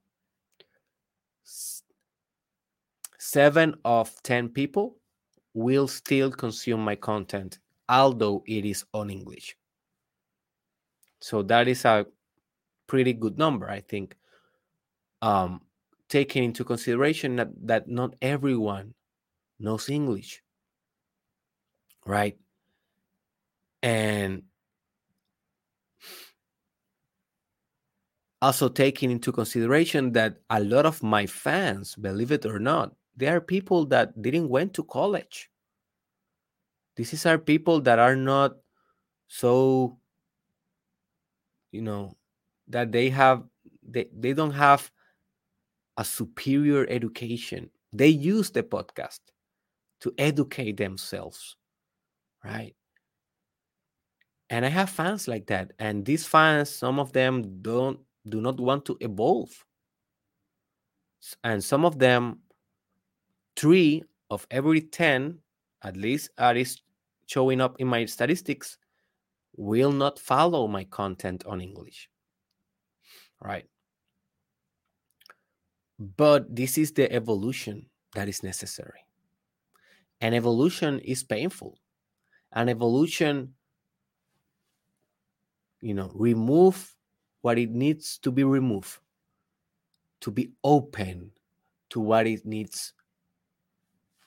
seven 3.28 3.76
of 3.84 4.12
10 4.24 4.48
people 4.50 4.96
will 5.54 5.88
still 5.88 6.32
consume 6.32 6.80
my 6.80 6.96
content, 6.96 7.60
although 7.90 8.42
it 8.48 8.64
is 8.64 8.86
on 8.94 9.10
English. 9.10 9.58
So 11.20 11.44
that 11.44 11.68
is 11.68 11.84
a 11.84 12.06
pretty 12.88 13.12
good 13.14 13.38
number, 13.38 13.70
I 13.70 13.82
think. 13.82 14.16
Um, 15.22 15.62
taking 16.08 16.46
into 16.46 16.64
consideration 16.64 17.36
that, 17.36 17.50
that 17.64 17.90
not 17.90 18.16
everyone 18.22 18.94
knows 19.60 19.90
English, 19.90 20.42
right? 22.06 22.38
And 23.84 24.44
also 28.42 28.70
taking 28.70 29.12
into 29.12 29.32
consideration 29.32 30.12
that 30.14 30.38
a 30.50 30.60
lot 30.60 30.86
of 30.86 31.02
my 31.02 31.26
fans, 31.26 31.96
believe 31.96 32.32
it 32.32 32.46
or 32.46 32.60
not, 32.60 32.94
they 33.16 33.28
are 33.28 33.42
people 33.42 33.86
that 33.88 34.22
didn't 34.22 34.50
went 34.50 34.74
to 34.76 34.84
college. 34.84 35.50
These 36.96 37.26
are 37.26 37.38
people 37.38 37.82
that 37.82 38.00
are 38.00 38.16
not 38.16 38.58
so, 39.28 39.98
you 41.72 41.82
know, 41.82 42.16
that 42.68 42.92
they 42.92 43.10
have 43.10 43.44
they, 43.88 44.10
they 44.16 44.34
don't 44.34 44.52
have 44.52 44.92
a 45.98 46.04
superior 46.04 46.86
education. 46.90 47.70
They 47.94 48.10
use 48.10 48.52
the 48.52 48.64
podcast 48.64 49.20
to 50.02 50.14
educate 50.18 50.78
themselves, 50.78 51.56
right? 52.44 52.76
And 54.50 54.66
I 54.66 54.70
have 54.70 54.90
fans 54.90 55.28
like 55.28 55.48
that. 55.48 55.74
And 55.80 56.06
these 56.06 56.26
fans, 56.26 56.70
some 56.70 57.00
of 57.00 57.14
them 57.14 57.62
don't 57.62 58.00
do 58.30 58.42
not 58.42 58.60
want 58.60 58.86
to 58.86 58.98
evolve. 59.00 59.66
And 61.44 61.64
some 61.64 61.86
of 61.86 62.00
them, 62.00 62.40
three 63.56 64.04
of 64.30 64.46
every 64.52 64.82
10, 64.82 65.40
at 65.84 65.98
least 65.98 66.30
are 66.38 66.56
is 66.56 66.82
showing 67.26 67.62
up 67.62 67.76
in 67.80 67.88
my 67.88 68.06
statistics, 68.06 68.78
will 69.56 69.92
not 69.92 70.20
follow 70.20 70.68
my 70.68 70.84
content 70.86 71.46
on 71.46 71.62
English. 71.62 72.10
Right. 73.42 73.66
But 76.00 76.56
this 76.56 76.78
is 76.78 76.92
the 76.92 77.12
evolution 77.12 77.88
that 78.14 78.30
is 78.30 78.44
necessary. 78.44 79.00
And 80.22 80.34
evolution 80.34 81.00
is 81.00 81.24
painful. 81.24 81.80
And 82.52 82.70
evolution, 82.70 83.54
you 85.82 85.94
know, 85.94 86.12
remove 86.14 86.97
what 87.48 87.58
it 87.58 87.72
needs 87.72 88.18
to 88.18 88.30
be 88.30 88.44
removed, 88.44 89.00
to 90.20 90.30
be 90.30 90.52
open 90.66 91.32
to 91.90 92.02
what 92.02 92.28
it 92.28 92.46
needs 92.46 92.92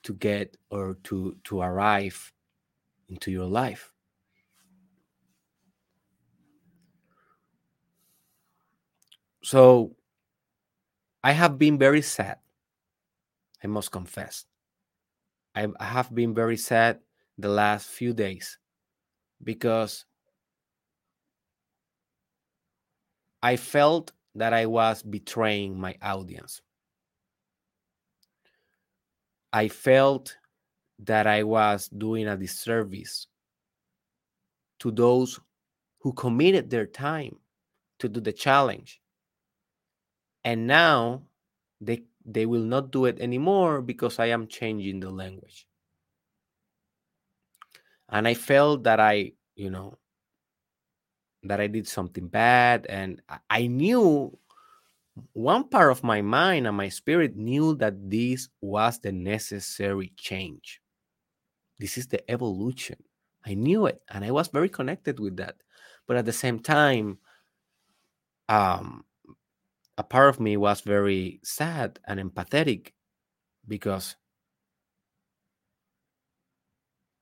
to 0.01 0.15
get 0.15 0.57
or 0.71 0.97
to 1.03 1.37
to 1.43 1.61
arrive 1.61 2.33
into 3.09 3.29
your 3.29 3.45
life. 3.45 3.93
So 9.43 9.95
I 11.23 11.33
have 11.33 11.59
been 11.59 11.77
very 11.77 12.01
sad. 12.01 12.39
I 13.63 13.67
must 13.67 13.91
confess. 13.91 14.45
I 15.53 15.67
have 15.79 16.09
been 16.09 16.33
very 16.33 16.57
sad 16.57 17.01
the 17.37 17.49
last 17.49 17.85
few 17.85 18.13
days 18.13 18.57
because 19.43 20.05
I 23.43 23.55
felt 23.55 24.11
that 24.35 24.53
I 24.53 24.65
was 24.65 25.03
betraying 25.03 25.79
my 25.79 25.95
audience. 26.01 26.61
I 29.51 29.67
felt 29.67 30.37
that 30.99 31.27
I 31.27 31.43
was 31.43 31.89
doing 31.89 32.27
a 32.27 32.37
disservice 32.37 33.27
to 34.79 34.91
those 34.91 35.39
who 35.99 36.13
committed 36.13 36.69
their 36.69 36.85
time 36.85 37.37
to 37.99 38.07
do 38.07 38.19
the 38.19 38.31
challenge. 38.31 39.01
And 40.43 40.67
now 40.67 41.23
they 41.79 42.03
they 42.25 42.45
will 42.45 42.63
not 42.63 42.91
do 42.91 43.05
it 43.05 43.19
anymore 43.19 43.81
because 43.81 44.19
I 44.19 44.27
am 44.27 44.47
changing 44.47 44.99
the 44.99 45.09
language. 45.09 45.67
And 48.09 48.27
I 48.27 48.33
felt 48.33 48.83
that 48.83 48.99
I, 48.99 49.33
you 49.55 49.69
know, 49.69 49.97
that 51.43 51.59
I 51.59 51.67
did 51.67 51.87
something 51.87 52.27
bad. 52.27 52.85
And 52.87 53.21
I 53.49 53.67
knew 53.67 54.37
one 55.33 55.67
part 55.67 55.91
of 55.91 56.03
my 56.03 56.21
mind 56.21 56.67
and 56.67 56.77
my 56.77 56.89
spirit 56.89 57.35
knew 57.35 57.75
that 57.75 58.09
this 58.09 58.49
was 58.61 58.99
the 58.99 59.11
necessary 59.11 60.13
change. 60.17 60.81
This 61.79 61.97
is 61.97 62.07
the 62.07 62.29
evolution. 62.29 62.97
I 63.45 63.55
knew 63.55 63.87
it 63.87 64.01
and 64.09 64.23
I 64.23 64.31
was 64.31 64.49
very 64.49 64.69
connected 64.69 65.19
with 65.19 65.37
that. 65.37 65.55
But 66.07 66.17
at 66.17 66.25
the 66.25 66.33
same 66.33 66.59
time, 66.59 67.17
um, 68.49 69.05
a 69.97 70.03
part 70.03 70.29
of 70.29 70.39
me 70.39 70.57
was 70.57 70.81
very 70.81 71.39
sad 71.43 71.99
and 72.05 72.19
empathetic 72.19 72.91
because 73.67 74.15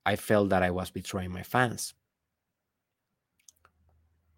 I 0.06 0.16
felt 0.16 0.50
that 0.50 0.64
I 0.64 0.72
was 0.72 0.90
betraying 0.90 1.32
my 1.32 1.44
fans 1.44 1.94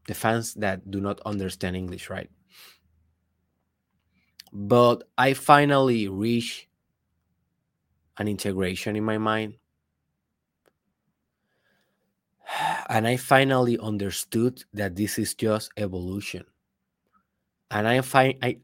the 0.07 0.13
fans 0.13 0.53
that 0.55 0.89
do 0.89 0.99
not 0.99 1.21
understand 1.25 1.75
English, 1.75 2.09
right? 2.09 2.29
But 4.51 5.03
I 5.17 5.33
finally 5.33 6.07
reached 6.07 6.67
an 8.17 8.27
integration 8.27 8.95
in 8.95 9.03
my 9.03 9.17
mind. 9.17 9.55
And 12.89 13.07
I 13.07 13.15
finally 13.15 13.79
understood 13.79 14.63
that 14.73 14.95
this 14.95 15.17
is 15.17 15.33
just 15.33 15.71
evolution. 15.77 16.43
And 17.69 17.87
I 17.87 18.01
find 18.01 18.35
I 18.43 18.59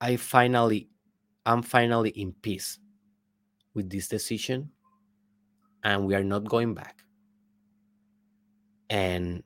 I 0.00 0.16
finally 0.16 0.88
I'm 1.46 1.62
finally 1.62 2.10
in 2.10 2.32
peace 2.32 2.80
with 3.72 3.88
this 3.88 4.08
decision 4.08 4.72
and 5.84 6.06
we 6.06 6.16
are 6.16 6.24
not 6.24 6.44
going 6.44 6.74
back. 6.74 7.04
And 8.90 9.44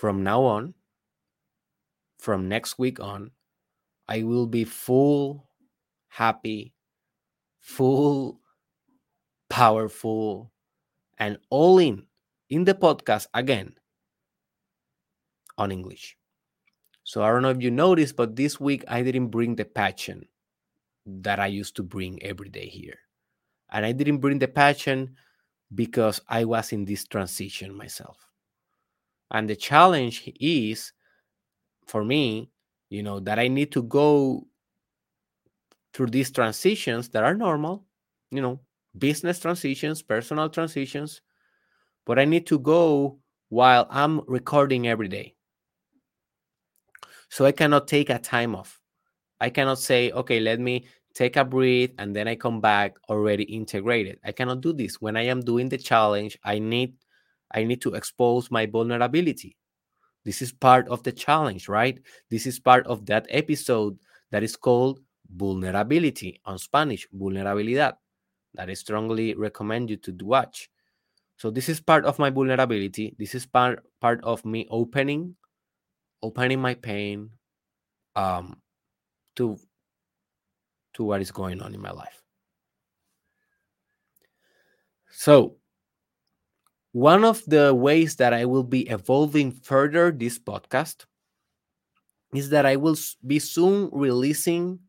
from 0.00 0.22
now 0.22 0.42
on, 0.44 0.72
from 2.18 2.48
next 2.48 2.78
week 2.78 2.98
on, 3.00 3.32
I 4.08 4.22
will 4.22 4.46
be 4.46 4.64
full 4.64 5.46
happy, 6.08 6.72
full 7.60 8.40
powerful, 9.50 10.52
and 11.18 11.36
all 11.50 11.78
in 11.78 12.06
in 12.48 12.64
the 12.64 12.72
podcast 12.72 13.26
again 13.34 13.74
on 15.58 15.70
English. 15.70 16.16
So 17.04 17.22
I 17.22 17.28
don't 17.28 17.42
know 17.42 17.50
if 17.50 17.60
you 17.60 17.70
noticed, 17.70 18.16
but 18.16 18.36
this 18.36 18.58
week 18.58 18.82
I 18.88 19.02
didn't 19.02 19.28
bring 19.28 19.56
the 19.56 19.66
passion 19.66 20.24
that 21.04 21.38
I 21.38 21.48
used 21.48 21.76
to 21.76 21.82
bring 21.82 22.22
every 22.22 22.48
day 22.48 22.68
here. 22.68 23.00
And 23.70 23.84
I 23.84 23.92
didn't 23.92 24.24
bring 24.24 24.38
the 24.38 24.48
passion 24.48 25.16
because 25.74 26.22
I 26.26 26.46
was 26.46 26.72
in 26.72 26.86
this 26.86 27.04
transition 27.04 27.76
myself. 27.76 28.29
And 29.30 29.48
the 29.48 29.56
challenge 29.56 30.30
is 30.40 30.92
for 31.86 32.04
me, 32.04 32.50
you 32.88 33.02
know, 33.02 33.20
that 33.20 33.38
I 33.38 33.48
need 33.48 33.72
to 33.72 33.82
go 33.82 34.46
through 35.92 36.08
these 36.08 36.30
transitions 36.30 37.08
that 37.10 37.24
are 37.24 37.34
normal, 37.34 37.84
you 38.30 38.40
know, 38.40 38.60
business 38.98 39.38
transitions, 39.38 40.02
personal 40.02 40.48
transitions, 40.48 41.20
but 42.06 42.18
I 42.18 42.24
need 42.24 42.46
to 42.48 42.58
go 42.58 43.18
while 43.48 43.86
I'm 43.90 44.20
recording 44.26 44.88
every 44.88 45.08
day. 45.08 45.34
So 47.28 47.44
I 47.44 47.52
cannot 47.52 47.88
take 47.88 48.10
a 48.10 48.18
time 48.18 48.56
off. 48.56 48.80
I 49.40 49.50
cannot 49.50 49.78
say, 49.78 50.10
okay, 50.10 50.40
let 50.40 50.60
me 50.60 50.86
take 51.14 51.36
a 51.36 51.44
breath 51.44 51.90
and 51.98 52.14
then 52.14 52.28
I 52.28 52.34
come 52.34 52.60
back 52.60 52.96
already 53.08 53.44
integrated. 53.44 54.18
I 54.24 54.32
cannot 54.32 54.60
do 54.60 54.72
this. 54.72 55.00
When 55.00 55.16
I 55.16 55.22
am 55.22 55.40
doing 55.40 55.68
the 55.68 55.78
challenge, 55.78 56.38
I 56.44 56.58
need 56.58 56.94
I 57.52 57.64
need 57.64 57.80
to 57.82 57.94
expose 57.94 58.50
my 58.50 58.66
vulnerability. 58.66 59.56
This 60.24 60.42
is 60.42 60.52
part 60.52 60.88
of 60.88 61.02
the 61.02 61.12
challenge, 61.12 61.68
right? 61.68 61.98
This 62.30 62.46
is 62.46 62.60
part 62.60 62.86
of 62.86 63.06
that 63.06 63.26
episode 63.30 63.98
that 64.30 64.42
is 64.42 64.56
called 64.56 65.00
vulnerability 65.34 66.40
on 66.44 66.58
Spanish, 66.58 67.08
vulnerabilidad, 67.16 67.94
that 68.54 68.68
I 68.68 68.74
strongly 68.74 69.34
recommend 69.34 69.90
you 69.90 69.96
to 69.98 70.12
watch. 70.22 70.70
So 71.36 71.50
this 71.50 71.68
is 71.68 71.80
part 71.80 72.04
of 72.04 72.18
my 72.18 72.30
vulnerability. 72.30 73.14
This 73.18 73.34
is 73.34 73.46
part 73.46 73.82
part 74.00 74.22
of 74.24 74.44
me 74.44 74.66
opening, 74.70 75.36
opening 76.22 76.60
my 76.60 76.74
pain, 76.74 77.30
um, 78.14 78.60
to 79.36 79.56
to 80.94 81.04
what 81.04 81.22
is 81.22 81.30
going 81.30 81.62
on 81.62 81.74
in 81.74 81.80
my 81.80 81.92
life. 81.92 82.22
So 85.10 85.56
one 86.92 87.24
of 87.24 87.42
the 87.46 87.74
ways 87.74 88.16
that 88.16 88.32
I 88.32 88.44
will 88.44 88.64
be 88.64 88.88
evolving 88.88 89.52
further 89.52 90.10
this 90.10 90.38
podcast 90.38 91.06
is 92.34 92.50
that 92.50 92.66
I 92.66 92.76
will 92.76 92.96
be 93.26 93.38
soon 93.38 93.90
releasing 93.92 94.80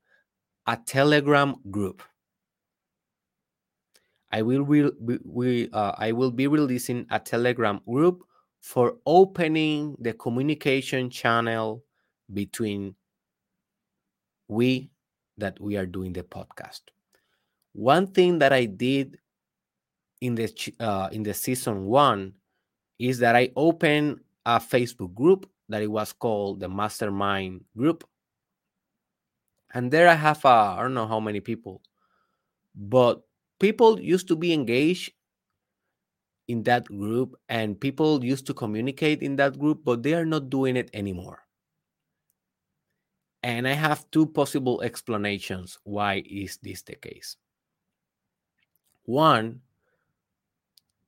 a 0.68 0.78
Telegram 0.78 1.56
group. 1.70 2.02
I 4.32 4.42
will 4.42 4.64
re- 4.64 4.92
we 5.26 5.70
uh, 5.72 5.94
I 5.98 6.14
will 6.14 6.32
be 6.32 6.48
releasing 6.48 7.06
a 7.12 7.20
Telegram 7.20 7.82
group 7.88 8.24
for 8.62 8.98
opening 9.06 9.96
the 10.00 10.14
communication 10.14 11.10
channel 11.10 11.84
between 12.32 12.96
we 14.48 14.92
that 15.38 15.60
we 15.60 15.76
are 15.76 15.86
doing 15.86 16.14
the 16.14 16.24
podcast. 16.24 16.82
One 17.74 18.08
thing 18.08 18.40
that 18.40 18.54
I 18.54 18.66
did 18.66 19.18
in 20.22 20.36
the 20.36 20.74
uh, 20.80 21.10
in 21.12 21.24
the 21.24 21.34
season 21.34 21.86
one 21.86 22.34
is 23.00 23.20
that 23.20 23.36
I 23.36 23.50
opened 23.56 24.22
a 24.46 24.60
Facebook 24.60 25.14
group 25.14 25.50
that 25.70 25.82
it 25.82 25.92
was 25.92 26.14
called 26.14 26.60
the 26.60 26.70
Mastermind 26.70 27.66
Group, 27.76 28.04
and 29.74 29.92
there 29.92 30.08
I 30.08 30.14
have 30.14 30.46
uh, 30.46 30.76
I 30.78 30.82
don't 30.82 30.94
know 30.94 31.08
how 31.08 31.20
many 31.20 31.40
people, 31.40 31.82
but 32.76 33.22
people 33.60 34.00
used 34.00 34.28
to 34.28 34.36
be 34.36 34.54
engaged 34.54 35.12
in 36.48 36.64
that 36.64 36.86
group 36.86 37.36
and 37.48 37.80
people 37.80 38.24
used 38.24 38.46
to 38.48 38.54
communicate 38.54 39.22
in 39.22 39.38
that 39.38 39.58
group, 39.58 39.82
but 39.86 40.04
they 40.04 40.14
are 40.14 40.26
not 40.26 40.50
doing 40.50 40.76
it 40.76 40.90
anymore. 40.94 41.40
And 43.44 43.68
I 43.68 43.74
have 43.74 44.10
two 44.12 44.28
possible 44.28 44.82
explanations 44.82 45.80
why 45.84 46.24
is 46.26 46.60
this 46.62 46.82
the 46.84 46.96
case. 46.96 47.38
One, 49.04 49.62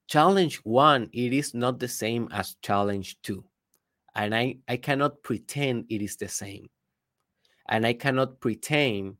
challenge 0.07 0.57
one, 0.63 1.09
it 1.13 1.33
is 1.33 1.53
not 1.53 1.79
the 1.79 1.87
same 1.87 2.27
as 2.31 2.55
challenge 2.61 3.21
two. 3.21 3.43
And 4.15 4.35
I, 4.35 4.57
I 4.67 4.77
cannot 4.77 5.23
pretend 5.23 5.85
it 5.89 6.01
is 6.01 6.17
the 6.17 6.27
same. 6.27 6.69
And 7.69 7.85
I 7.85 7.93
cannot 7.93 8.39
pretend, 8.39 9.17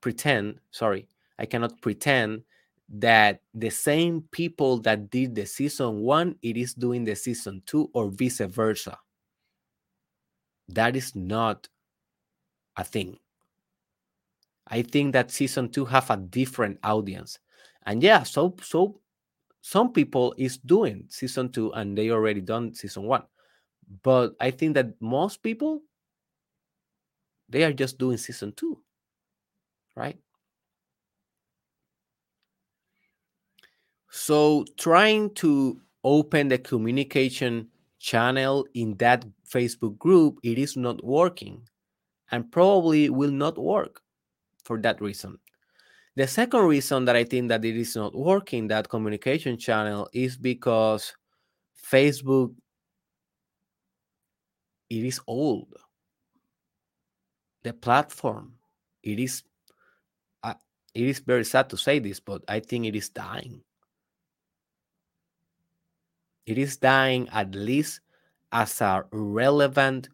pretend, 0.00 0.60
sorry, 0.70 1.08
I 1.38 1.46
cannot 1.46 1.80
pretend 1.80 2.42
that 2.90 3.40
the 3.54 3.70
same 3.70 4.22
people 4.32 4.78
that 4.80 5.10
did 5.10 5.34
the 5.34 5.46
season 5.46 6.00
one, 6.00 6.34
it 6.42 6.56
is 6.56 6.74
doing 6.74 7.04
the 7.04 7.14
season 7.14 7.62
two, 7.64 7.88
or 7.94 8.10
vice 8.10 8.40
versa. 8.40 8.98
That 10.68 10.96
is 10.96 11.14
not 11.14 11.68
a 12.76 12.84
thing. 12.84 13.18
I 14.66 14.82
think 14.82 15.12
that 15.12 15.30
season 15.30 15.70
two 15.70 15.84
have 15.84 16.10
a 16.10 16.16
different 16.16 16.78
audience, 16.82 17.38
and 17.86 18.02
yeah, 18.02 18.22
so 18.22 18.54
so 18.62 19.00
some 19.62 19.92
people 19.92 20.34
is 20.38 20.58
doing 20.58 21.04
season 21.08 21.50
two 21.50 21.72
and 21.72 21.96
they 21.96 22.10
already 22.10 22.40
done 22.40 22.74
season 22.74 23.04
one, 23.04 23.24
but 24.02 24.34
I 24.40 24.50
think 24.50 24.74
that 24.74 25.00
most 25.00 25.42
people 25.42 25.82
they 27.48 27.64
are 27.64 27.72
just 27.72 27.98
doing 27.98 28.16
season 28.16 28.52
two, 28.52 28.80
right? 29.96 30.18
So 34.10 34.64
trying 34.78 35.34
to 35.34 35.80
open 36.04 36.48
the 36.48 36.58
communication 36.58 37.68
channel 37.98 38.66
in 38.74 38.96
that 38.96 39.24
Facebook 39.48 39.98
group, 39.98 40.38
it 40.42 40.58
is 40.58 40.76
not 40.76 41.04
working 41.04 41.68
and 42.30 42.50
probably 42.50 43.10
will 43.10 43.30
not 43.30 43.58
work 43.58 44.02
for 44.64 44.80
that 44.82 45.00
reason. 45.00 45.38
The 46.16 46.26
second 46.26 46.60
reason 46.66 47.04
that 47.04 47.16
I 47.16 47.24
think 47.24 47.48
that 47.48 47.64
it 47.64 47.76
is 47.76 47.94
not 47.96 48.14
working, 48.14 48.68
that 48.68 48.88
communication 48.88 49.56
channel, 49.56 50.08
is 50.12 50.36
because 50.36 51.14
Facebook 51.90 52.54
it 54.90 55.04
is 55.04 55.20
old. 55.26 55.72
The 57.62 57.72
platform, 57.72 58.54
it 59.02 59.20
is 59.20 59.44
uh, 60.42 60.54
it 60.94 61.06
is 61.06 61.20
very 61.20 61.44
sad 61.44 61.70
to 61.70 61.76
say 61.76 62.00
this, 62.00 62.18
but 62.18 62.42
I 62.48 62.60
think 62.60 62.86
it 62.86 62.96
is 62.96 63.08
dying. 63.08 63.62
It 66.46 66.58
is 66.58 66.76
dying 66.76 67.28
at 67.28 67.54
least 67.54 68.00
as 68.50 68.80
a 68.80 69.04
relevant 69.12 70.08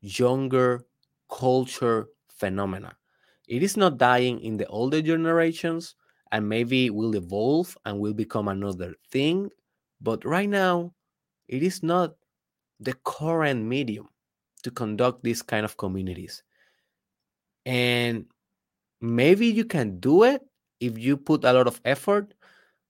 younger 0.00 0.84
culture 1.28 2.08
phenomena. 2.28 2.94
It 3.48 3.62
is 3.62 3.76
not 3.76 3.98
dying 3.98 4.40
in 4.40 4.56
the 4.56 4.66
older 4.66 5.02
generations 5.02 5.96
and 6.32 6.48
maybe 6.48 6.90
will 6.90 7.14
evolve 7.14 7.76
and 7.84 8.00
will 8.00 8.14
become 8.14 8.48
another 8.48 8.94
thing. 9.10 9.50
But 10.00 10.24
right 10.24 10.48
now, 10.48 10.94
it 11.48 11.62
is 11.62 11.82
not 11.82 12.14
the 12.80 12.94
current 13.04 13.64
medium 13.64 14.08
to 14.62 14.70
conduct 14.70 15.22
these 15.22 15.42
kind 15.42 15.64
of 15.64 15.76
communities. 15.76 16.42
And 17.66 18.26
maybe 19.00 19.46
you 19.46 19.64
can 19.64 20.00
do 20.00 20.24
it 20.24 20.42
if 20.80 20.98
you 20.98 21.16
put 21.16 21.44
a 21.44 21.52
lot 21.52 21.66
of 21.66 21.80
effort, 21.84 22.34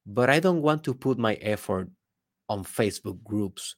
but 0.07 0.31
I 0.31 0.41
don't 0.41 0.63
want 0.63 0.85
to 0.85 0.95
put 0.95 1.19
my 1.19 1.35
effort 1.35 1.89
on 2.49 2.65
Facebook 2.65 3.23
groups 3.25 3.77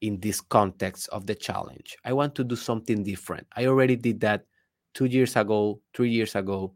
in 0.00 0.20
this 0.20 0.40
context 0.40 1.08
of 1.10 1.26
the 1.26 1.34
challenge. 1.34 1.96
I 2.04 2.12
want 2.12 2.34
to 2.36 2.44
do 2.44 2.56
something 2.56 3.02
different. 3.02 3.46
I 3.56 3.66
already 3.66 3.96
did 3.96 4.20
that 4.20 4.44
two 4.94 5.06
years 5.06 5.36
ago, 5.36 5.80
three 5.94 6.10
years 6.10 6.34
ago, 6.34 6.74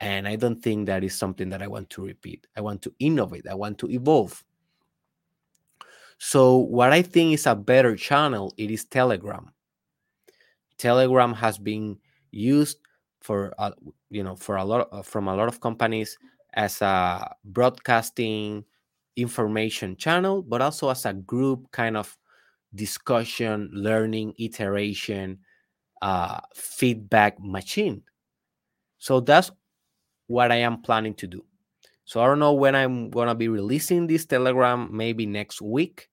and 0.00 0.26
I 0.26 0.36
don't 0.36 0.62
think 0.62 0.86
that 0.86 1.04
is 1.04 1.14
something 1.16 1.50
that 1.50 1.62
I 1.62 1.66
want 1.66 1.90
to 1.90 2.04
repeat. 2.04 2.46
I 2.56 2.60
want 2.60 2.82
to 2.82 2.94
innovate, 2.98 3.46
I 3.48 3.54
want 3.54 3.78
to 3.78 3.90
evolve. 3.90 4.42
So, 6.18 6.56
what 6.56 6.92
I 6.92 7.02
think 7.02 7.34
is 7.34 7.46
a 7.46 7.54
better 7.54 7.96
channel, 7.96 8.52
it 8.56 8.70
is 8.70 8.84
Telegram. 8.84 9.52
Telegram 10.76 11.32
has 11.34 11.58
been 11.58 11.98
used 12.30 12.78
for 13.20 13.52
uh, 13.58 13.72
you 14.10 14.22
know 14.22 14.36
for 14.36 14.56
a 14.56 14.64
lot 14.64 14.88
of, 14.90 15.06
from 15.06 15.28
a 15.28 15.34
lot 15.34 15.48
of 15.48 15.60
companies 15.60 16.18
as 16.54 16.82
a 16.82 17.34
broadcasting 17.44 18.64
information 19.16 19.96
channel, 19.96 20.42
but 20.42 20.62
also 20.62 20.88
as 20.88 21.04
a 21.04 21.12
group 21.12 21.70
kind 21.72 21.96
of 21.96 22.16
discussion, 22.74 23.68
learning, 23.72 24.34
iteration, 24.38 25.38
uh, 26.02 26.40
feedback 26.54 27.38
machine. 27.40 28.02
So 28.98 29.20
that's 29.20 29.50
what 30.26 30.52
I 30.52 30.56
am 30.56 30.82
planning 30.82 31.14
to 31.14 31.26
do. 31.26 31.44
So 32.04 32.20
I 32.20 32.26
don't 32.26 32.38
know 32.38 32.54
when 32.54 32.74
I'm 32.74 33.10
gonna 33.10 33.34
be 33.34 33.48
releasing 33.48 34.06
this 34.06 34.26
Telegram. 34.26 34.88
Maybe 34.90 35.26
next 35.26 35.62
week, 35.62 36.08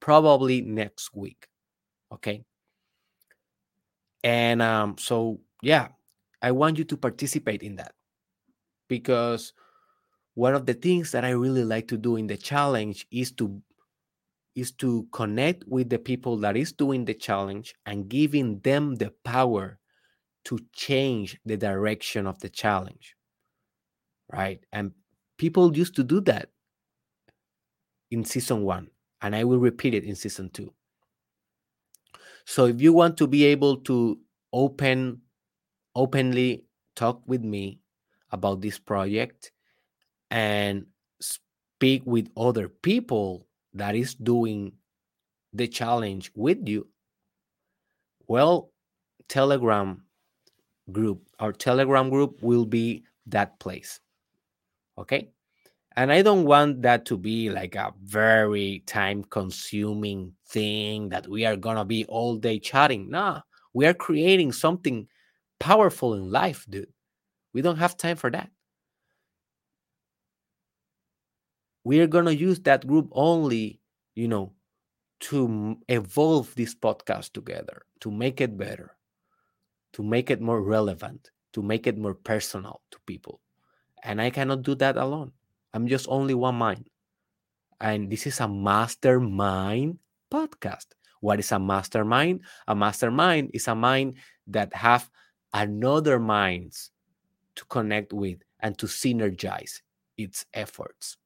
probably 0.00 0.62
next 0.62 1.14
week. 1.14 1.48
Okay. 2.12 2.44
And 4.24 4.62
um, 4.62 4.96
so 4.98 5.40
yeah, 5.62 5.88
I 6.40 6.52
want 6.52 6.78
you 6.78 6.84
to 6.84 6.96
participate 6.96 7.62
in 7.62 7.76
that 7.76 7.94
because 8.88 9.52
one 10.34 10.54
of 10.54 10.66
the 10.66 10.74
things 10.74 11.12
that 11.12 11.24
I 11.24 11.30
really 11.30 11.64
like 11.64 11.88
to 11.88 11.96
do 11.96 12.16
in 12.16 12.26
the 12.26 12.36
challenge 12.36 13.06
is 13.10 13.32
to 13.32 13.60
is 14.54 14.72
to 14.72 15.08
connect 15.12 15.64
with 15.66 15.90
the 15.90 15.98
people 15.98 16.36
that 16.38 16.56
is 16.56 16.72
doing 16.72 17.04
the 17.04 17.14
challenge 17.14 17.74
and 17.86 18.08
giving 18.08 18.60
them 18.60 18.96
the 18.96 19.10
power 19.24 19.78
to 20.44 20.58
change 20.72 21.40
the 21.44 21.56
direction 21.56 22.26
of 22.26 22.40
the 22.40 22.50
challenge 22.50 23.16
right? 24.32 24.64
And 24.72 24.92
people 25.38 25.76
used 25.76 25.94
to 25.96 26.04
do 26.04 26.20
that 26.22 26.50
in 28.12 28.24
season 28.24 28.62
1 28.62 28.90
and 29.22 29.34
I 29.34 29.42
will 29.44 29.58
repeat 29.58 29.92
it 29.94 30.04
in 30.04 30.14
season 30.14 30.50
2 30.50 30.72
so 32.44 32.66
if 32.66 32.80
you 32.80 32.92
want 32.92 33.16
to 33.18 33.26
be 33.26 33.44
able 33.44 33.76
to 33.78 34.18
open 34.52 35.22
openly 35.94 36.66
talk 36.96 37.22
with 37.26 37.42
me 37.42 37.80
about 38.32 38.60
this 38.62 38.78
project 38.78 39.52
and 40.30 40.86
speak 41.20 42.02
with 42.06 42.30
other 42.36 42.68
people 42.68 43.48
that 43.74 43.94
is 43.94 44.14
doing 44.14 44.72
the 45.52 45.68
challenge 45.68 46.30
with 46.34 46.66
you, 46.68 46.88
well, 48.26 48.70
Telegram 49.28 50.04
group, 50.90 51.22
our 51.38 51.52
Telegram 51.52 52.10
group 52.10 52.42
will 52.42 52.64
be 52.64 53.04
that 53.26 53.58
place. 53.60 54.00
Okay. 54.98 55.30
And 55.96 56.10
I 56.10 56.22
don't 56.22 56.44
want 56.44 56.82
that 56.82 57.04
to 57.06 57.18
be 57.18 57.50
like 57.50 57.74
a 57.74 57.92
very 58.02 58.82
time 58.86 59.24
consuming 59.24 60.32
thing 60.48 61.10
that 61.10 61.28
we 61.28 61.44
are 61.44 61.56
going 61.56 61.76
to 61.76 61.84
be 61.84 62.06
all 62.06 62.36
day 62.36 62.58
chatting. 62.58 63.10
Nah, 63.10 63.42
we 63.74 63.86
are 63.86 63.94
creating 63.94 64.52
something 64.52 65.06
powerful 65.60 66.14
in 66.14 66.30
life, 66.30 66.66
dude. 66.68 66.88
We 67.52 67.60
don't 67.60 67.76
have 67.76 67.96
time 67.96 68.16
for 68.16 68.30
that. 68.30 68.50
We 71.84 72.00
are 72.00 72.06
going 72.06 72.26
to 72.26 72.36
use 72.36 72.60
that 72.60 72.86
group 72.86 73.08
only 73.12 73.80
you 74.14 74.28
know 74.28 74.52
to 75.20 75.76
evolve 75.88 76.54
this 76.54 76.74
podcast 76.74 77.32
together 77.32 77.82
to 78.00 78.10
make 78.10 78.40
it 78.40 78.56
better 78.56 78.96
to 79.92 80.02
make 80.02 80.30
it 80.30 80.40
more 80.40 80.62
relevant 80.62 81.30
to 81.52 81.62
make 81.62 81.86
it 81.86 81.98
more 81.98 82.14
personal 82.14 82.80
to 82.90 82.98
people. 83.06 83.40
And 84.02 84.20
i 84.20 84.30
cannot 84.30 84.62
do 84.62 84.74
that 84.76 84.96
alone. 84.96 85.32
I'm 85.72 85.86
just 85.86 86.06
only 86.08 86.34
one 86.34 86.56
mind. 86.56 86.88
And 87.80 88.10
this 88.10 88.26
is 88.26 88.40
a 88.40 88.48
mastermind 88.48 89.98
podcast. 90.32 90.86
What 91.20 91.38
is 91.38 91.52
a 91.52 91.58
mastermind? 91.58 92.40
A 92.66 92.74
mastermind 92.74 93.50
is 93.54 93.68
a 93.68 93.74
mind 93.74 94.16
that 94.48 94.74
have 94.74 95.08
another 95.54 96.18
minds 96.18 96.90
to 97.56 97.64
connect 97.66 98.12
with 98.12 98.38
and 98.60 98.76
to 98.78 98.86
synergize 98.86 99.82
its 100.16 100.46
efforts. 100.54 101.16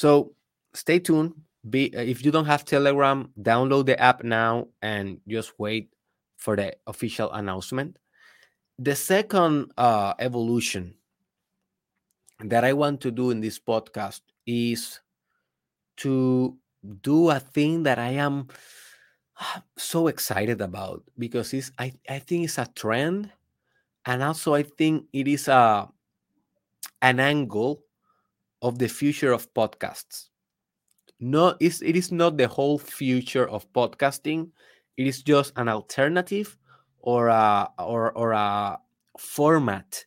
So 0.00 0.32
stay 0.72 0.98
tuned. 0.98 1.34
Be 1.68 1.92
if 1.92 2.24
you 2.24 2.32
don't 2.32 2.46
have 2.46 2.64
Telegram, 2.64 3.28
download 3.36 3.84
the 3.84 4.00
app 4.00 4.24
now 4.24 4.68
and 4.80 5.20
just 5.28 5.52
wait 5.58 5.92
for 6.38 6.56
the 6.56 6.72
official 6.86 7.30
announcement. 7.32 7.98
The 8.78 8.96
second 8.96 9.72
uh, 9.76 10.14
evolution 10.18 10.94
that 12.40 12.64
I 12.64 12.72
want 12.72 13.02
to 13.02 13.10
do 13.10 13.28
in 13.28 13.42
this 13.42 13.58
podcast 13.58 14.22
is 14.46 15.00
to 15.98 16.56
do 17.02 17.28
a 17.28 17.38
thing 17.38 17.82
that 17.82 17.98
I 17.98 18.16
am 18.16 18.48
so 19.76 20.06
excited 20.06 20.62
about 20.62 21.04
because 21.18 21.52
it's 21.52 21.72
I, 21.76 21.92
I 22.08 22.20
think 22.20 22.44
it's 22.44 22.56
a 22.56 22.72
trend 22.74 23.30
and 24.06 24.22
also 24.22 24.54
I 24.54 24.62
think 24.62 25.12
it 25.12 25.28
is 25.28 25.46
a 25.46 25.90
an 27.02 27.20
angle 27.20 27.84
of 28.62 28.78
the 28.78 28.88
future 28.88 29.32
of 29.32 29.52
podcasts. 29.54 30.28
No, 31.18 31.56
it's, 31.60 31.82
it 31.82 31.96
is 31.96 32.12
not 32.12 32.36
the 32.36 32.48
whole 32.48 32.78
future 32.78 33.48
of 33.48 33.70
podcasting. 33.72 34.50
It 34.96 35.06
is 35.06 35.22
just 35.22 35.52
an 35.56 35.68
alternative 35.68 36.56
or 37.00 37.28
a 37.28 37.68
or 37.78 38.12
or 38.12 38.32
a 38.32 38.78
format 39.18 40.04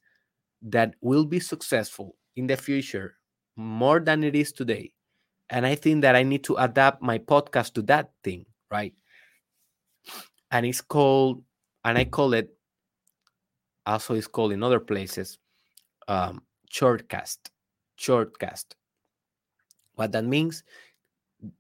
that 0.62 0.96
will 1.02 1.26
be 1.26 1.40
successful 1.40 2.16
in 2.36 2.48
the 2.48 2.58
future 2.58 3.16
more 3.56 4.00
than 4.00 4.24
it 4.24 4.36
is 4.36 4.52
today. 4.52 4.94
And 5.50 5.66
I 5.66 5.76
think 5.76 6.02
that 6.02 6.16
I 6.16 6.24
need 6.24 6.44
to 6.46 6.56
adapt 6.56 7.02
my 7.02 7.20
podcast 7.20 7.74
to 7.74 7.82
that 7.84 8.12
thing, 8.24 8.46
right? 8.72 8.94
And 10.50 10.66
it's 10.66 10.82
called, 10.82 11.44
and 11.84 11.98
I 11.98 12.06
call 12.06 12.34
it, 12.34 12.56
also 13.86 14.16
it's 14.16 14.28
called 14.28 14.52
in 14.52 14.64
other 14.64 14.80
places, 14.80 15.38
um, 16.08 16.44
shortcast. 16.72 17.38
Shortcast. 17.98 18.76
What 19.96 20.12
that 20.12 20.26
means, 20.26 20.64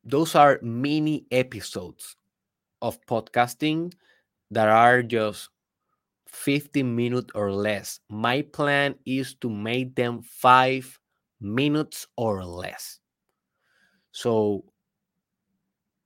those 0.03 0.35
are 0.35 0.59
mini 0.61 1.25
episodes 1.31 2.15
of 2.81 2.99
podcasting 3.05 3.93
that 4.51 4.69
are 4.69 5.03
just 5.03 5.49
15 6.27 6.95
minutes 6.95 7.31
or 7.35 7.51
less. 7.51 7.99
My 8.09 8.41
plan 8.43 8.95
is 9.05 9.35
to 9.41 9.49
make 9.49 9.95
them 9.95 10.21
five 10.23 10.99
minutes 11.41 12.07
or 12.17 12.43
less. 12.45 12.99
So 14.11 14.63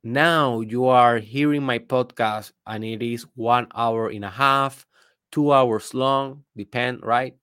now 0.03 0.61
you 0.61 0.85
are 0.85 1.17
hearing 1.19 1.63
my 1.63 1.77
podcast 1.79 2.51
and 2.65 2.83
it 2.83 3.01
is 3.01 3.23
one 3.35 3.67
hour 3.75 4.09
and 4.09 4.25
a 4.25 4.29
half, 4.29 4.85
two 5.31 5.51
hours 5.51 5.93
long, 5.93 6.43
depend, 6.55 7.03
right? 7.03 7.35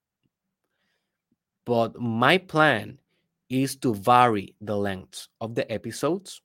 But 1.64 1.98
my 1.98 2.38
plan 2.38 2.98
is 3.48 3.76
to 3.76 3.94
vary 3.94 4.54
the 4.60 4.76
length 4.76 5.28
of 5.40 5.54
the 5.54 5.70
episodes 5.70 6.42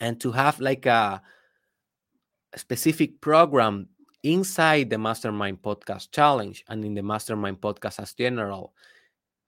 and 0.00 0.20
to 0.20 0.32
have 0.32 0.60
like 0.60 0.86
a 0.86 1.22
specific 2.56 3.20
program 3.20 3.88
inside 4.22 4.90
the 4.90 4.98
Mastermind 4.98 5.62
Podcast 5.62 6.10
Challenge 6.10 6.64
and 6.68 6.84
in 6.84 6.94
the 6.94 7.02
Mastermind 7.02 7.60
Podcast 7.60 8.00
as 8.00 8.14
general. 8.14 8.74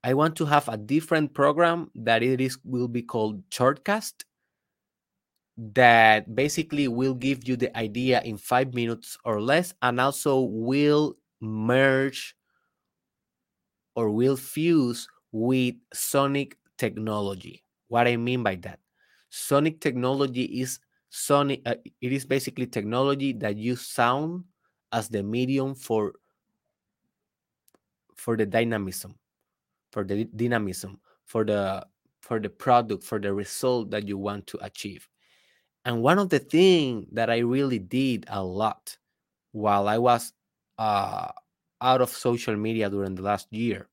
I 0.03 0.13
want 0.13 0.35
to 0.37 0.45
have 0.45 0.69
a 0.69 0.77
different 0.77 1.33
program 1.33 1.91
that 1.95 2.23
it 2.23 2.39
is 2.39 2.57
will 2.63 2.87
be 2.87 3.01
called 3.01 3.47
Shortcast 3.49 4.23
that 5.57 6.33
basically 6.33 6.87
will 6.87 7.13
give 7.13 7.45
you 7.47 7.57
the 7.57 7.75
idea 7.77 8.21
in 8.21 8.37
five 8.37 8.73
minutes 8.73 9.17
or 9.25 9.41
less 9.41 9.73
and 9.81 9.99
also 9.99 10.39
will 10.39 11.17
merge 11.41 12.35
or 13.99 14.09
will 14.09 14.37
fuse 14.37 15.09
with 15.33 15.75
sonic 15.93 16.55
technology. 16.77 17.65
What 17.89 18.07
i 18.07 18.15
mean 18.15 18.43
by 18.43 18.55
that 18.63 18.79
sonic 19.29 19.81
technology 19.81 20.43
is 20.61 20.79
sonic 21.09 21.61
uh, 21.65 21.75
it 22.01 22.11
is 22.13 22.25
basically 22.25 22.65
technology 22.65 23.33
that 23.33 23.57
use 23.57 23.81
sound 23.85 24.45
as 24.91 25.09
the 25.09 25.21
medium 25.21 25.75
for 25.75 26.13
for 28.15 28.37
the 28.37 28.45
dynamism 28.45 29.15
for 29.91 30.03
the 30.03 30.25
dynamism 30.35 30.99
for 31.25 31.43
the 31.43 31.85
for 32.21 32.39
the 32.39 32.49
product 32.49 33.03
for 33.03 33.19
the 33.19 33.33
result 33.33 33.89
that 33.89 34.07
you 34.07 34.17
want 34.17 34.45
to 34.45 34.57
achieve. 34.63 35.07
And 35.85 36.03
one 36.03 36.19
of 36.19 36.29
the 36.29 36.39
things 36.39 37.07
that 37.11 37.29
i 37.29 37.39
really 37.39 37.79
did 37.79 38.25
a 38.29 38.43
lot 38.43 38.97
while 39.51 39.87
i 39.87 39.97
was 39.97 40.33
uh, 40.77 41.29
out 41.81 42.01
of 42.01 42.09
social 42.09 42.55
media 42.55 42.89
during 42.89 43.15
the 43.15 43.21
last 43.21 43.51
year 43.51 43.87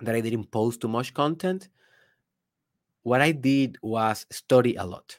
that 0.00 0.14
i 0.14 0.20
didn't 0.20 0.50
post 0.50 0.80
too 0.80 0.88
much 0.88 1.14
content 1.14 1.68
what 3.02 3.20
i 3.20 3.32
did 3.32 3.78
was 3.82 4.26
study 4.30 4.76
a 4.76 4.84
lot 4.84 5.18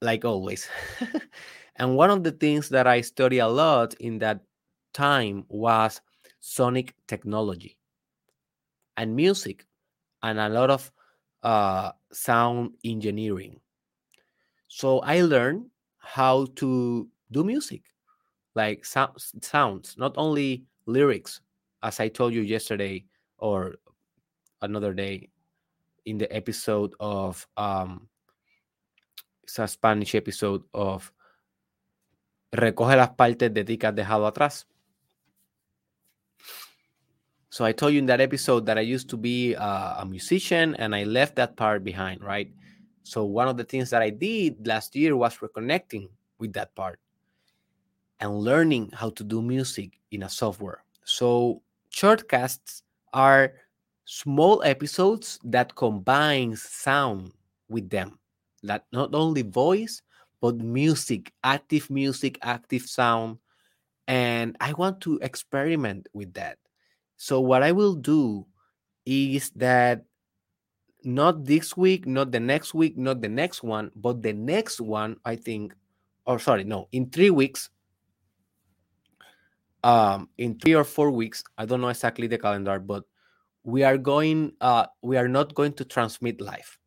like 0.00 0.24
always 0.24 0.68
and 1.76 1.96
one 1.96 2.10
of 2.10 2.22
the 2.24 2.32
things 2.32 2.68
that 2.68 2.86
i 2.86 3.00
study 3.00 3.38
a 3.38 3.48
lot 3.48 3.94
in 3.94 4.18
that 4.18 4.40
time 4.92 5.44
was 5.48 6.00
sonic 6.40 6.94
technology 7.06 7.78
and 8.96 9.14
music 9.14 9.66
and 10.22 10.38
a 10.38 10.48
lot 10.48 10.70
of 10.70 10.90
uh, 11.42 11.92
sound 12.12 12.72
engineering. 12.84 13.60
So 14.68 15.00
I 15.00 15.22
learned 15.22 15.70
how 15.98 16.46
to 16.56 17.08
do 17.30 17.44
music, 17.44 17.82
like 18.54 18.84
so- 18.84 19.14
sounds, 19.40 19.96
not 19.98 20.14
only 20.16 20.64
lyrics, 20.86 21.40
as 21.82 22.00
I 22.00 22.08
told 22.08 22.32
you 22.32 22.42
yesterday 22.42 23.04
or 23.38 23.76
another 24.62 24.94
day 24.94 25.28
in 26.06 26.18
the 26.18 26.30
episode 26.34 26.94
of 27.00 27.46
um, 27.56 28.08
it's 29.42 29.58
a 29.58 29.68
Spanish 29.68 30.14
episode 30.14 30.62
of 30.72 31.12
Recoge 32.52 32.96
las 32.96 33.10
partes 33.16 33.52
de 33.52 33.64
ti 33.64 33.76
que 33.76 33.86
has 33.86 33.94
dejado 33.94 34.26
atrás. 34.26 34.64
So 37.50 37.64
I 37.64 37.72
told 37.72 37.92
you 37.92 37.98
in 38.00 38.06
that 38.06 38.20
episode 38.20 38.66
that 38.66 38.78
I 38.78 38.82
used 38.82 39.08
to 39.10 39.16
be 39.16 39.54
a 39.54 40.04
musician 40.06 40.74
and 40.76 40.94
I 40.94 41.04
left 41.04 41.36
that 41.36 41.56
part 41.56 41.84
behind, 41.84 42.22
right? 42.22 42.50
So 43.04 43.24
one 43.24 43.48
of 43.48 43.56
the 43.56 43.64
things 43.64 43.90
that 43.90 44.02
I 44.02 44.10
did 44.10 44.66
last 44.66 44.96
year 44.96 45.16
was 45.16 45.36
reconnecting 45.38 46.08
with 46.38 46.52
that 46.54 46.74
part 46.74 46.98
and 48.24 48.38
learning 48.40 48.88
how 48.94 49.10
to 49.10 49.22
do 49.22 49.42
music 49.42 50.00
in 50.10 50.22
a 50.22 50.28
software. 50.30 50.82
So 51.04 51.60
shortcasts 51.92 52.80
are 53.12 53.52
small 54.06 54.62
episodes 54.62 55.38
that 55.44 55.74
combine 55.74 56.56
sound 56.56 57.32
with 57.68 57.90
them. 57.90 58.18
That 58.62 58.86
not 58.92 59.14
only 59.14 59.42
voice, 59.42 60.00
but 60.40 60.56
music, 60.56 61.34
active 61.44 61.90
music, 61.90 62.38
active 62.40 62.88
sound. 62.88 63.36
And 64.08 64.56
I 64.58 64.72
want 64.72 65.02
to 65.02 65.18
experiment 65.20 66.08
with 66.14 66.32
that. 66.32 66.56
So 67.18 67.42
what 67.42 67.62
I 67.62 67.72
will 67.72 67.94
do 67.94 68.46
is 69.04 69.50
that 69.56 70.04
not 71.04 71.44
this 71.44 71.76
week, 71.76 72.06
not 72.06 72.32
the 72.32 72.40
next 72.40 72.72
week, 72.72 72.96
not 72.96 73.20
the 73.20 73.28
next 73.28 73.62
one, 73.62 73.90
but 73.94 74.22
the 74.22 74.32
next 74.32 74.80
one, 74.80 75.18
I 75.26 75.36
think, 75.36 75.74
or 76.24 76.38
sorry, 76.38 76.64
no, 76.64 76.88
in 76.90 77.10
three 77.10 77.28
weeks, 77.28 77.68
um, 79.84 80.30
in 80.38 80.58
three 80.58 80.74
or 80.74 80.82
four 80.82 81.10
weeks, 81.10 81.44
I 81.58 81.66
don't 81.66 81.80
know 81.82 81.88
exactly 81.88 82.26
the 82.26 82.38
calendar, 82.38 82.78
but 82.78 83.04
we 83.64 83.84
are 83.84 83.98
going, 83.98 84.52
uh, 84.60 84.86
we 85.02 85.16
are 85.18 85.28
not 85.28 85.54
going 85.54 85.74
to 85.74 85.84
transmit 85.84 86.40
live. 86.40 86.78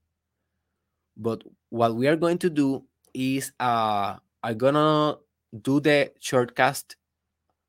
But 1.15 1.43
what 1.69 1.95
we 1.95 2.07
are 2.07 2.15
going 2.15 2.39
to 2.39 2.49
do 2.49 2.83
is, 3.13 3.51
uh, 3.59 4.15
I'm 4.43 4.57
gonna 4.57 5.17
do 5.61 5.79
the 5.79 6.11
shortcast 6.21 6.95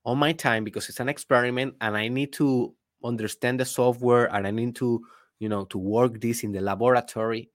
on 0.04 0.18
my 0.18 0.32
time 0.32 0.64
because 0.64 0.88
it's 0.88 1.00
an 1.00 1.08
experiment 1.08 1.74
and 1.80 1.96
I 1.96 2.08
need 2.08 2.32
to 2.34 2.74
understand 3.04 3.60
the 3.60 3.64
software 3.64 4.34
and 4.34 4.46
I 4.46 4.50
need 4.50 4.76
to, 4.76 5.04
you 5.40 5.48
know, 5.48 5.64
to 5.66 5.78
work 5.78 6.20
this 6.20 6.42
in 6.42 6.52
the 6.52 6.60
laboratory. 6.60 7.50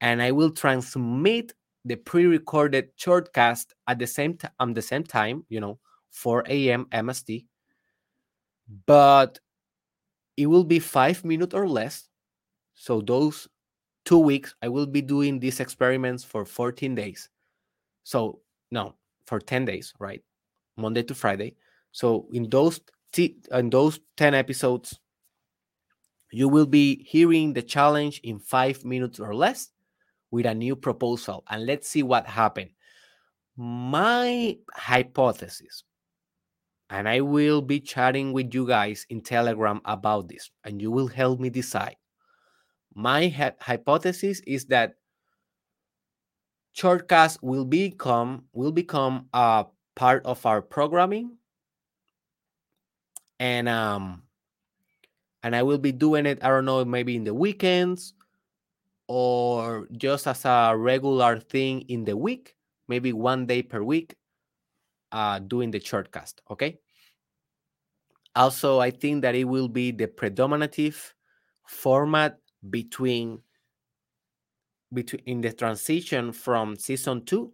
And 0.00 0.22
I 0.22 0.30
will 0.30 0.50
transmit 0.50 1.54
the 1.84 1.96
pre-recorded 1.96 2.96
shortcast 2.96 3.66
at 3.88 3.98
the 3.98 4.06
same 4.06 4.36
time 4.36 4.74
the 4.74 4.82
same 4.82 5.04
time, 5.04 5.44
you 5.48 5.60
know, 5.60 5.78
4 6.10 6.44
a.m. 6.48 6.86
MST. 6.92 7.46
But 8.86 9.38
it 10.36 10.46
will 10.46 10.64
be 10.64 10.78
five 10.78 11.24
minutes 11.24 11.54
or 11.54 11.68
less. 11.68 12.08
So 12.74 13.00
those 13.00 13.48
two 14.04 14.18
weeks, 14.18 14.54
I 14.62 14.68
will 14.68 14.86
be 14.86 15.02
doing 15.02 15.38
these 15.38 15.60
experiments 15.60 16.24
for 16.24 16.44
14 16.44 16.94
days. 16.94 17.28
So 18.04 18.40
no, 18.70 18.94
for 19.26 19.38
10 19.40 19.64
days, 19.64 19.92
right? 19.98 20.22
Monday 20.76 21.02
to 21.04 21.14
Friday. 21.14 21.56
So 21.92 22.28
in 22.32 22.48
those 22.48 22.80
t- 23.12 23.38
in 23.52 23.70
those 23.70 24.00
10 24.16 24.34
episodes, 24.34 24.98
you 26.30 26.48
will 26.48 26.66
be 26.66 27.04
hearing 27.04 27.52
the 27.52 27.62
challenge 27.62 28.20
in 28.22 28.38
five 28.38 28.84
minutes 28.84 29.20
or 29.20 29.34
less 29.34 29.70
with 30.30 30.46
a 30.46 30.54
new 30.54 30.76
proposal. 30.76 31.44
And 31.50 31.66
let's 31.66 31.88
see 31.88 32.02
what 32.02 32.26
happened. 32.26 32.70
my 33.56 34.56
hypothesis, 34.74 35.84
and 36.90 37.08
I 37.08 37.20
will 37.20 37.62
be 37.62 37.80
chatting 37.80 38.32
with 38.32 38.52
you 38.52 38.66
guys 38.66 39.06
in 39.08 39.22
Telegram 39.22 39.80
about 39.84 40.28
this, 40.28 40.50
and 40.64 40.82
you 40.82 40.90
will 40.90 41.06
help 41.06 41.38
me 41.38 41.48
decide. 41.48 41.96
My 42.94 43.28
hypothesis 43.60 44.42
is 44.46 44.66
that 44.66 44.94
shortcast 46.76 47.38
will 47.42 47.64
become 47.64 48.44
will 48.52 48.72
become 48.72 49.28
a 49.32 49.66
part 49.94 50.24
of 50.24 50.44
our 50.46 50.62
programming 50.62 51.36
and 53.38 53.68
um 53.68 54.22
and 55.42 55.56
I 55.56 55.62
will 55.62 55.78
be 55.78 55.92
doing 55.92 56.26
it 56.26 56.38
I 56.42 56.48
don't 56.48 56.64
know 56.64 56.84
maybe 56.84 57.16
in 57.16 57.24
the 57.24 57.34
weekends 57.34 58.14
or 59.08 59.88
just 59.92 60.26
as 60.26 60.44
a 60.44 60.74
regular 60.76 61.40
thing 61.40 61.82
in 61.88 62.04
the 62.04 62.16
week 62.16 62.54
maybe 62.86 63.12
one 63.12 63.46
day 63.46 63.62
per 63.62 63.82
week 63.82 64.14
uh 65.12 65.38
doing 65.38 65.70
the 65.70 65.80
shortcast 65.80 66.34
okay 66.50 66.78
also 68.34 68.78
I 68.78 68.90
think 68.90 69.22
that 69.22 69.34
it 69.34 69.44
will 69.44 69.68
be 69.68 69.90
the 69.90 70.06
predominative 70.06 71.14
format 71.66 72.38
between 72.68 73.40
between 74.92 75.22
in 75.26 75.40
the 75.40 75.52
transition 75.52 76.32
from 76.32 76.76
season 76.76 77.24
two 77.24 77.52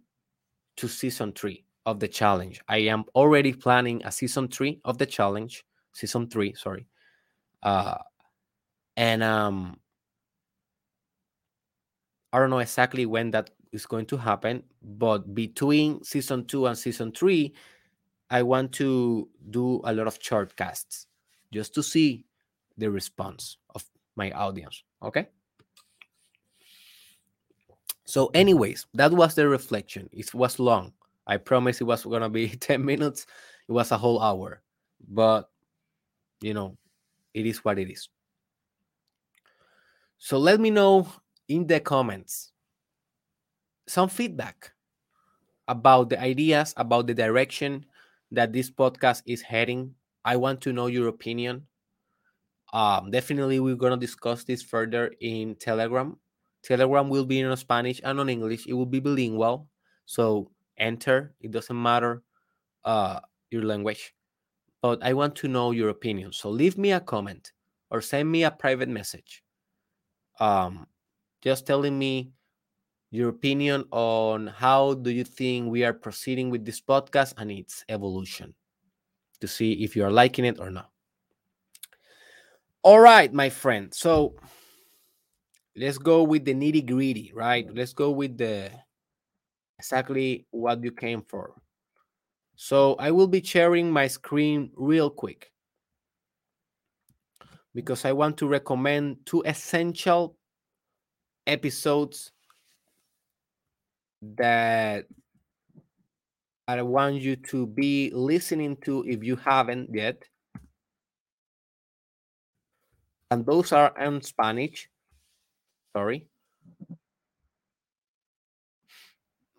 to 0.77 0.87
season 0.87 1.31
three 1.33 1.65
of 1.85 1.99
the 1.99 2.07
challenge. 2.07 2.61
I 2.67 2.77
am 2.77 3.05
already 3.15 3.53
planning 3.53 4.01
a 4.03 4.11
season 4.11 4.47
three 4.47 4.79
of 4.83 4.97
the 4.97 5.05
challenge, 5.05 5.63
season 5.93 6.29
three, 6.29 6.53
sorry. 6.53 6.87
Uh, 7.63 7.97
and 8.95 9.23
um, 9.23 9.77
I 12.33 12.39
don't 12.39 12.49
know 12.49 12.59
exactly 12.59 13.05
when 13.05 13.31
that 13.31 13.51
is 13.77 13.85
going 13.85 14.05
to 14.07 14.17
happen, 14.17 14.63
but 14.81 15.33
between 15.33 16.03
season 16.03 16.45
two 16.45 16.65
and 16.65 16.77
season 16.77 17.11
three, 17.11 17.53
I 18.29 18.43
want 18.43 18.73
to 18.73 19.29
do 19.49 19.79
a 19.85 19.93
lot 19.93 20.07
of 20.07 20.19
short 20.19 20.55
casts 20.57 21.07
just 21.53 21.73
to 21.75 21.83
see 21.83 22.25
the 22.77 22.91
response 22.91 23.57
of 23.73 23.85
my 24.15 24.31
audience. 24.31 24.83
Okay. 25.01 25.29
So, 28.03 28.31
anyways, 28.33 28.85
that 28.93 29.11
was 29.11 29.35
the 29.35 29.47
reflection. 29.47 30.09
It 30.11 30.33
was 30.33 30.59
long. 30.59 30.93
I 31.27 31.37
promise 31.37 31.79
it 31.79 31.85
was 31.85 32.03
gonna 32.03 32.29
be 32.29 32.49
10 32.67 32.83
minutes. 32.83 33.25
It 33.69 33.71
was 33.71 33.91
a 33.91 33.97
whole 33.97 34.21
hour. 34.21 34.61
But 35.07 35.49
you 36.41 36.53
know, 36.53 36.77
it 37.33 37.45
is 37.45 37.63
what 37.63 37.79
it 37.79 37.89
is. 37.89 38.09
So 40.17 40.37
let 40.37 40.59
me 40.59 40.71
know 40.71 41.07
in 41.47 41.67
the 41.67 41.79
comments 41.79 42.51
some 43.87 44.09
feedback 44.09 44.71
about 45.67 46.09
the 46.09 46.19
ideas, 46.19 46.73
about 46.77 47.07
the 47.07 47.13
direction 47.13 47.85
that 48.31 48.53
this 48.53 48.69
podcast 48.69 49.23
is 49.25 49.41
heading. 49.41 49.95
I 50.23 50.35
want 50.35 50.61
to 50.61 50.73
know 50.73 50.87
your 50.87 51.07
opinion. 51.07 51.67
Um, 52.73 53.11
definitely, 53.11 53.59
we're 53.59 53.75
gonna 53.75 53.97
discuss 53.97 54.43
this 54.43 54.61
further 54.61 55.13
in 55.21 55.55
Telegram. 55.55 56.17
Telegram 56.63 57.09
will 57.09 57.25
be 57.25 57.39
in 57.39 57.55
Spanish 57.55 58.01
and 58.03 58.19
on 58.19 58.29
English. 58.29 58.67
It 58.67 58.73
will 58.73 58.85
be 58.85 58.99
bilingual. 58.99 59.69
So 60.05 60.51
enter. 60.77 61.33
It 61.39 61.51
doesn't 61.51 61.81
matter 61.81 62.23
uh, 62.83 63.19
your 63.51 63.63
language. 63.63 64.13
But 64.81 65.03
I 65.03 65.13
want 65.13 65.35
to 65.37 65.47
know 65.47 65.71
your 65.71 65.89
opinion. 65.89 66.33
So 66.33 66.49
leave 66.49 66.77
me 66.77 66.91
a 66.91 66.99
comment 66.99 67.51
or 67.89 68.01
send 68.01 68.29
me 68.31 68.43
a 68.43 68.51
private 68.51 68.89
message. 68.89 69.43
Um, 70.39 70.87
just 71.41 71.65
telling 71.65 71.97
me 71.97 72.31
your 73.09 73.29
opinion 73.29 73.85
on 73.91 74.47
how 74.47 74.93
do 74.93 75.11
you 75.11 75.23
think 75.23 75.71
we 75.71 75.83
are 75.83 75.93
proceeding 75.93 76.49
with 76.49 76.65
this 76.65 76.81
podcast 76.81 77.33
and 77.37 77.51
its 77.51 77.85
evolution 77.89 78.53
to 79.39 79.47
see 79.47 79.83
if 79.83 79.95
you 79.95 80.03
are 80.03 80.11
liking 80.11 80.45
it 80.45 80.59
or 80.59 80.69
not. 80.69 80.89
All 82.83 82.99
right, 82.99 83.31
my 83.31 83.49
friend. 83.49 83.93
So 83.93 84.35
let's 85.75 85.97
go 85.97 86.23
with 86.23 86.45
the 86.45 86.53
nitty 86.53 86.85
gritty, 86.85 87.31
right? 87.33 87.67
Let's 87.73 87.93
go 87.93 88.11
with 88.11 88.37
the 88.37 88.71
exactly 89.79 90.45
what 90.51 90.83
you 90.83 90.91
came 90.91 91.21
for. 91.21 91.53
So 92.55 92.95
I 92.95 93.11
will 93.11 93.27
be 93.27 93.43
sharing 93.43 93.91
my 93.91 94.07
screen 94.07 94.71
real 94.75 95.09
quick 95.09 95.51
because 97.75 98.05
I 98.05 98.13
want 98.13 98.37
to 98.37 98.47
recommend 98.47 99.17
two 99.25 99.43
essential 99.45 100.35
episodes 101.45 102.31
that 104.21 105.05
I 106.67 106.81
want 106.81 107.21
you 107.21 107.35
to 107.51 107.65
be 107.65 108.11
listening 108.13 108.77
to 108.83 109.03
if 109.07 109.23
you 109.23 109.35
haven't 109.35 109.89
yet. 109.93 110.23
And 113.31 113.45
those 113.45 113.71
are 113.71 113.93
in 113.99 114.21
Spanish. 114.21 114.89
Sorry. 115.95 116.27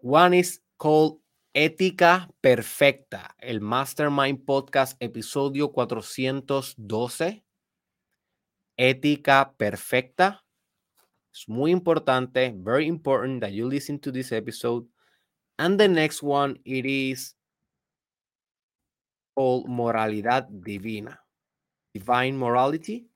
One 0.00 0.34
is 0.34 0.60
called 0.78 1.20
Ética 1.54 2.28
Perfecta, 2.40 3.34
el 3.40 3.60
Mastermind 3.60 4.44
Podcast, 4.44 4.96
episodio 5.00 5.72
412. 5.72 7.42
Ética 8.78 9.52
Perfecta. 9.56 10.44
It's 11.38 11.46
muy 11.46 11.70
importante, 11.70 12.52
very 12.64 12.88
important 12.88 13.42
that 13.42 13.52
you 13.52 13.68
listen 13.68 14.00
to 14.00 14.10
this 14.10 14.32
episode. 14.32 14.84
And 15.56 15.78
the 15.78 15.86
next 15.86 16.20
one, 16.20 16.58
it 16.64 16.84
is 16.84 17.34
called 19.36 19.68
Moralidad 19.68 20.48
Divina, 20.64 21.16
Divine 21.94 22.36
Morality. 22.36 23.06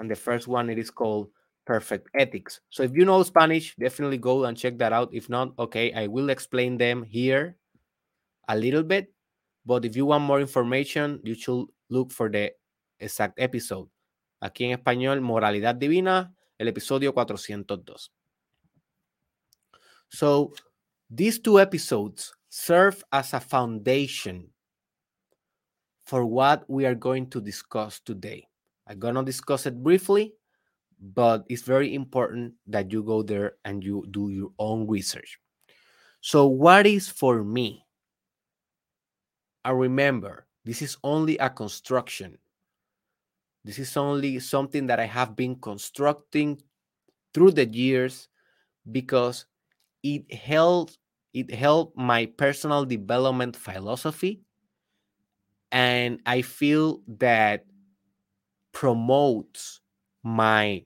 And 0.00 0.10
the 0.10 0.16
first 0.16 0.48
one, 0.48 0.70
it 0.70 0.78
is 0.78 0.90
called 0.90 1.28
perfect 1.66 2.08
ethics. 2.18 2.60
So 2.70 2.82
if 2.82 2.92
you 2.94 3.04
know 3.04 3.22
Spanish, 3.24 3.76
definitely 3.76 4.16
go 4.16 4.46
and 4.46 4.56
check 4.56 4.78
that 4.78 4.94
out. 4.94 5.10
If 5.12 5.28
not, 5.28 5.52
okay, 5.58 5.92
I 5.92 6.06
will 6.06 6.30
explain 6.30 6.78
them 6.78 7.02
here 7.02 7.58
a 8.48 8.56
little 8.56 8.84
bit. 8.84 9.12
But 9.66 9.84
if 9.84 9.96
you 9.96 10.06
want 10.06 10.24
more 10.24 10.40
information, 10.40 11.20
you 11.24 11.34
should 11.34 11.66
look 11.90 12.10
for 12.10 12.30
the 12.30 12.52
exact 12.98 13.34
episode. 13.38 13.88
Aquí 14.42 14.64
en 14.64 14.78
español, 14.78 15.20
Moralidad 15.20 15.78
Divina, 15.78 16.32
el 16.58 16.68
episodio 16.68 17.12
402. 17.12 18.10
So 20.08 20.52
these 21.10 21.38
two 21.38 21.60
episodes 21.60 22.32
serve 22.48 23.02
as 23.12 23.34
a 23.34 23.40
foundation 23.40 24.48
for 26.04 26.24
what 26.24 26.68
we 26.68 26.86
are 26.86 26.94
going 26.94 27.28
to 27.30 27.40
discuss 27.40 28.00
today. 28.00 28.46
I'm 28.86 28.98
going 28.98 29.16
to 29.16 29.24
discuss 29.24 29.66
it 29.66 29.82
briefly 29.82 30.34
but 31.00 31.44
it's 31.48 31.62
very 31.62 31.94
important 31.94 32.54
that 32.66 32.90
you 32.90 33.02
go 33.02 33.22
there 33.22 33.56
and 33.64 33.84
you 33.84 34.04
do 34.10 34.30
your 34.30 34.50
own 34.58 34.86
research. 34.86 35.38
So, 36.20 36.46
what 36.46 36.86
is 36.86 37.08
for 37.08 37.44
me? 37.44 37.84
I 39.64 39.70
remember 39.70 40.46
this 40.64 40.82
is 40.82 40.96
only 41.04 41.36
a 41.38 41.50
construction. 41.50 42.38
This 43.66 43.80
is 43.80 43.96
only 43.96 44.38
something 44.38 44.86
that 44.86 45.00
I 45.00 45.06
have 45.06 45.34
been 45.34 45.56
constructing 45.56 46.62
through 47.34 47.50
the 47.50 47.66
years 47.66 48.28
because 48.92 49.46
it 50.04 50.32
helped 50.32 50.98
it 51.34 51.52
helped 51.52 51.98
my 51.98 52.26
personal 52.26 52.84
development 52.84 53.56
philosophy 53.56 54.40
and 55.72 56.20
I 56.24 56.42
feel 56.42 57.02
that 57.18 57.66
promotes 58.72 59.80
my 60.22 60.84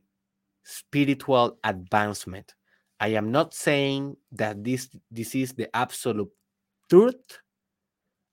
spiritual 0.64 1.58
advancement. 1.62 2.54
I 2.98 3.08
am 3.08 3.30
not 3.30 3.52
saying 3.52 4.16
that 4.32 4.64
this, 4.64 4.88
this 5.10 5.34
is 5.34 5.52
the 5.52 5.68
absolute 5.76 6.30
truth. 6.88 7.38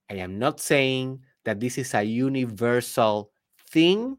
I 0.09 0.15
am 0.15 0.39
not 0.39 0.59
saying 0.59 1.19
that 1.43 1.59
this 1.59 1.77
is 1.77 1.93
a 1.93 2.03
universal 2.03 3.31
thing. 3.69 4.17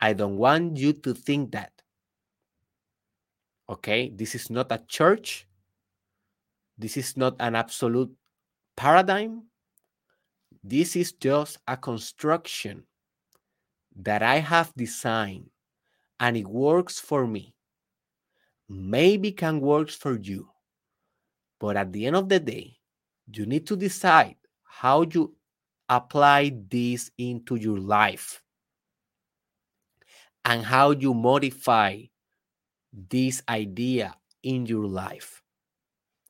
I 0.00 0.12
don't 0.12 0.36
want 0.36 0.76
you 0.76 0.92
to 0.92 1.14
think 1.14 1.52
that. 1.52 1.72
Okay, 3.68 4.10
this 4.10 4.34
is 4.34 4.48
not 4.48 4.72
a 4.72 4.82
church. 4.86 5.46
This 6.78 6.96
is 6.96 7.16
not 7.16 7.36
an 7.40 7.56
absolute 7.56 8.14
paradigm. 8.76 9.42
This 10.62 10.96
is 10.96 11.12
just 11.12 11.58
a 11.66 11.76
construction 11.76 12.84
that 13.96 14.22
I 14.22 14.38
have 14.38 14.72
designed 14.76 15.50
and 16.20 16.36
it 16.36 16.46
works 16.46 16.98
for 17.00 17.26
me, 17.26 17.54
maybe 18.68 19.32
can 19.32 19.60
work 19.60 19.90
for 19.90 20.18
you. 20.18 20.48
But 21.58 21.76
at 21.76 21.92
the 21.92 22.06
end 22.06 22.16
of 22.16 22.28
the 22.28 22.40
day, 22.40 22.78
you 23.32 23.46
need 23.46 23.66
to 23.66 23.76
decide 23.76 24.36
how 24.64 25.02
you 25.02 25.34
apply 25.88 26.56
this 26.68 27.10
into 27.18 27.56
your 27.56 27.78
life 27.78 28.42
and 30.48 30.64
how 30.64 30.92
you 30.92 31.12
modify 31.12 32.00
this 32.90 33.42
idea 33.50 34.14
in 34.42 34.64
your 34.64 34.86
life. 34.86 35.42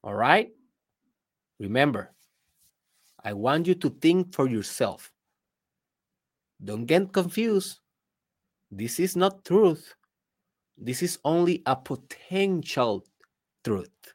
All 0.02 0.14
right? 0.14 0.50
Remember, 1.60 2.10
I 3.22 3.32
want 3.32 3.68
you 3.68 3.76
to 3.76 3.90
think 3.90 4.34
for 4.34 4.48
yourself. 4.48 5.12
Don't 6.62 6.84
get 6.86 7.12
confused. 7.12 7.78
This 8.72 8.98
is 8.98 9.14
not 9.14 9.44
truth. 9.44 9.94
This 10.76 11.00
is 11.00 11.20
only 11.24 11.62
a 11.64 11.76
potential 11.76 13.06
truth. 13.62 14.14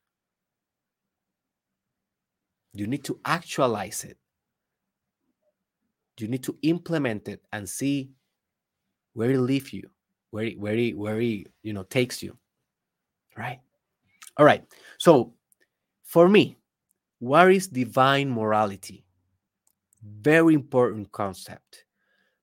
You 2.74 2.88
need 2.88 3.06
to 3.06 3.20
actualize 3.24 4.04
it. 4.04 4.18
You 6.20 6.28
need 6.28 6.44
to 6.44 6.58
implement 6.62 7.30
it 7.30 7.42
and 7.54 7.70
see 7.70 8.12
where 9.14 9.32
it 9.32 9.40
leaves 9.40 9.72
you, 9.72 9.90
where 10.34 10.46
it, 10.46 10.60
where 10.60 10.76
it, 10.76 10.98
where 10.98 11.22
it, 11.22 11.48
you 11.62 11.74
know, 11.74 11.84
takes 11.84 12.24
you. 12.24 12.36
Right? 13.38 13.60
All 14.38 14.46
right. 14.46 14.66
So 14.98 15.36
for 16.04 16.28
me, 16.28 16.58
what 17.20 17.52
is 17.52 17.68
divine 17.68 18.32
morality? 18.32 19.06
Very 20.02 20.56
important 20.56 21.12
concept 21.12 21.86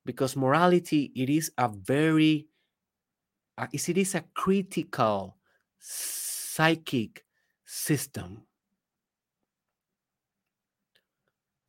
because 0.06 0.36
morality 0.36 1.10
it 1.16 1.28
is 1.28 1.50
a 1.58 1.68
very 1.68 2.46
uh, 3.58 3.66
it 3.72 3.98
is 3.98 4.14
a 4.14 4.24
critical 4.34 5.36
psychic 5.80 7.24
system 7.64 8.42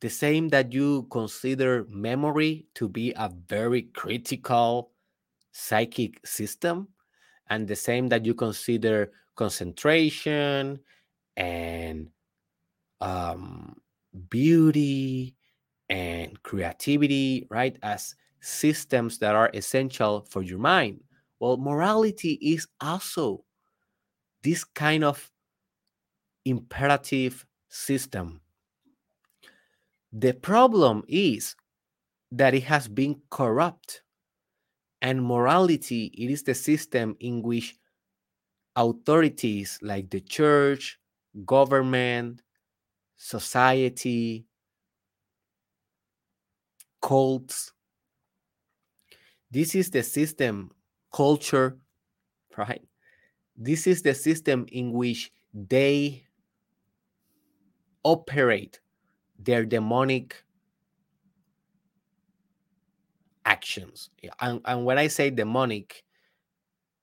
the 0.00 0.08
same 0.08 0.48
that 0.48 0.72
you 0.72 1.06
consider 1.10 1.84
memory 1.88 2.66
to 2.74 2.88
be 2.88 3.12
a 3.12 3.30
very 3.48 3.82
critical 3.82 4.91
psychic 5.52 6.24
system 6.26 6.88
and 7.50 7.68
the 7.68 7.76
same 7.76 8.08
that 8.08 8.24
you 8.24 8.34
consider 8.34 9.12
concentration 9.36 10.78
and 11.36 12.08
um, 13.00 13.76
beauty 14.28 15.34
and 15.88 16.42
creativity 16.42 17.46
right 17.50 17.76
as 17.82 18.14
systems 18.40 19.18
that 19.18 19.34
are 19.34 19.50
essential 19.54 20.26
for 20.30 20.42
your 20.42 20.58
mind 20.58 21.00
well 21.40 21.56
morality 21.56 22.38
is 22.42 22.66
also 22.80 23.44
this 24.42 24.64
kind 24.64 25.04
of 25.04 25.30
imperative 26.44 27.46
system 27.68 28.40
the 30.12 30.34
problem 30.34 31.02
is 31.08 31.56
that 32.30 32.54
it 32.54 32.64
has 32.64 32.86
been 32.88 33.20
corrupt. 33.30 34.01
And 35.02 35.22
morality, 35.22 36.06
it 36.16 36.30
is 36.30 36.44
the 36.44 36.54
system 36.54 37.16
in 37.20 37.42
which 37.42 37.76
authorities 38.76 39.78
like 39.82 40.10
the 40.10 40.20
church, 40.20 40.98
government, 41.44 42.42
society, 43.16 44.46
cults, 47.02 47.72
this 49.50 49.74
is 49.74 49.90
the 49.90 50.02
system, 50.02 50.70
culture, 51.12 51.78
right? 52.56 52.82
This 53.56 53.86
is 53.86 54.02
the 54.02 54.14
system 54.14 54.66
in 54.72 54.92
which 54.92 55.32
they 55.54 56.24
operate 58.04 58.80
their 59.38 59.64
demonic 59.64 60.44
actions. 63.44 64.10
And, 64.40 64.60
and 64.64 64.84
when 64.84 64.98
I 64.98 65.08
say 65.08 65.30
demonic, 65.30 66.04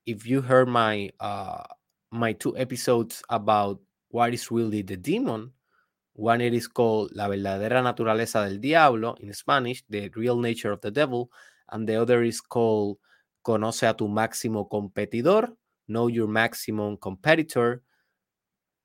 if 0.06 0.26
you 0.26 0.40
heard 0.40 0.68
my 0.68 1.10
uh 1.20 1.62
my 2.10 2.32
two 2.32 2.56
episodes 2.56 3.22
about 3.30 3.80
what 4.08 4.34
is 4.34 4.50
really 4.50 4.82
the 4.82 4.96
demon, 4.96 5.52
one 6.14 6.40
it 6.40 6.52
is 6.52 6.66
called 6.66 7.12
La 7.14 7.28
verdadera 7.28 7.82
naturaleza 7.82 8.48
del 8.48 8.58
diablo 8.58 9.14
in 9.20 9.32
Spanish, 9.32 9.84
the 9.88 10.10
real 10.16 10.38
nature 10.38 10.72
of 10.72 10.80
the 10.80 10.90
devil, 10.90 11.30
and 11.70 11.88
the 11.88 11.94
other 11.94 12.22
is 12.22 12.40
called 12.40 12.98
Conoce 13.46 13.88
a 13.88 13.94
tu 13.94 14.08
máximo 14.08 14.68
competidor, 14.68 15.48
know 15.88 16.08
your 16.08 16.26
maximum 16.28 16.96
competitor. 16.96 17.82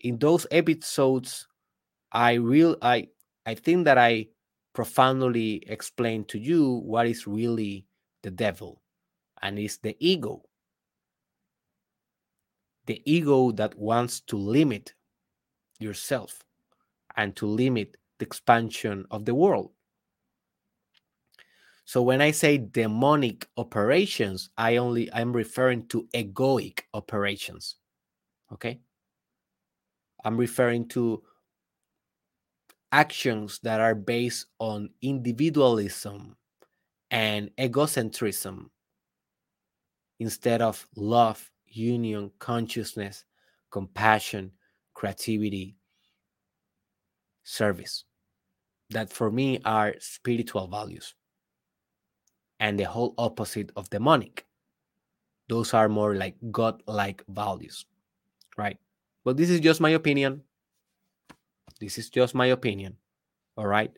In 0.02 0.20
those 0.20 0.46
episodes, 0.52 1.48
I 2.12 2.34
real 2.34 2.78
I 2.82 3.08
I 3.46 3.56
think 3.56 3.86
that 3.86 3.98
I 3.98 4.28
profoundly 4.76 5.64
explain 5.68 6.26
to 6.26 6.38
you 6.38 6.82
what 6.86 7.08
is 7.08 7.26
really 7.26 7.88
the 8.22 8.30
devil, 8.30 8.82
and 9.42 9.58
it's 9.58 9.78
the 9.78 9.96
ego. 10.00 10.44
The 12.86 13.02
ego 13.06 13.52
that 13.54 13.76
wants 13.76 14.20
to 14.22 14.38
limit 14.38 14.94
yourself 15.80 16.44
and 17.16 17.36
to 17.38 17.48
limit 17.48 17.98
the 18.20 18.26
expansion 18.26 19.06
of 19.10 19.26
the 19.26 19.34
world. 19.34 19.72
So 21.86 22.02
when 22.02 22.22
I 22.22 22.32
say 22.32 22.58
demonic 22.58 23.48
operations, 23.58 24.50
I 24.58 24.78
only 24.78 25.12
I'm 25.14 25.32
referring 25.32 25.88
to 25.88 26.08
egoic 26.14 26.82
operations. 26.94 27.76
Okay? 28.52 28.80
I'm 30.24 30.38
referring 30.38 30.88
to 30.90 31.24
actions 32.96 33.60
that 33.62 33.82
are 33.82 33.94
based 33.94 34.46
on 34.58 34.90
individualism 35.02 36.34
and 37.12 37.52
egocentrism 37.58 38.70
instead 40.22 40.62
of 40.62 40.88
love, 40.96 41.52
union, 41.66 42.32
consciousness, 42.40 43.26
compassion, 43.70 44.50
creativity, 44.94 45.76
service. 47.44 48.06
That 48.92 49.12
for 49.12 49.30
me 49.30 49.60
are 49.66 49.96
spiritual 50.00 50.68
values 50.68 51.16
and 52.62 52.80
the 52.80 52.86
whole 52.86 53.14
opposite 53.18 53.72
of 53.76 53.90
demonic. 53.90 54.46
Those 55.50 55.74
are 55.74 55.90
more 55.90 56.16
like 56.16 56.38
God 56.50 56.82
like 56.88 57.26
values, 57.28 57.86
right? 58.56 58.78
But 59.26 59.36
this 59.36 59.50
is 59.50 59.60
just 59.60 59.82
my 59.82 59.90
opinion. 59.90 60.44
This 61.86 62.00
is 62.00 62.10
just 62.10 62.34
my 62.34 62.48
opinion. 62.48 62.98
All 63.56 63.68
right. 63.68 63.92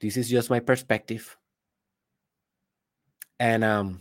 This 0.00 0.16
is 0.16 0.28
just 0.28 0.50
my 0.50 0.58
perspective. 0.58 1.36
And 3.38 3.62
um 3.62 4.00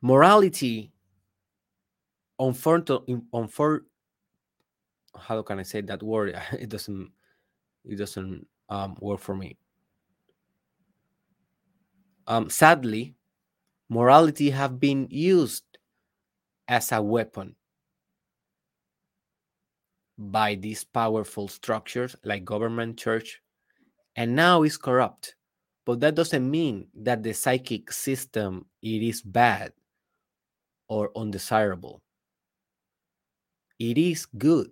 morality 0.00 0.92
on 2.38 2.54
for, 2.54 2.82
on 3.34 3.48
for 3.48 3.82
how 5.14 5.42
can 5.42 5.58
I 5.58 5.62
say 5.62 5.82
that 5.82 6.02
word? 6.02 6.40
It 6.52 6.70
doesn't 6.70 7.12
it 7.84 7.96
doesn't 7.96 8.46
um, 8.70 8.96
work 8.98 9.20
for 9.20 9.36
me. 9.36 9.58
Um, 12.26 12.48
sadly, 12.48 13.14
morality 13.90 14.48
have 14.48 14.80
been 14.80 15.06
used 15.10 15.64
as 16.66 16.92
a 16.92 17.02
weapon 17.02 17.56
by 20.20 20.54
these 20.54 20.84
powerful 20.84 21.48
structures 21.48 22.14
like 22.24 22.44
government, 22.44 22.98
church, 22.98 23.40
and 24.16 24.36
now 24.36 24.62
is 24.62 24.76
corrupt. 24.76 25.34
But 25.86 26.00
that 26.00 26.14
doesn't 26.14 26.48
mean 26.48 26.88
that 26.94 27.22
the 27.22 27.32
psychic 27.32 27.90
system 27.90 28.66
it 28.82 29.02
is 29.02 29.22
bad 29.22 29.72
or 30.88 31.10
undesirable. 31.16 32.02
It 33.78 33.96
is 33.96 34.26
good 34.26 34.70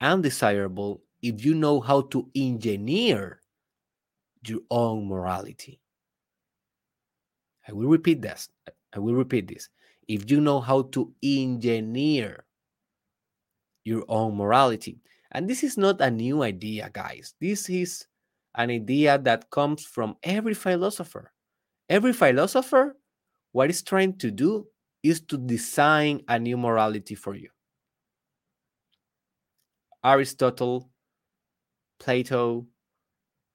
and 0.00 0.22
desirable 0.24 1.02
if 1.22 1.44
you 1.44 1.54
know 1.54 1.80
how 1.80 2.02
to 2.10 2.28
engineer 2.34 3.40
your 4.44 4.60
own 4.70 5.06
morality. 5.06 5.80
I 7.68 7.72
will 7.72 7.88
repeat 7.88 8.22
this. 8.22 8.48
I 8.92 8.98
will 8.98 9.14
repeat 9.14 9.46
this. 9.46 9.68
If 10.08 10.30
you 10.30 10.40
know 10.40 10.58
how 10.58 10.82
to 10.92 11.12
engineer 11.22 12.44
your 13.88 14.04
own 14.08 14.36
morality. 14.36 15.00
And 15.32 15.48
this 15.48 15.64
is 15.64 15.78
not 15.78 16.00
a 16.00 16.10
new 16.10 16.42
idea, 16.42 16.90
guys. 16.92 17.34
This 17.40 17.68
is 17.68 18.06
an 18.54 18.70
idea 18.70 19.18
that 19.18 19.50
comes 19.50 19.84
from 19.84 20.16
every 20.22 20.54
philosopher. 20.54 21.32
Every 21.88 22.12
philosopher, 22.12 22.96
what 23.52 23.70
is 23.70 23.82
trying 23.82 24.18
to 24.18 24.30
do 24.30 24.66
is 25.02 25.20
to 25.22 25.38
design 25.38 26.22
a 26.28 26.38
new 26.38 26.58
morality 26.58 27.14
for 27.14 27.34
you. 27.34 27.48
Aristotle, 30.04 30.90
Plato, 31.98 32.66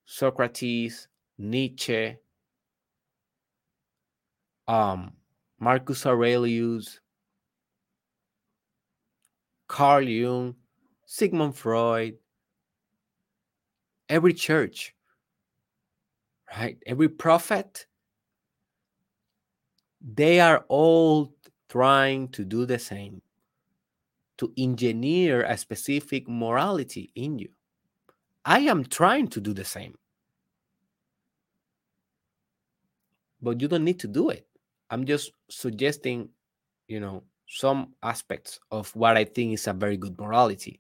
Socrates, 0.06 1.08
Nietzsche, 1.38 2.18
um, 4.68 5.14
Marcus 5.60 6.06
Aurelius, 6.06 7.00
Carl 9.74 10.04
Jung, 10.04 10.54
Sigmund 11.08 11.58
Freud, 11.58 12.20
every 14.08 14.32
church, 14.32 14.94
right? 16.56 16.78
Every 16.86 17.10
prophet, 17.10 17.88
they 20.00 20.40
are 20.40 20.64
all 20.68 21.34
trying 21.70 22.28
to 22.34 22.46
do 22.46 22.68
the 22.68 22.78
same 22.78 23.20
to 24.38 24.54
engineer 24.60 25.42
a 25.42 25.58
specific 25.58 26.30
morality 26.30 27.12
in 27.16 27.40
you. 27.40 27.50
I 28.46 28.60
am 28.60 28.86
trying 28.86 29.28
to 29.30 29.42
do 29.42 29.56
the 29.56 29.66
same. 29.66 29.96
But 33.42 33.60
you 33.60 33.68
don't 33.68 33.86
need 33.86 34.00
to 34.02 34.08
do 34.08 34.30
it. 34.30 34.46
I'm 34.92 35.04
just 35.04 35.32
suggesting, 35.50 36.30
you 36.88 37.00
know, 37.00 37.24
some 37.48 37.94
aspects 38.02 38.60
of 38.72 38.96
what 38.96 39.18
I 39.18 39.26
think 39.26 39.54
is 39.54 39.68
a 39.68 39.74
very 39.74 39.98
good 39.98 40.20
morality. 40.20 40.80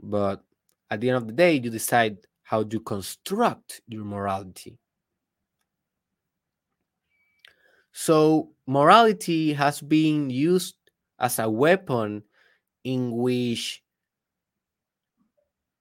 But 0.00 0.44
at 0.90 1.00
the 1.00 1.10
end 1.10 1.16
of 1.16 1.26
the 1.26 1.32
day, 1.32 1.54
you 1.54 1.70
decide 1.70 2.18
how 2.42 2.62
to 2.62 2.80
construct 2.80 3.80
your 3.88 4.04
morality. 4.04 4.78
So, 7.92 8.50
morality 8.66 9.52
has 9.52 9.80
been 9.80 10.28
used 10.28 10.76
as 11.18 11.38
a 11.38 11.48
weapon 11.48 12.24
in 12.82 13.12
which 13.12 13.82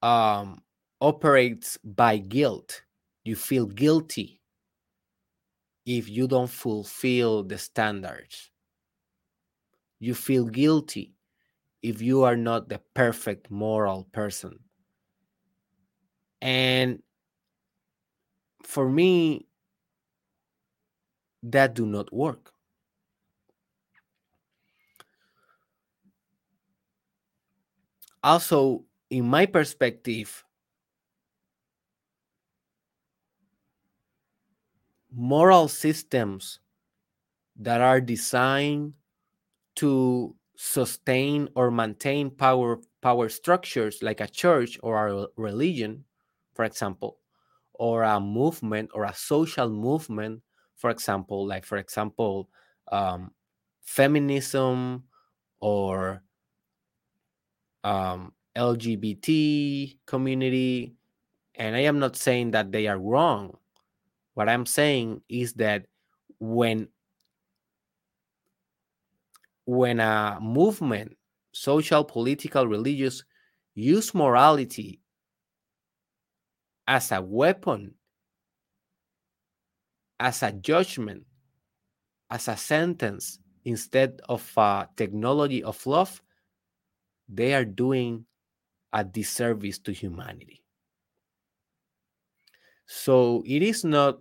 um, 0.01 0.61
operates 1.01 1.78
by 1.84 2.17
guilt. 2.17 2.84
You 3.24 3.36
feel 3.36 3.65
guilty 3.65 4.41
if 5.86 6.07
you 6.09 6.28
don't 6.28 6.49
fulfill 6.49 7.43
the 7.43 7.57
standards. 7.57 8.51
You 10.04 10.14
feel 10.14 10.45
guilty 10.49 11.16
if 11.82 12.01
you 12.01 12.24
are 12.24 12.38
not 12.38 12.70
the 12.70 12.80
perfect 12.93 13.51
moral 13.51 14.06
person. 14.06 14.60
And 16.41 17.01
for 18.64 18.89
me, 18.89 19.47
that 21.43 21.76
do 21.76 21.86
not 21.86 22.12
work. 22.12 22.54
Also, 28.24 28.86
in 29.12 29.26
my 29.28 29.45
perspective, 29.45 30.43
moral 35.12 35.68
systems 35.70 36.60
that 37.56 37.82
are 37.82 38.01
designed 38.01 38.93
to 39.76 40.36
sustain 40.55 41.49
or 41.55 41.71
maintain 41.71 42.30
power 42.30 42.80
power 43.01 43.28
structures 43.28 44.03
like 44.03 44.21
a 44.21 44.28
church 44.28 44.78
or 44.84 45.07
a 45.07 45.28
religion 45.36 46.05
for 46.53 46.63
example 46.63 47.17
or 47.74 48.03
a 48.03 48.19
movement 48.19 48.89
or 48.93 49.03
a 49.03 49.13
social 49.13 49.69
movement 49.69 50.41
for 50.76 50.89
example 50.89 51.45
like 51.45 51.65
for 51.65 51.78
example 51.78 52.49
um, 52.91 53.32
feminism 53.82 55.03
or 55.59 56.24
um, 57.84 58.34
lgbt 58.55 59.97
community. 60.05 60.95
And 61.55 61.76
i 61.76 61.80
am 61.80 61.99
not 61.99 62.15
saying 62.15 62.51
that 62.51 62.71
they 62.71 62.88
are 62.88 62.97
wrong. 62.97 63.57
What 64.34 64.49
i'm 64.49 64.65
saying 64.65 65.21
is 65.30 65.53
that 65.53 65.86
when 66.39 66.88
when 69.66 69.99
a 69.99 70.38
movement, 70.41 71.18
social, 71.53 72.03
political, 72.03 72.68
religious, 72.68 73.24
use 73.76 74.14
morality 74.14 75.01
as 76.88 77.11
a 77.11 77.22
weapon, 77.22 77.95
as 80.20 80.41
a 80.43 80.51
judgment, 80.51 81.26
as 82.30 82.47
a 82.47 82.57
sentence, 82.57 83.39
instead 83.64 84.22
of 84.28 84.51
a 84.57 84.89
technology 84.97 85.64
of 85.64 85.86
love, 85.86 86.22
they 87.28 87.53
are 87.53 87.66
doing 87.66 88.26
a 88.93 89.03
disservice 89.03 89.80
to 89.80 89.91
humanity. 89.93 90.64
So 92.86 93.43
it 93.45 93.61
is 93.61 93.84
not 93.84 94.20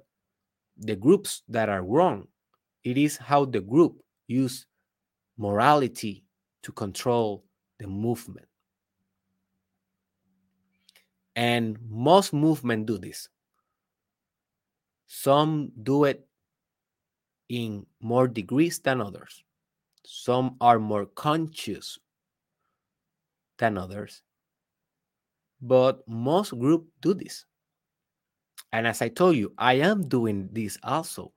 the 0.76 0.96
groups 0.96 1.42
that 1.48 1.68
are 1.68 1.82
wrong, 1.84 2.28
it 2.84 2.98
is 2.98 3.16
how 3.16 3.44
the 3.44 3.60
group 3.60 4.02
use 4.26 4.66
morality 5.36 6.24
to 6.62 6.72
control 6.72 7.44
the 7.78 7.86
movement. 7.86 8.46
And 11.34 11.78
most 11.88 12.32
movements 12.32 12.86
do 12.86 12.98
this. 12.98 13.28
Some 15.06 15.72
do 15.82 16.04
it 16.04 16.26
in 17.48 17.86
more 18.00 18.28
degrees 18.28 18.78
than 18.78 19.00
others. 19.00 19.42
Some 20.04 20.56
are 20.60 20.78
more 20.78 21.06
conscious 21.06 21.98
than 23.58 23.78
others. 23.78 24.22
But 25.60 26.06
most 26.08 26.58
groups 26.58 26.90
do 27.00 27.14
this. 27.14 27.44
And 28.72 28.86
as 28.86 29.02
I 29.02 29.08
told 29.08 29.36
you, 29.36 29.52
I 29.58 29.74
am 29.74 30.08
doing 30.08 30.48
this 30.52 30.78
also. 30.82 31.32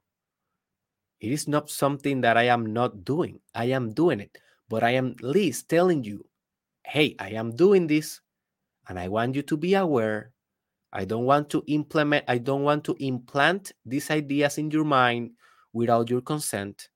It 1.20 1.32
is 1.32 1.48
not 1.48 1.70
something 1.70 2.22
that 2.22 2.38
I 2.38 2.44
am 2.44 2.66
not 2.66 3.04
doing. 3.06 3.40
I 3.54 3.66
am 3.66 3.94
doing 3.94 4.20
it, 4.20 4.38
but 4.70 4.84
I 4.84 4.92
am 4.92 5.12
at 5.12 5.24
least 5.24 5.70
telling 5.70 6.04
you, 6.04 6.26
hey, 6.84 7.16
I 7.20 7.30
am 7.30 7.56
doing 7.56 7.88
this 7.88 8.22
and 8.88 9.00
I 9.00 9.08
want 9.08 9.36
you 9.36 9.42
to 9.44 9.58
be 9.58 9.74
aware. 9.74 10.32
I 10.94 11.06
don't 11.06 11.26
want 11.26 11.50
to 11.52 11.64
implement, 11.68 12.26
I 12.28 12.38
don't 12.38 12.64
want 12.64 12.84
to 12.86 12.96
implant 13.00 13.72
these 13.86 14.12
ideas 14.12 14.58
in 14.58 14.72
your 14.72 14.86
mind 14.86 15.32
without 15.74 16.10
your 16.10 16.22
consent. 16.22 16.90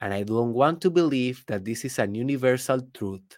And 0.00 0.12
I 0.12 0.22
don't 0.22 0.52
want 0.52 0.80
to 0.82 0.90
believe 0.90 1.44
that 1.46 1.64
this 1.64 1.84
is 1.84 1.98
an 1.98 2.14
universal 2.14 2.80
truth. 2.92 3.36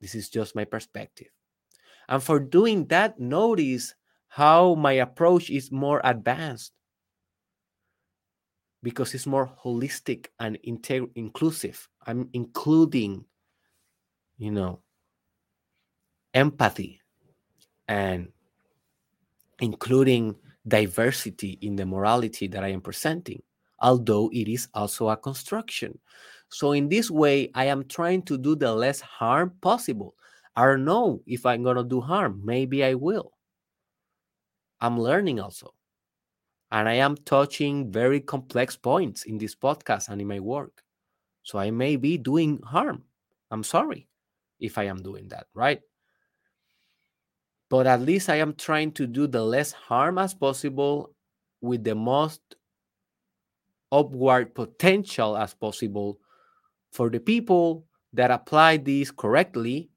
This 0.00 0.14
is 0.14 0.28
just 0.28 0.54
my 0.54 0.64
perspective. 0.64 1.28
And 2.08 2.22
for 2.22 2.38
doing 2.38 2.86
that, 2.88 3.18
notice 3.18 3.94
how 4.28 4.74
my 4.74 4.92
approach 4.92 5.50
is 5.50 5.72
more 5.72 6.00
advanced 6.04 6.72
because 8.82 9.14
it's 9.14 9.26
more 9.26 9.50
holistic 9.64 10.26
and 10.38 10.56
inter- 10.62 11.08
inclusive. 11.14 11.88
I'm 12.06 12.28
including, 12.32 13.24
you 14.38 14.50
know, 14.50 14.80
empathy 16.34 17.00
and 17.88 18.28
including 19.60 20.36
diversity 20.68 21.58
in 21.62 21.76
the 21.76 21.86
morality 21.86 22.46
that 22.48 22.62
I 22.64 22.68
am 22.68 22.80
presenting, 22.80 23.42
although 23.80 24.30
it 24.32 24.48
is 24.48 24.68
also 24.74 25.08
a 25.08 25.16
construction. 25.16 25.98
So, 26.48 26.72
in 26.72 26.88
this 26.88 27.10
way, 27.10 27.50
I 27.54 27.66
am 27.66 27.84
trying 27.86 28.22
to 28.22 28.38
do 28.38 28.54
the 28.54 28.72
less 28.72 29.00
harm 29.00 29.52
possible. 29.60 30.14
I 30.54 30.64
don't 30.64 30.84
know 30.84 31.22
if 31.26 31.44
I'm 31.44 31.62
going 31.62 31.76
to 31.76 31.84
do 31.84 32.00
harm. 32.00 32.40
Maybe 32.44 32.84
I 32.84 32.94
will. 32.94 33.32
I'm 34.80 34.98
learning 34.98 35.40
also 35.40 35.75
and 36.72 36.88
I 36.88 36.94
am 36.94 37.16
touching 37.16 37.90
very 37.90 38.20
complex 38.20 38.76
points 38.76 39.24
in 39.24 39.38
this 39.38 39.54
podcast 39.54 40.08
and 40.08 40.20
in 40.20 40.26
my 40.26 40.40
work. 40.40 40.82
So 41.42 41.58
I 41.58 41.70
may 41.70 41.96
be 41.96 42.18
doing 42.18 42.60
harm. 42.62 43.04
I'm 43.50 43.62
sorry 43.62 44.08
if 44.58 44.78
I 44.78 44.84
am 44.84 45.02
doing 45.02 45.28
that, 45.28 45.46
right? 45.54 45.80
But 47.68 47.86
at 47.86 48.00
least 48.00 48.28
I 48.28 48.36
am 48.36 48.54
trying 48.54 48.92
to 48.92 49.06
do 49.06 49.26
the 49.26 49.42
less 49.42 49.72
harm 49.72 50.18
as 50.18 50.34
possible 50.34 51.14
with 51.60 51.84
the 51.84 51.94
most 51.94 52.40
upward 53.92 54.54
potential 54.54 55.36
as 55.36 55.54
possible 55.54 56.18
for 56.92 57.10
the 57.10 57.20
people 57.20 57.86
that 58.12 58.30
apply 58.30 58.78
this 58.78 59.10
correctly 59.10 59.90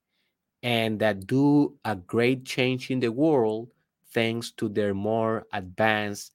and 0.61 0.99
that 0.99 1.25
do 1.25 1.75
a 1.85 1.95
great 1.95 2.45
change 2.45 2.91
in 2.91 2.99
the 2.99 3.11
world 3.11 3.69
thanks 4.13 4.51
to 4.51 4.67
their 4.69 4.93
more 4.93 5.45
advanced 5.53 6.33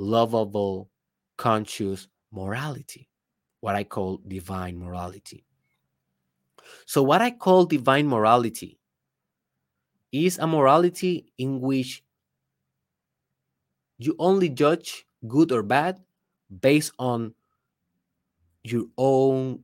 lovable, 0.00 0.90
conscious 1.36 2.08
morality, 2.32 3.08
what 3.60 3.74
I 3.74 3.84
call 3.84 4.20
divine 4.26 4.78
morality. 4.78 5.44
So, 6.86 7.02
what 7.02 7.20
I 7.20 7.30
call 7.30 7.66
divine 7.66 8.08
morality 8.08 8.78
is 10.10 10.38
a 10.38 10.46
morality 10.46 11.32
in 11.38 11.60
which 11.60 12.02
you 13.98 14.16
only 14.18 14.48
judge 14.48 15.06
good 15.28 15.52
or 15.52 15.62
bad 15.62 16.00
based 16.60 16.92
on 16.98 17.34
your 18.64 18.86
own 18.96 19.62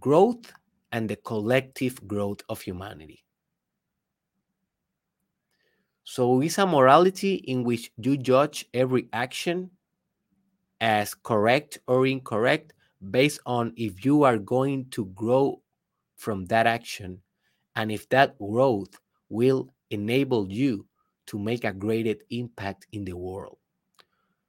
growth 0.00 0.52
and 0.90 1.08
the 1.08 1.16
collective 1.16 2.06
growth 2.08 2.40
of 2.48 2.60
humanity. 2.60 3.22
So 6.10 6.40
it's 6.40 6.56
a 6.56 6.66
morality 6.66 7.34
in 7.34 7.64
which 7.64 7.92
you 7.98 8.16
judge 8.16 8.64
every 8.72 9.10
action 9.12 9.72
as 10.80 11.14
correct 11.14 11.80
or 11.86 12.06
incorrect 12.06 12.72
based 13.10 13.40
on 13.44 13.74
if 13.76 14.06
you 14.06 14.22
are 14.22 14.38
going 14.38 14.88
to 14.92 15.04
grow 15.04 15.60
from 16.16 16.46
that 16.46 16.66
action 16.66 17.20
and 17.76 17.92
if 17.92 18.08
that 18.08 18.38
growth 18.38 18.98
will 19.28 19.68
enable 19.90 20.50
you 20.50 20.86
to 21.26 21.38
make 21.38 21.64
a 21.64 21.74
greater 21.74 22.14
impact 22.30 22.86
in 22.90 23.04
the 23.04 23.12
world. 23.14 23.58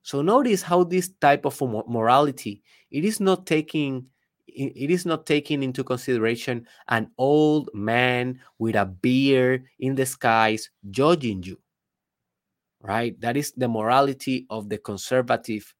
So 0.01 0.21
notice 0.21 0.61
how 0.61 0.85
this 0.85 1.09
type 1.19 1.45
of 1.45 1.59
morality 1.89 2.63
it 2.89 3.03
is 3.03 3.19
not 3.19 3.45
taking 3.45 4.07
it 4.55 4.89
is 4.89 5.05
not 5.05 5.25
taking 5.25 5.63
into 5.63 5.83
consideration 5.83 6.67
an 6.87 7.09
old 7.17 7.69
man 7.73 8.39
with 8.57 8.75
a 8.75 8.85
beard 8.85 9.65
in 9.79 9.95
the 9.95 10.05
skies 10.05 10.69
judging 10.91 11.43
you 11.43 11.57
right? 12.81 13.19
That 13.21 13.37
is 13.37 13.51
the 13.51 13.67
morality 13.67 14.45
of 14.49 14.69
the 14.69 14.77
conservative 14.77 15.73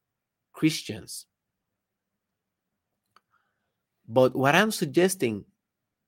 christians. 0.54 1.26
But 4.08 4.36
what 4.36 4.56
i'm 4.56 4.72
suggesting 4.72 5.46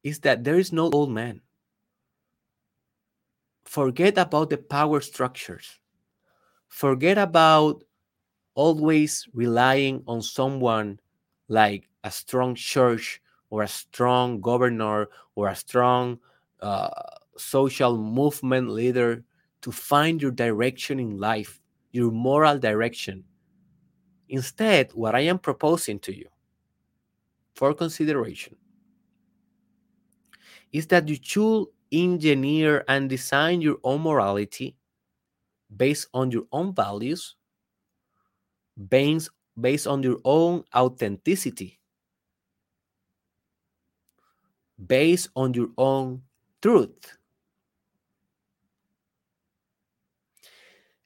is 0.04 0.20
that 0.22 0.44
there 0.44 0.58
is 0.58 0.74
no 0.74 0.90
old 0.92 1.12
man. 1.12 1.42
Forget 3.64 4.18
about 4.18 4.50
the 4.50 4.58
power 4.58 5.00
structures. 5.02 5.80
Forget 6.68 7.18
about 7.18 7.84
always 8.56 9.28
relying 9.34 10.04
on 10.08 10.22
someone 10.22 11.00
like 11.48 11.88
a 12.04 12.12
strong 12.12 12.56
church 12.56 13.22
or 13.50 13.64
a 13.64 13.68
strong 13.68 14.42
governor 14.42 15.08
or 15.36 15.48
a 15.48 15.56
strong 15.56 16.20
uh, 16.62 16.90
social 17.38 17.98
movement 17.98 18.70
leader 18.70 19.24
to 19.62 19.72
find 19.72 20.22
your 20.22 20.32
direction 20.32 21.00
in 21.00 21.18
life, 21.18 21.62
your 21.92 22.12
moral 22.12 22.58
direction. 22.58 23.24
Instead, 24.30 24.92
what 24.94 25.14
I 25.14 25.22
am 25.22 25.38
proposing 25.38 26.00
to 26.00 26.16
you 26.16 26.28
for 27.56 27.74
consideration 27.74 28.56
is 30.72 30.88
that 30.88 31.08
you 31.08 31.18
should 31.22 31.66
engineer 31.92 32.84
and 32.88 33.10
design 33.10 33.62
your 33.62 33.78
own 33.84 34.02
morality 34.02 34.78
based 35.76 36.08
on 36.14 36.32
your 36.32 36.44
own 36.52 36.74
values, 36.74 37.36
based, 38.90 39.30
based 39.60 39.88
on 39.88 40.02
your 40.02 40.18
own 40.24 40.64
authenticity, 40.74 41.81
based 44.88 45.30
on 45.36 45.54
your 45.54 45.70
own 45.78 46.22
truth. 46.62 47.18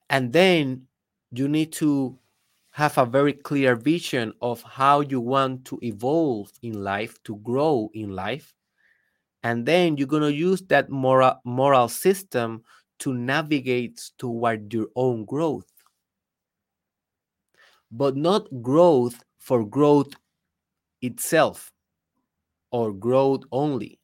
And 0.09 0.31
then 0.31 0.87
you 1.31 1.47
need 1.47 1.71
to 1.73 2.17
have 2.71 2.97
a 2.97 3.05
very 3.05 3.33
clear 3.33 3.75
vision 3.75 4.33
of 4.41 4.61
how 4.61 4.99
you 5.01 5.19
want 5.19 5.65
to 5.65 5.79
evolve 5.81 6.51
in 6.61 6.83
life, 6.83 7.21
to 7.23 7.37
grow 7.37 7.89
in 7.93 8.13
life. 8.13 8.53
And 9.43 9.65
then 9.65 9.97
you're 9.97 10.07
going 10.07 10.23
to 10.23 10.33
use 10.33 10.61
that 10.63 10.89
moral, 10.89 11.39
moral 11.45 11.87
system 11.87 12.63
to 12.99 13.13
navigate 13.13 14.11
toward 14.17 14.73
your 14.73 14.87
own 14.95 15.25
growth. 15.25 15.71
But 17.91 18.15
not 18.15 18.47
growth 18.61 19.23
for 19.37 19.65
growth 19.65 20.13
itself 21.01 21.71
or 22.75 22.91
growth 22.91 23.43
only 23.53 23.97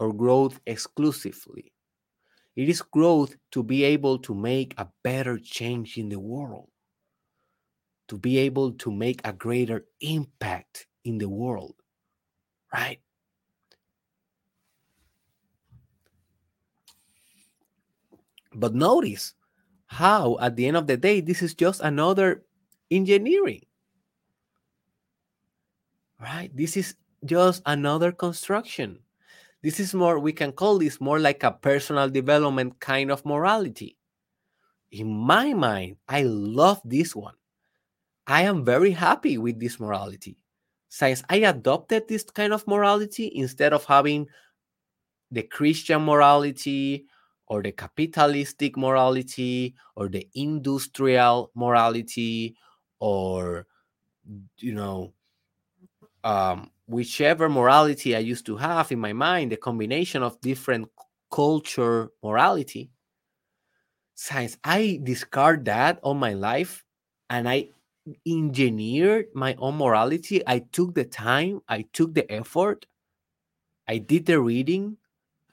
or 0.00 0.14
growth 0.14 0.58
exclusively. 0.64 1.70
It 2.56 2.70
is 2.70 2.80
growth 2.80 3.36
to 3.50 3.62
be 3.62 3.84
able 3.84 4.18
to 4.20 4.34
make 4.34 4.72
a 4.78 4.88
better 5.04 5.38
change 5.38 5.98
in 5.98 6.08
the 6.08 6.18
world, 6.18 6.70
to 8.08 8.16
be 8.16 8.38
able 8.38 8.72
to 8.80 8.90
make 8.90 9.20
a 9.24 9.32
greater 9.34 9.84
impact 10.00 10.86
in 11.04 11.18
the 11.18 11.28
world, 11.28 11.74
right? 12.72 13.02
But 18.54 18.74
notice 18.74 19.34
how, 19.84 20.38
at 20.40 20.56
the 20.56 20.66
end 20.66 20.78
of 20.78 20.86
the 20.86 20.96
day, 20.96 21.20
this 21.20 21.42
is 21.42 21.52
just 21.52 21.82
another 21.82 22.44
engineering, 22.90 23.66
right? 26.18 26.50
This 26.56 26.78
is 26.78 26.96
just 27.24 27.62
another 27.66 28.12
construction. 28.12 28.98
This 29.62 29.78
is 29.78 29.94
more, 29.94 30.18
we 30.18 30.32
can 30.32 30.52
call 30.52 30.78
this 30.78 31.00
more 31.00 31.20
like 31.20 31.44
a 31.44 31.52
personal 31.52 32.08
development 32.08 32.80
kind 32.80 33.10
of 33.10 33.24
morality. 33.24 33.96
In 34.90 35.08
my 35.08 35.54
mind, 35.54 35.96
I 36.08 36.24
love 36.24 36.80
this 36.84 37.14
one. 37.14 37.34
I 38.26 38.42
am 38.42 38.64
very 38.64 38.90
happy 38.90 39.38
with 39.38 39.58
this 39.60 39.78
morality. 39.78 40.36
Since 40.88 41.22
I 41.30 41.36
adopted 41.36 42.08
this 42.08 42.24
kind 42.24 42.52
of 42.52 42.66
morality 42.66 43.32
instead 43.34 43.72
of 43.72 43.84
having 43.84 44.26
the 45.30 45.42
Christian 45.42 46.02
morality 46.02 47.06
or 47.46 47.62
the 47.62 47.72
capitalistic 47.72 48.76
morality 48.76 49.74
or 49.96 50.08
the 50.08 50.28
industrial 50.34 51.50
morality 51.54 52.56
or 53.00 53.66
you 54.58 54.74
know 54.74 55.12
um, 56.24 56.70
whichever 56.86 57.48
morality 57.48 58.16
i 58.16 58.18
used 58.18 58.46
to 58.46 58.56
have 58.56 58.90
in 58.92 58.98
my 58.98 59.12
mind 59.12 59.52
the 59.52 59.56
combination 59.56 60.22
of 60.22 60.40
different 60.40 60.88
culture 61.30 62.10
morality. 62.22 62.90
Since 64.14 64.58
i 64.64 65.00
discard 65.02 65.64
that 65.66 65.98
all 66.02 66.14
my 66.14 66.34
life 66.34 66.84
and 67.30 67.48
i 67.48 67.68
engineered 68.26 69.26
my 69.34 69.54
own 69.58 69.76
morality 69.76 70.42
i 70.46 70.58
took 70.58 70.94
the 70.94 71.04
time 71.04 71.62
i 71.68 71.82
took 71.92 72.12
the 72.14 72.30
effort 72.30 72.84
i 73.86 73.96
did 73.96 74.26
the 74.26 74.40
reading 74.40 74.96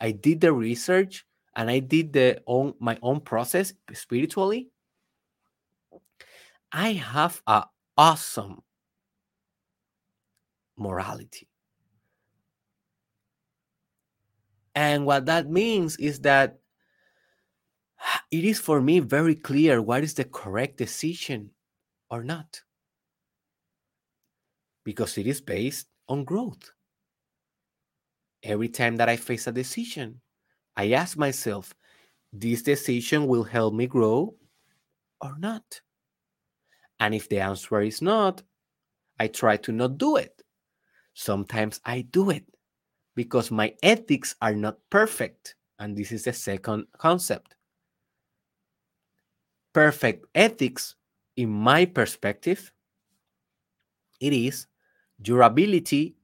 i 0.01 0.09
did 0.09 0.41
the 0.41 0.51
research 0.51 1.25
and 1.59 1.69
I 1.69 1.79
did 1.79 2.13
the 2.13 2.41
own 2.47 2.73
my 2.79 2.97
own 3.01 3.19
process 3.19 3.73
spiritually, 3.91 4.69
I 6.71 6.93
have 6.93 7.41
a 7.45 7.65
awesome 7.97 8.63
morality. 10.79 11.47
And 14.75 15.05
what 15.05 15.25
that 15.25 15.49
means 15.49 15.97
is 15.97 16.21
that 16.21 16.59
it 18.31 18.45
is 18.45 18.59
for 18.59 18.81
me 18.81 18.99
very 18.99 19.35
clear 19.35 19.81
what 19.81 20.03
is 20.03 20.13
the 20.13 20.23
correct 20.23 20.77
decision 20.77 21.51
or 22.09 22.23
not. 22.23 22.61
Because 24.83 25.17
it 25.17 25.27
is 25.27 25.41
based 25.41 25.87
on 26.07 26.23
growth. 26.23 26.71
Every 28.41 28.69
time 28.69 28.95
that 28.97 29.09
I 29.09 29.17
face 29.17 29.47
a 29.47 29.51
decision, 29.51 30.21
I 30.77 30.91
ask 30.91 31.17
myself, 31.17 31.73
this 32.31 32.61
decision 32.61 33.27
will 33.27 33.43
help 33.43 33.73
me 33.73 33.87
grow 33.87 34.35
or 35.19 35.35
not? 35.37 35.81
And 36.99 37.13
if 37.13 37.27
the 37.27 37.39
answer 37.39 37.81
is 37.81 38.01
not, 38.01 38.43
I 39.19 39.27
try 39.27 39.57
to 39.57 39.71
not 39.71 39.97
do 39.97 40.15
it. 40.15 40.38
Sometimes 41.19 41.81
I 41.83 42.03
do 42.11 42.29
it 42.29 42.45
because 43.13 43.51
my 43.51 43.75
ethics 43.83 44.37
are 44.41 44.55
not 44.55 44.77
perfect. 44.89 45.55
And 45.77 45.93
this 45.93 46.13
is 46.13 46.23
the 46.23 46.31
second 46.31 46.87
concept. 46.97 47.55
Perfect 49.73 50.25
ethics, 50.33 50.95
in 51.35 51.49
my 51.49 51.83
perspective, 51.83 52.71
it 54.21 54.31
is 54.31 54.67
your 55.21 55.41
ability 55.41 56.15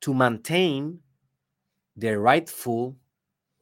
to 0.00 0.12
maintain 0.12 0.98
the 1.94 2.18
rightful 2.18 2.96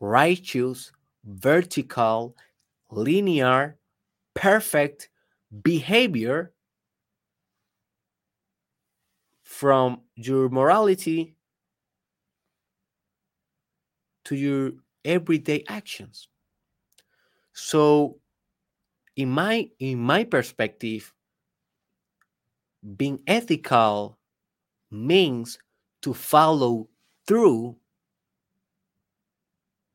righteous, 0.00 0.90
vertical, 1.22 2.34
linear, 2.90 3.76
perfect 4.32 5.10
behavior 5.62 6.54
from 9.60 10.00
your 10.16 10.48
morality 10.48 11.36
to 14.24 14.34
your 14.34 14.72
everyday 15.04 15.62
actions 15.68 16.28
so 17.52 18.16
in 19.16 19.28
my 19.28 19.68
in 19.78 19.98
my 19.98 20.24
perspective 20.24 21.12
being 22.96 23.20
ethical 23.26 24.16
means 24.90 25.58
to 26.00 26.14
follow 26.14 26.88
through 27.26 27.76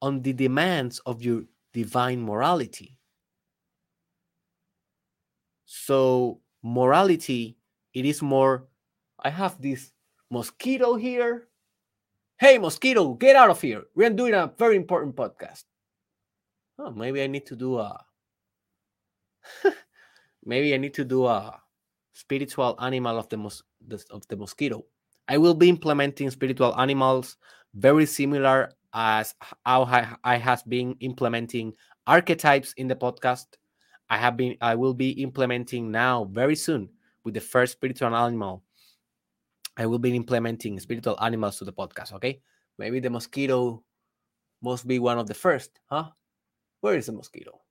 on 0.01 0.21
the 0.21 0.33
demands 0.33 0.99
of 1.05 1.23
your 1.23 1.43
divine 1.73 2.21
morality. 2.21 2.97
So, 5.65 6.41
morality, 6.61 7.57
it 7.93 8.05
is 8.05 8.21
more. 8.21 8.67
I 9.25 9.31
have 9.31 9.59
this 9.59 9.91
mosquito 10.29 10.93
here. 10.93 11.47
Hey, 12.37 12.59
mosquito, 12.59 13.15
get 13.15 13.35
out 13.35 13.49
of 13.49 13.59
here. 13.59 13.81
We're 13.95 14.11
doing 14.11 14.35
a 14.35 14.53
very 14.55 14.75
important 14.75 15.15
podcast. 15.15 15.63
Oh, 16.77 16.91
maybe 16.91 17.23
I 17.23 17.25
need 17.25 17.47
to 17.47 17.55
do 17.55 17.79
a. 17.79 18.05
maybe 20.45 20.75
I 20.75 20.77
need 20.77 20.93
to 20.93 21.03
do 21.03 21.25
a 21.25 21.59
spiritual 22.13 22.77
animal 22.79 23.17
of 23.17 23.27
the, 23.29 23.37
mos- 23.37 23.63
of 24.11 24.27
the 24.27 24.37
mosquito. 24.37 24.85
I 25.27 25.39
will 25.39 25.55
be 25.55 25.69
implementing 25.69 26.29
spiritual 26.29 26.79
animals 26.79 27.37
very 27.73 28.05
similar 28.05 28.73
as 28.93 29.33
how 29.65 29.85
I, 29.85 30.15
I 30.23 30.37
has 30.37 30.61
been 30.61 30.97
implementing 30.99 31.73
archetypes 32.05 32.73
in 32.73 32.87
the 32.87 32.95
podcast. 32.95 33.47
I 34.07 34.17
have 34.17 34.37
been 34.37 34.55
I 34.61 34.75
will 34.75 34.93
be 34.93 35.19
implementing 35.23 35.89
now 35.89 36.25
very 36.25 36.55
soon 36.55 36.89
with 37.23 37.33
the 37.33 37.41
first 37.41 37.71
spiritual 37.73 38.15
animal 38.15 38.64
I 39.77 39.85
will 39.85 39.99
be 39.99 40.15
implementing 40.15 40.79
spiritual 40.79 41.17
animals 41.21 41.57
to 41.57 41.65
the 41.65 41.73
podcast. 41.73 42.13
Okay, 42.13 42.41
maybe 42.77 42.99
the 42.99 43.09
mosquito 43.09 43.83
must 44.61 44.87
be 44.87 44.99
one 44.99 45.19
of 45.19 45.27
the 45.27 45.33
first, 45.33 45.79
huh? 45.89 46.09
Where 46.81 46.95
is 46.95 47.07
the 47.07 47.11
mosquito? 47.11 47.61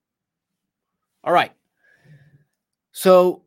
All 1.23 1.33
right. 1.33 1.51
So 2.91 3.43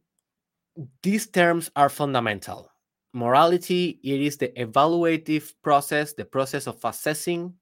these 1.03 1.27
terms 1.27 1.71
are 1.77 1.89
fundamental. 1.89 2.71
Morality, 3.13 3.99
it 4.03 4.21
is 4.21 4.37
the 4.37 4.49
evaluative 4.49 5.55
process, 5.63 6.13
the 6.13 6.25
process 6.25 6.67
of 6.67 6.79
assessing. 6.85 7.55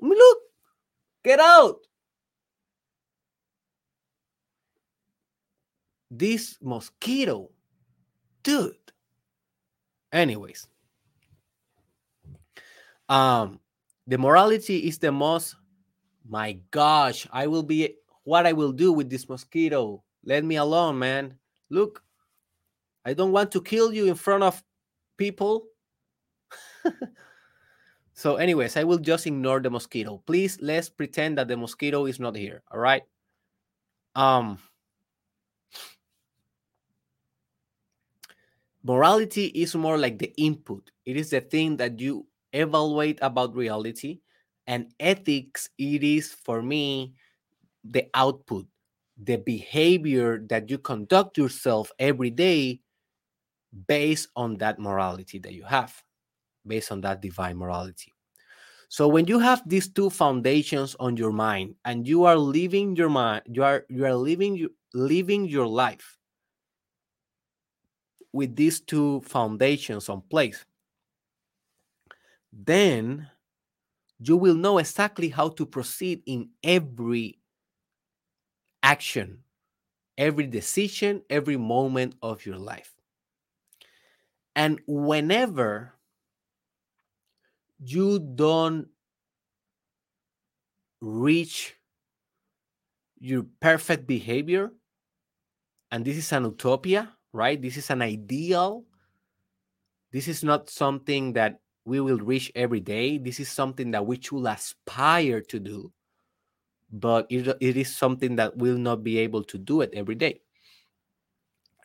Look, 0.00 0.38
get 1.22 1.38
out. 1.38 1.86
This 6.10 6.58
mosquito, 6.60 7.50
dude. 8.42 8.74
Anyways, 10.12 10.66
um, 13.08 13.60
the 14.06 14.18
morality 14.18 14.88
is 14.88 14.98
the 14.98 15.12
most. 15.12 15.56
My 16.28 16.58
gosh, 16.70 17.26
I 17.32 17.46
will 17.46 17.62
be 17.62 17.96
what 18.24 18.46
I 18.46 18.52
will 18.52 18.72
do 18.72 18.92
with 18.92 19.10
this 19.10 19.28
mosquito. 19.28 20.02
Let 20.24 20.44
me 20.44 20.56
alone, 20.56 20.98
man. 20.98 21.34
Look, 21.70 22.02
I 23.04 23.14
don't 23.14 23.32
want 23.32 23.52
to 23.52 23.62
kill 23.62 23.92
you 23.92 24.06
in 24.06 24.14
front 24.14 24.42
of 24.42 24.62
people. 25.16 25.66
so, 28.14 28.36
anyways, 28.36 28.76
I 28.76 28.84
will 28.84 28.98
just 28.98 29.26
ignore 29.26 29.60
the 29.60 29.70
mosquito. 29.70 30.22
Please 30.26 30.58
let's 30.60 30.88
pretend 30.88 31.38
that 31.38 31.48
the 31.48 31.56
mosquito 31.56 32.06
is 32.06 32.20
not 32.20 32.36
here. 32.36 32.62
All 32.70 32.80
right. 32.80 33.02
Um 34.14 34.58
morality 38.82 39.46
is 39.46 39.74
more 39.74 39.98
like 39.98 40.18
the 40.18 40.32
input. 40.36 40.90
It 41.04 41.16
is 41.16 41.30
the 41.30 41.40
thing 41.40 41.76
that 41.78 42.00
you 42.00 42.26
evaluate 42.52 43.18
about 43.22 43.54
reality. 43.54 44.20
And 44.66 44.92
ethics, 45.00 45.68
it 45.78 46.02
is 46.04 46.32
for 46.32 46.62
me 46.62 47.14
the 47.84 48.06
output, 48.14 48.66
the 49.22 49.36
behavior 49.36 50.44
that 50.48 50.70
you 50.70 50.78
conduct 50.78 51.38
yourself 51.38 51.90
every 51.98 52.30
day 52.30 52.80
based 53.86 54.28
on 54.36 54.56
that 54.58 54.78
morality 54.78 55.38
that 55.40 55.52
you 55.54 55.64
have, 55.64 55.94
based 56.66 56.92
on 56.92 57.00
that 57.02 57.20
divine 57.20 57.56
morality. 57.56 58.12
So 58.88 59.06
when 59.06 59.26
you 59.26 59.38
have 59.38 59.62
these 59.66 59.88
two 59.88 60.10
foundations 60.10 60.96
on 60.98 61.16
your 61.16 61.32
mind 61.32 61.76
and 61.84 62.06
you 62.06 62.24
are 62.24 62.36
living 62.36 62.96
your 62.96 63.08
mind, 63.08 63.42
you 63.46 63.62
are 63.62 63.86
you 63.88 64.04
are 64.04 64.14
living 64.14 64.56
you 64.56 64.74
living 64.94 65.46
your 65.46 65.66
life 65.66 66.18
with 68.32 68.56
these 68.56 68.80
two 68.80 69.20
foundations 69.22 70.08
on 70.08 70.22
place, 70.22 70.64
then 72.52 73.28
you 74.18 74.36
will 74.36 74.54
know 74.54 74.78
exactly 74.78 75.28
how 75.28 75.48
to 75.48 75.66
proceed 75.66 76.22
in 76.26 76.50
every 76.62 77.38
action, 78.82 79.42
every 80.18 80.46
decision, 80.46 81.22
every 81.30 81.56
moment 81.56 82.14
of 82.22 82.44
your 82.44 82.58
life. 82.58 82.94
And 84.54 84.80
whenever 84.86 85.94
you 87.78 88.18
don't 88.18 88.88
reach 91.00 91.76
your 93.18 93.46
perfect 93.60 94.06
behavior, 94.06 94.70
and 95.90 96.04
this 96.04 96.16
is 96.16 96.32
an 96.32 96.44
utopia, 96.44 97.16
right? 97.32 97.60
This 97.60 97.76
is 97.76 97.90
an 97.90 98.02
ideal. 98.02 98.84
This 100.12 100.28
is 100.28 100.42
not 100.42 100.68
something 100.68 101.32
that 101.34 101.60
we 101.84 102.00
will 102.00 102.18
reach 102.18 102.52
every 102.54 102.80
day. 102.80 103.18
This 103.18 103.40
is 103.40 103.48
something 103.48 103.90
that 103.92 104.04
we 104.04 104.20
should 104.20 104.46
aspire 104.46 105.40
to 105.42 105.58
do, 105.58 105.92
but 106.92 107.26
it, 107.30 107.56
it 107.60 107.76
is 107.76 107.94
something 107.94 108.36
that 108.36 108.56
we 108.56 108.70
will 108.70 108.78
not 108.78 109.02
be 109.02 109.18
able 109.18 109.44
to 109.44 109.58
do 109.58 109.80
it 109.80 109.90
every 109.94 110.14
day. 110.14 110.40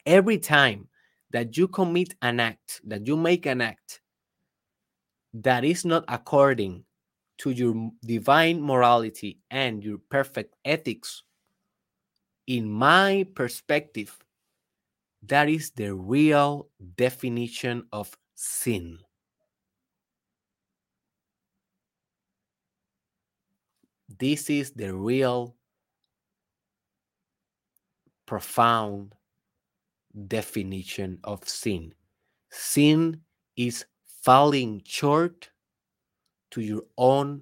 Every 0.06 0.38
time 0.38 0.88
that 1.32 1.58
you 1.58 1.68
commit 1.68 2.16
an 2.22 2.40
act, 2.40 2.82
that 2.86 3.08
you 3.08 3.18
make 3.18 3.46
an 3.46 3.62
act 3.62 4.02
that 5.34 5.66
is 5.66 5.84
not 5.86 6.06
according 6.08 6.84
to 7.38 7.52
your 7.52 7.92
divine 8.06 8.62
morality 8.62 9.40
and 9.52 9.84
your 9.84 9.98
perfect 10.10 10.56
ethics, 10.64 11.24
in 12.48 12.70
my 12.70 13.26
perspective, 13.36 14.18
that 15.28 15.50
is 15.50 15.72
the 15.72 15.94
real 15.94 16.70
definition 16.98 17.86
of 17.92 18.16
sin. 18.36 19.00
This 24.20 24.50
is 24.50 24.72
the 24.72 24.94
real 24.94 25.56
profound 28.26 29.14
definition 30.28 31.20
of 31.24 31.48
sin. 31.48 31.94
Sin 32.50 33.22
is 33.58 33.86
falling 34.24 34.82
short 34.86 35.50
to 36.52 36.62
your 36.62 36.84
own 36.98 37.42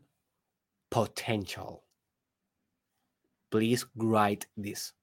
potential. 0.90 1.84
Please 3.52 3.86
write 3.96 4.48
this. 4.58 4.94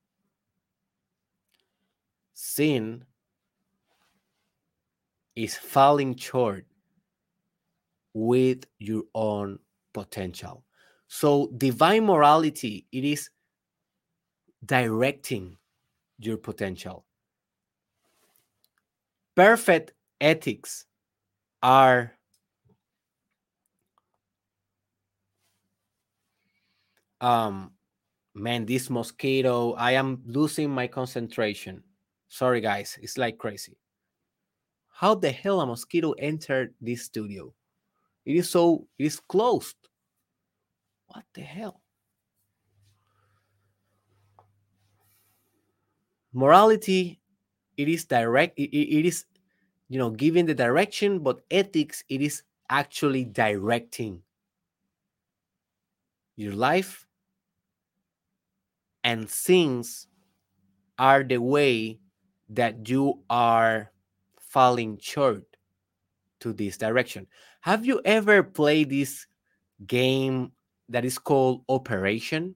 Sin 2.42 3.04
is 5.36 5.56
falling 5.56 6.16
short 6.16 6.64
with 8.14 8.64
your 8.78 9.02
own 9.14 9.58
potential. 9.92 10.64
So 11.06 11.52
divine 11.54 12.06
morality 12.06 12.86
it 12.92 13.04
is 13.04 13.28
directing 14.64 15.58
your 16.18 16.38
potential 16.38 17.04
perfect 19.34 19.92
ethics 20.18 20.86
are 21.62 22.12
um 27.20 27.72
man 28.34 28.64
this 28.66 28.88
mosquito 28.90 29.72
i 29.74 29.92
am 29.92 30.22
losing 30.26 30.70
my 30.70 30.86
concentration 30.86 31.82
sorry 32.30 32.62
guys 32.62 32.98
it's 33.02 33.18
like 33.18 33.36
crazy. 33.36 33.76
How 34.88 35.14
the 35.14 35.30
hell 35.30 35.60
a 35.60 35.66
mosquito 35.66 36.12
entered 36.12 36.72
this 36.80 37.04
studio? 37.04 37.52
It 38.24 38.36
is 38.36 38.48
so 38.48 38.86
it 38.98 39.04
is 39.04 39.20
closed. 39.20 39.76
What 41.08 41.24
the 41.34 41.42
hell? 41.42 41.82
Morality 46.32 47.20
it 47.76 47.88
is 47.88 48.04
direct 48.04 48.58
it, 48.58 48.70
it 48.70 49.06
is 49.06 49.24
you 49.88 49.98
know 49.98 50.10
giving 50.10 50.46
the 50.46 50.54
direction 50.54 51.18
but 51.18 51.40
ethics 51.50 52.04
it 52.08 52.20
is 52.20 52.42
actually 52.68 53.24
directing 53.24 54.22
your 56.36 56.52
life 56.52 57.06
and 59.02 59.28
things 59.28 60.06
are 60.98 61.24
the 61.24 61.38
way 61.38 61.98
that 62.50 62.88
you 62.88 63.22
are 63.30 63.90
falling 64.38 64.98
short 65.00 65.44
to 66.40 66.52
this 66.52 66.76
direction 66.76 67.26
have 67.60 67.86
you 67.86 68.00
ever 68.04 68.42
played 68.42 68.90
this 68.90 69.26
game 69.86 70.52
that 70.88 71.04
is 71.04 71.18
called 71.18 71.62
operation 71.68 72.54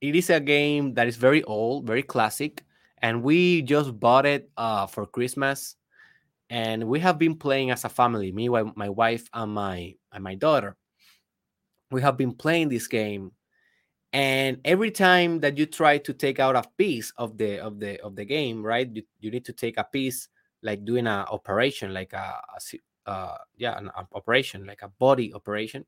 it 0.00 0.14
is 0.14 0.30
a 0.30 0.40
game 0.40 0.94
that 0.94 1.08
is 1.08 1.16
very 1.16 1.42
old 1.44 1.86
very 1.86 2.02
classic 2.02 2.64
and 3.04 3.22
we 3.22 3.60
just 3.60 4.00
bought 4.00 4.24
it 4.24 4.48
uh, 4.56 4.86
for 4.86 5.04
Christmas, 5.04 5.76
and 6.48 6.82
we 6.84 7.00
have 7.00 7.18
been 7.18 7.36
playing 7.36 7.70
as 7.70 7.84
a 7.84 7.90
family. 7.90 8.32
Me, 8.32 8.48
my 8.48 8.88
wife, 8.88 9.28
and 9.34 9.52
my 9.52 9.94
and 10.10 10.24
my 10.24 10.34
daughter. 10.34 10.74
We 11.90 12.00
have 12.00 12.16
been 12.16 12.32
playing 12.32 12.70
this 12.70 12.88
game, 12.88 13.32
and 14.14 14.58
every 14.64 14.90
time 14.90 15.40
that 15.40 15.58
you 15.58 15.66
try 15.66 15.98
to 15.98 16.14
take 16.14 16.40
out 16.40 16.56
a 16.56 16.64
piece 16.78 17.12
of 17.18 17.36
the 17.36 17.58
of 17.58 17.78
the 17.78 18.00
of 18.00 18.16
the 18.16 18.24
game, 18.24 18.64
right? 18.64 18.88
You, 18.90 19.02
you 19.20 19.30
need 19.30 19.44
to 19.44 19.52
take 19.52 19.76
a 19.76 19.84
piece, 19.84 20.28
like 20.62 20.86
doing 20.86 21.06
an 21.06 21.26
operation, 21.28 21.92
like 21.92 22.14
a, 22.14 22.40
a 23.06 23.10
uh, 23.10 23.36
yeah, 23.58 23.76
an 23.76 23.90
operation, 24.14 24.64
like 24.64 24.80
a 24.80 24.88
body 24.88 25.34
operation. 25.34 25.84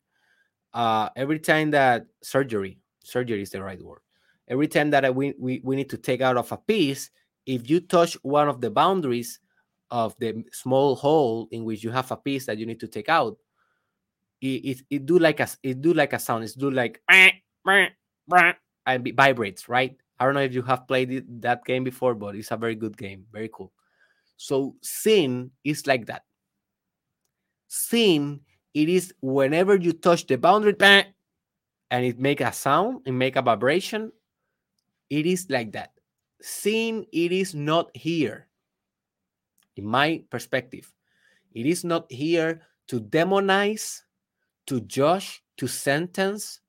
Uh, 0.74 1.08
every 1.16 1.38
time 1.38 1.70
that 1.70 2.04
surgery, 2.22 2.78
surgery 3.02 3.40
is 3.40 3.48
the 3.48 3.62
right 3.62 3.80
word 3.82 4.00
every 4.48 4.68
time 4.68 4.90
that 4.90 5.14
we, 5.14 5.34
we, 5.38 5.60
we 5.64 5.76
need 5.76 5.90
to 5.90 5.96
take 5.96 6.20
out 6.20 6.36
of 6.36 6.50
a 6.52 6.56
piece, 6.56 7.10
if 7.46 7.68
you 7.68 7.80
touch 7.80 8.14
one 8.22 8.48
of 8.48 8.60
the 8.60 8.70
boundaries 8.70 9.40
of 9.90 10.16
the 10.18 10.44
small 10.52 10.96
hole 10.96 11.48
in 11.50 11.64
which 11.64 11.82
you 11.84 11.90
have 11.90 12.10
a 12.10 12.16
piece 12.16 12.46
that 12.46 12.58
you 12.58 12.66
need 12.66 12.80
to 12.80 12.88
take 12.88 13.08
out, 13.08 13.36
it, 14.40 14.46
it, 14.46 14.82
it 14.90 15.06
do 15.06 15.18
like 15.18 15.40
a 15.40 15.48
it 15.62 15.80
do 15.80 15.94
like 15.94 16.12
a 16.12 16.18
sound. 16.18 16.44
It's 16.44 16.54
do 16.54 16.70
like 16.70 17.00
and 18.32 19.06
it 19.06 19.14
vibrates, 19.14 19.68
right? 19.68 19.96
I 20.18 20.24
don't 20.24 20.34
know 20.34 20.40
if 20.40 20.54
you 20.54 20.62
have 20.62 20.88
played 20.88 21.12
it, 21.12 21.42
that 21.42 21.64
game 21.64 21.84
before, 21.84 22.14
but 22.14 22.34
it's 22.34 22.50
a 22.50 22.56
very 22.56 22.74
good 22.74 22.96
game, 22.96 23.26
very 23.32 23.50
cool. 23.52 23.72
So 24.36 24.76
sin 24.82 25.50
is 25.64 25.86
like 25.86 26.06
that. 26.06 26.24
Sin, 27.68 28.40
it 28.74 28.88
is 28.88 29.12
whenever 29.20 29.76
you 29.76 29.92
touch 29.92 30.26
the 30.26 30.36
boundary 30.36 30.76
and 31.90 32.04
it 32.04 32.18
make 32.18 32.40
a 32.40 32.52
sound, 32.52 33.02
it 33.06 33.12
make 33.12 33.36
a 33.36 33.42
vibration. 33.42 34.12
It 35.10 35.26
is 35.26 35.46
like 35.50 35.72
that. 35.72 35.92
Sin, 36.40 37.06
it 37.12 37.32
is 37.32 37.54
not 37.54 37.94
here. 37.96 38.48
In 39.76 39.86
my 39.86 40.22
perspective, 40.30 40.92
it 41.52 41.66
is 41.66 41.84
not 41.84 42.10
here 42.10 42.62
to 42.88 43.00
demonize, 43.00 44.02
to 44.66 44.80
judge, 44.80 45.42
to 45.58 45.66
sentence, 45.66 46.60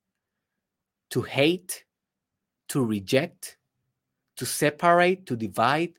to 1.11 1.21
hate, 1.21 1.83
to 2.69 2.83
reject, 2.83 3.57
to 4.35 4.45
separate, 4.45 5.25
to 5.25 5.35
divide. 5.35 5.93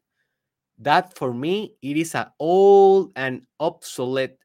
That 0.79 1.17
for 1.17 1.35
me, 1.35 1.75
it 1.83 1.97
is 1.97 2.15
an 2.15 2.27
old 2.39 3.13
and 3.17 3.43
obsolete, 3.59 4.39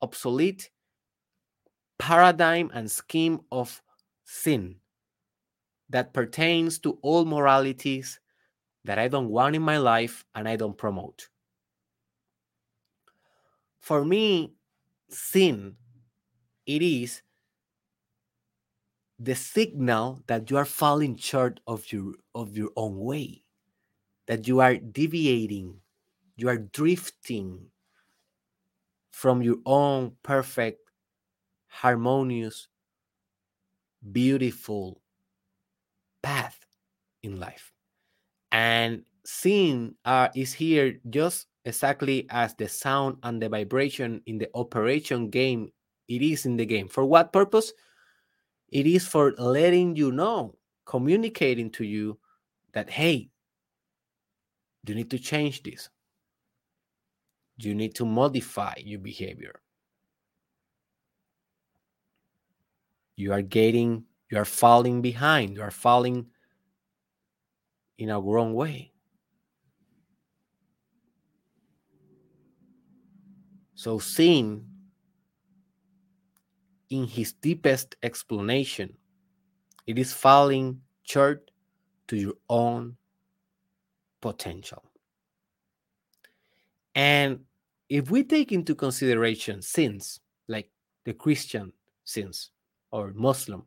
obsolete 0.00 0.70
paradigm 1.98 2.70
and 2.74 2.90
scheme 2.90 3.40
of 3.50 3.82
sin 4.24 4.76
that 5.88 6.12
pertains 6.12 6.78
to 6.80 6.98
all 7.02 7.24
moralities 7.24 8.20
that 8.84 8.98
I 8.98 9.08
don't 9.08 9.28
want 9.28 9.56
in 9.56 9.62
my 9.62 9.78
life 9.78 10.24
and 10.34 10.48
I 10.48 10.56
don't 10.56 10.76
promote. 10.76 11.28
For 13.80 14.04
me, 14.04 14.54
sin, 15.08 15.76
it 16.66 16.82
is 16.82 17.22
the 19.18 19.34
signal 19.34 20.22
that 20.26 20.50
you 20.50 20.56
are 20.56 20.64
falling 20.64 21.16
short 21.16 21.60
of 21.66 21.90
your 21.90 22.12
of 22.34 22.56
your 22.56 22.70
own 22.76 22.98
way 22.98 23.42
that 24.26 24.46
you 24.46 24.60
are 24.60 24.76
deviating 24.76 25.74
you 26.36 26.48
are 26.48 26.58
drifting 26.58 27.58
from 29.10 29.42
your 29.42 29.56
own 29.64 30.12
perfect 30.22 30.80
harmonious 31.68 32.68
beautiful 34.12 35.00
path 36.22 36.66
in 37.22 37.38
life. 37.40 37.72
And 38.52 39.02
sin 39.24 39.94
uh, 40.04 40.28
is 40.34 40.52
here 40.52 40.98
just 41.10 41.46
exactly 41.64 42.26
as 42.30 42.54
the 42.54 42.68
sound 42.68 43.18
and 43.22 43.42
the 43.42 43.48
vibration 43.48 44.22
in 44.26 44.38
the 44.38 44.48
operation 44.54 45.30
game 45.30 45.72
it 46.08 46.22
is 46.22 46.46
in 46.46 46.56
the 46.56 46.66
game. 46.66 46.88
For 46.88 47.04
what 47.04 47.32
purpose 47.32 47.72
it 48.68 48.86
is 48.86 49.06
for 49.06 49.32
letting 49.38 49.96
you 49.96 50.12
know, 50.12 50.56
communicating 50.84 51.70
to 51.70 51.84
you 51.84 52.18
that, 52.72 52.90
hey, 52.90 53.30
you 54.86 54.94
need 54.94 55.10
to 55.10 55.18
change 55.18 55.62
this. 55.62 55.88
You 57.58 57.74
need 57.74 57.94
to 57.96 58.04
modify 58.04 58.74
your 58.78 59.00
behavior. 59.00 59.60
You 63.16 63.32
are 63.32 63.42
getting, 63.42 64.04
you 64.30 64.38
are 64.38 64.44
falling 64.44 65.00
behind, 65.00 65.54
you 65.54 65.62
are 65.62 65.70
falling 65.70 66.26
in 67.98 68.10
a 68.10 68.20
wrong 68.20 68.52
way. 68.52 68.92
So, 73.74 73.98
sin 73.98 74.66
in 76.90 77.06
his 77.06 77.32
deepest 77.32 77.96
explanation. 78.02 78.96
It 79.86 79.98
is 79.98 80.12
falling 80.12 80.80
short 81.02 81.50
to 82.08 82.16
your 82.16 82.34
own 82.48 82.96
potential. 84.20 84.84
And 86.94 87.40
if 87.88 88.10
we 88.10 88.24
take 88.24 88.52
into 88.52 88.74
consideration 88.74 89.62
sins 89.62 90.20
like 90.48 90.70
the 91.04 91.12
Christian 91.12 91.72
sins 92.04 92.50
or 92.90 93.12
Muslim, 93.14 93.66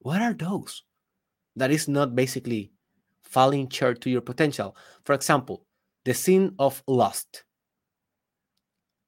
what 0.00 0.22
are 0.22 0.34
those? 0.34 0.82
That 1.56 1.70
is 1.70 1.88
not 1.88 2.14
basically 2.14 2.72
falling 3.22 3.68
short 3.68 4.00
to 4.02 4.10
your 4.10 4.20
potential. 4.20 4.76
For 5.04 5.14
example, 5.14 5.64
the 6.04 6.14
sin 6.14 6.54
of 6.58 6.82
lust, 6.86 7.44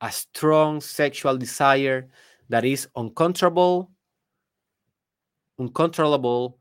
a 0.01 0.10
strong 0.10 0.80
sexual 0.80 1.36
desire 1.36 2.09
that 2.52 2.66
is 2.66 2.86
uncontrollable, 2.94 3.90
uncontrollable, 5.58 6.58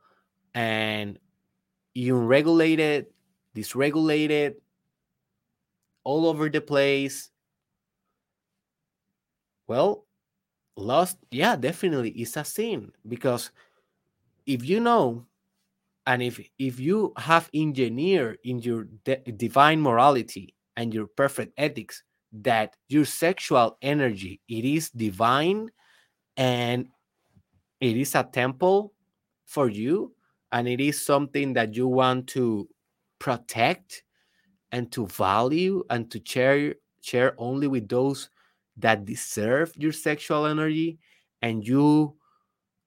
and 0.56 1.20
unregulated, 1.94 3.08
dysregulated, 3.54 4.56
all 6.06 6.28
over 6.28 6.48
the 6.48 6.62
place. 6.62 7.30
Well, 9.68 10.06
lust, 10.78 11.18
yeah, 11.30 11.58
definitely 11.58 12.12
is 12.12 12.38
a 12.38 12.46
sin 12.46 12.94
because 13.06 13.52
if 14.46 14.64
you 14.64 14.80
know 14.80 15.26
and 16.08 16.24
if 16.24 16.40
if 16.58 16.80
you 16.80 17.12
have 17.18 17.50
engineered 17.54 18.38
in 18.46 18.60
your 18.60 18.88
divine 19.36 19.82
morality 19.82 20.56
and 20.78 20.94
your 20.94 21.08
perfect 21.08 21.54
ethics 21.58 22.04
that 22.32 22.76
your 22.88 23.06
sexual 23.06 23.78
energy 23.82 24.40
it 24.48 24.64
is 24.66 24.90
divine 24.92 25.70
and 26.38 26.88
it 27.80 27.98
is 27.98 28.16
a 28.16 28.24
temple 28.24 28.94
for 29.46 29.70
you 29.70 30.14
and 30.52 30.68
it 30.68 30.82
is 30.82 31.04
something 31.04 31.54
that 31.54 31.76
you 31.76 31.88
want 31.88 32.28
to 32.28 32.68
protect 33.20 34.04
and 34.72 34.92
to 34.92 35.08
value 35.08 35.84
and 35.90 36.12
to 36.12 36.22
share 36.26 36.76
share 37.02 37.36
only 37.38 37.68
with 37.68 37.90
those 37.90 38.30
that 38.78 39.06
deserve 39.06 39.74
your 39.78 39.92
sexual 39.92 40.46
energy. 40.46 41.00
And 41.42 41.68
you 41.68 42.18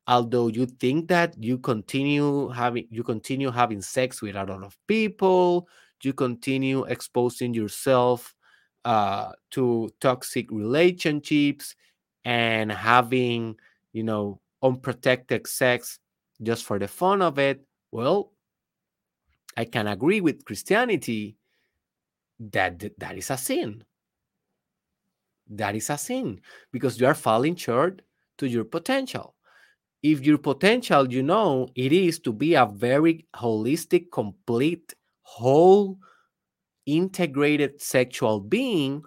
although 0.07 0.49
you 0.49 0.67
think 0.67 1.09
that 1.09 1.35
you 1.43 1.59
continue 1.59 2.49
having 2.49 2.87
you 2.91 3.03
continue 3.03 3.51
having 3.51 3.81
sex 3.81 4.21
with 4.23 4.37
a 4.37 4.45
lot 4.45 4.63
of 4.63 4.77
people 4.87 5.69
you 6.03 6.13
continue 6.13 6.85
exposing 6.85 7.55
yourself 7.55 8.35
uh, 8.85 9.33
to 9.51 9.89
toxic 10.01 10.51
relationships 10.51 11.75
and 12.25 12.73
having, 12.73 13.57
you 13.93 14.03
know, 14.03 14.41
unprotected 14.63 15.47
sex 15.47 15.99
just 16.43 16.65
for 16.65 16.79
the 16.79 16.89
fun 16.89 17.23
of 17.23 17.39
it, 17.39 17.65
well, 17.93 18.33
I 19.57 19.65
can 19.65 19.87
agree 19.87 20.21
with 20.21 20.45
Christianity 20.45 21.37
that 22.41 22.83
that 22.99 23.17
is 23.17 23.31
a 23.31 23.37
sin. 23.37 23.85
That 25.49 25.77
is 25.77 25.91
a 25.91 25.99
sin 25.99 26.41
because 26.73 27.01
you 27.01 27.07
are 27.07 27.15
falling 27.15 27.57
short 27.57 28.03
to 28.39 28.49
your 28.49 28.65
potential. 28.65 29.35
If 30.03 30.27
your 30.27 30.39
potential, 30.39 31.11
you 31.11 31.23
know, 31.23 31.69
it 31.75 31.93
is 31.93 32.19
to 32.21 32.33
be 32.33 32.55
a 32.55 32.67
very 32.67 33.27
holistic, 33.35 34.11
complete, 34.11 34.95
whole, 35.23 35.99
integrated 36.87 37.81
sexual 37.81 38.41
being, 38.41 39.03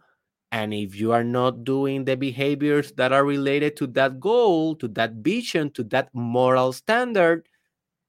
and 0.51 0.73
if 0.73 0.95
you 0.95 1.11
are 1.11 1.23
not 1.23 1.63
doing 1.63 2.05
the 2.05 2.15
behaviors 2.15 2.91
that 2.93 3.11
are 3.11 3.25
related 3.25 3.75
to 3.77 3.87
that 3.87 4.19
goal, 4.19 4.75
to 4.75 4.87
that 4.89 5.13
vision, 5.13 5.71
to 5.71 5.83
that 5.85 6.09
moral 6.13 6.71
standard, 6.71 7.47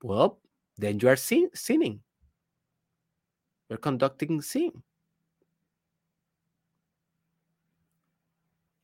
well, 0.03 0.39
then 0.77 1.01
you 1.01 1.09
are 1.09 1.17
sin- 1.17 1.51
sinning. 1.55 2.01
You're 3.69 3.79
conducting 3.79 4.41
sin. 4.41 4.83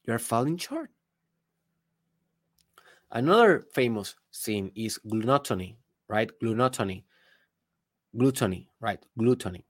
You're 0.06 0.18
falling 0.18 0.58
short. 0.58 0.90
Another 3.10 3.64
famous 3.72 4.16
sin 4.32 4.72
is 4.74 4.98
gluttony, 4.98 5.78
right? 6.08 6.30
Gluttony. 6.40 7.04
Gluttony, 8.16 8.68
right? 8.80 9.02
Gluttony. 9.16 9.64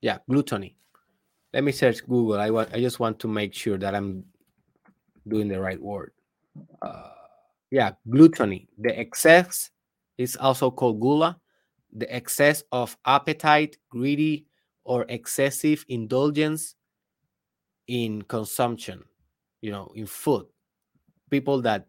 Yeah, 0.00 0.18
gluttony 0.28 0.76
let 1.52 1.64
me 1.64 1.72
search 1.72 2.06
Google. 2.06 2.40
I 2.40 2.50
want 2.50 2.70
I 2.72 2.80
just 2.80 3.00
want 3.00 3.18
to 3.20 3.28
make 3.28 3.54
sure 3.54 3.78
that 3.78 3.94
I'm 3.94 4.24
doing 5.26 5.48
the 5.48 5.60
right 5.60 5.80
word. 5.80 6.12
Uh, 6.82 7.10
yeah, 7.70 7.92
gluttony. 8.08 8.68
The 8.78 8.98
excess 8.98 9.70
is 10.16 10.36
also 10.36 10.70
called 10.70 11.00
gula. 11.00 11.38
The 11.92 12.12
excess 12.14 12.62
of 12.72 12.96
appetite, 13.06 13.78
greedy, 13.90 14.46
or 14.84 15.06
excessive 15.08 15.84
indulgence 15.88 16.74
in 17.86 18.22
consumption, 18.22 19.04
you 19.62 19.70
know, 19.70 19.90
in 19.94 20.06
food. 20.06 20.46
People 21.30 21.62
that 21.62 21.86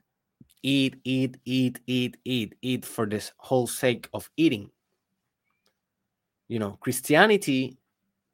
eat, 0.64 0.96
eat, 1.04 1.38
eat, 1.46 1.80
eat, 1.88 2.18
eat, 2.24 2.56
eat 2.62 2.86
for 2.86 3.06
this 3.06 3.32
whole 3.38 3.68
sake 3.68 4.10
of 4.14 4.30
eating. 4.38 4.70
You 6.48 6.60
know, 6.60 6.78
Christianity 6.82 7.78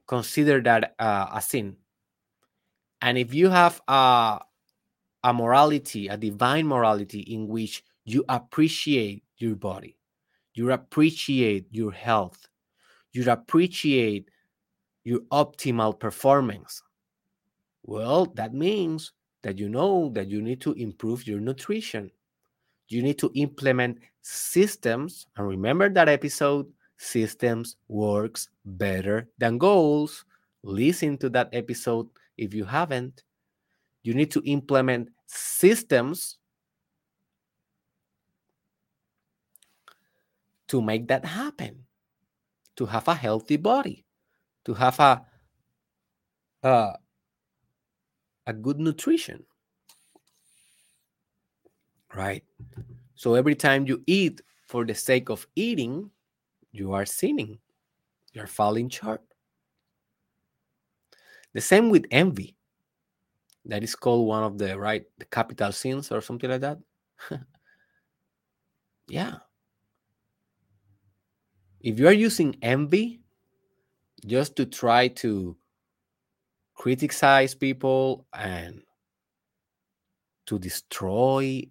consider 0.07 0.61
that 0.61 0.95
uh, 0.99 1.27
a 1.33 1.41
sin. 1.41 1.77
And 3.01 3.17
if 3.17 3.33
you 3.33 3.49
have 3.49 3.81
a, 3.87 4.39
a 5.23 5.33
morality, 5.33 6.07
a 6.07 6.17
divine 6.17 6.67
morality 6.67 7.19
in 7.21 7.47
which 7.47 7.83
you 8.03 8.23
appreciate 8.29 9.23
your 9.37 9.55
body, 9.55 9.97
you 10.53 10.71
appreciate 10.71 11.67
your 11.71 11.91
health, 11.91 12.47
you 13.11 13.29
appreciate 13.29 14.29
your 15.03 15.19
optimal 15.31 15.99
performance. 15.99 16.81
Well, 17.83 18.25
that 18.35 18.53
means 18.53 19.11
that 19.43 19.59
you 19.59 19.69
know 19.69 20.09
that 20.15 20.27
you 20.27 20.41
need 20.41 20.59
to 20.61 20.73
improve 20.73 21.27
your 21.27 21.39
nutrition. 21.39 22.09
You 22.89 23.03
need 23.03 23.19
to 23.19 23.31
implement 23.35 23.99
systems. 24.21 25.27
And 25.37 25.47
remember 25.47 25.89
that 25.89 26.09
episode 26.09 26.67
systems 26.97 27.77
works 27.87 28.49
better 28.65 29.29
than 29.37 29.57
goals. 29.57 30.25
Listen 30.63 31.17
to 31.19 31.29
that 31.29 31.49
episode 31.53 32.07
if 32.37 32.53
you 32.53 32.65
haven't. 32.65 33.23
You 34.03 34.13
need 34.13 34.31
to 34.31 34.41
implement 34.45 35.09
systems 35.27 36.37
to 40.67 40.81
make 40.81 41.07
that 41.07 41.25
happen, 41.25 41.85
to 42.75 42.85
have 42.85 43.07
a 43.07 43.15
healthy 43.15 43.57
body, 43.57 44.05
to 44.65 44.73
have 44.73 44.99
a 44.99 45.25
uh, 46.63 46.93
a 48.47 48.53
good 48.53 48.79
nutrition. 48.79 49.43
Right. 52.13 52.43
So 53.15 53.35
every 53.35 53.55
time 53.55 53.85
you 53.85 54.03
eat 54.07 54.41
for 54.67 54.85
the 54.85 54.95
sake 54.95 55.29
of 55.29 55.45
eating, 55.55 56.09
you 56.75 56.93
are 56.93 57.05
sinning. 57.05 57.59
You're 58.33 58.47
falling 58.47 58.89
short. 58.89 59.21
The 61.53 61.61
same 61.61 61.89
with 61.89 62.05
envy. 62.11 62.55
That 63.65 63.83
is 63.83 63.95
called 63.95 64.27
one 64.27 64.43
of 64.43 64.57
the 64.57 64.77
right 64.77 65.05
the 65.17 65.25
capital 65.25 65.71
sins 65.71 66.11
or 66.11 66.21
something 66.21 66.49
like 66.49 66.61
that. 66.61 66.77
yeah. 69.07 69.35
If 71.79 71.97
you 71.99 72.07
are 72.07 72.13
using 72.13 72.57
envy 72.61 73.21
just 74.25 74.55
to 74.57 74.65
try 74.65 75.07
to 75.07 75.55
criticize 76.73 77.55
people 77.55 78.27
and 78.33 78.81
to 80.45 80.59
destroy 80.59 81.63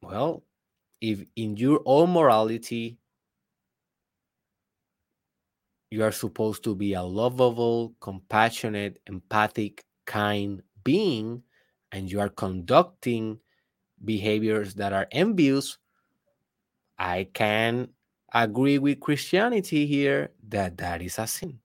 well 0.00 0.44
if 1.00 1.24
in 1.36 1.56
your 1.56 1.80
own 1.86 2.12
morality 2.12 2.98
you 5.90 6.04
are 6.04 6.12
supposed 6.12 6.62
to 6.64 6.74
be 6.74 6.94
a 6.94 7.02
lovable 7.02 7.94
compassionate 8.00 9.00
empathic 9.06 9.84
kind 10.06 10.62
being 10.84 11.42
and 11.92 12.10
you 12.10 12.20
are 12.20 12.28
conducting 12.28 13.38
behaviors 14.04 14.74
that 14.74 14.92
are 14.92 15.08
envious 15.12 15.78
i 16.98 17.28
can 17.34 17.88
agree 18.34 18.78
with 18.78 19.00
christianity 19.00 19.86
here 19.86 20.30
that 20.46 20.76
that 20.76 21.00
is 21.02 21.18
a 21.18 21.26
sin. 21.26 21.58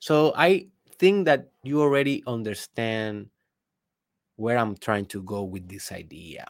So 0.00 0.32
I 0.36 0.68
think 0.98 1.24
that 1.24 1.50
you 1.62 1.80
already 1.80 2.22
understand 2.26 3.30
where 4.36 4.58
I'm 4.58 4.76
trying 4.76 5.06
to 5.06 5.22
go 5.22 5.42
with 5.42 5.68
this 5.68 5.92
idea. 5.92 6.46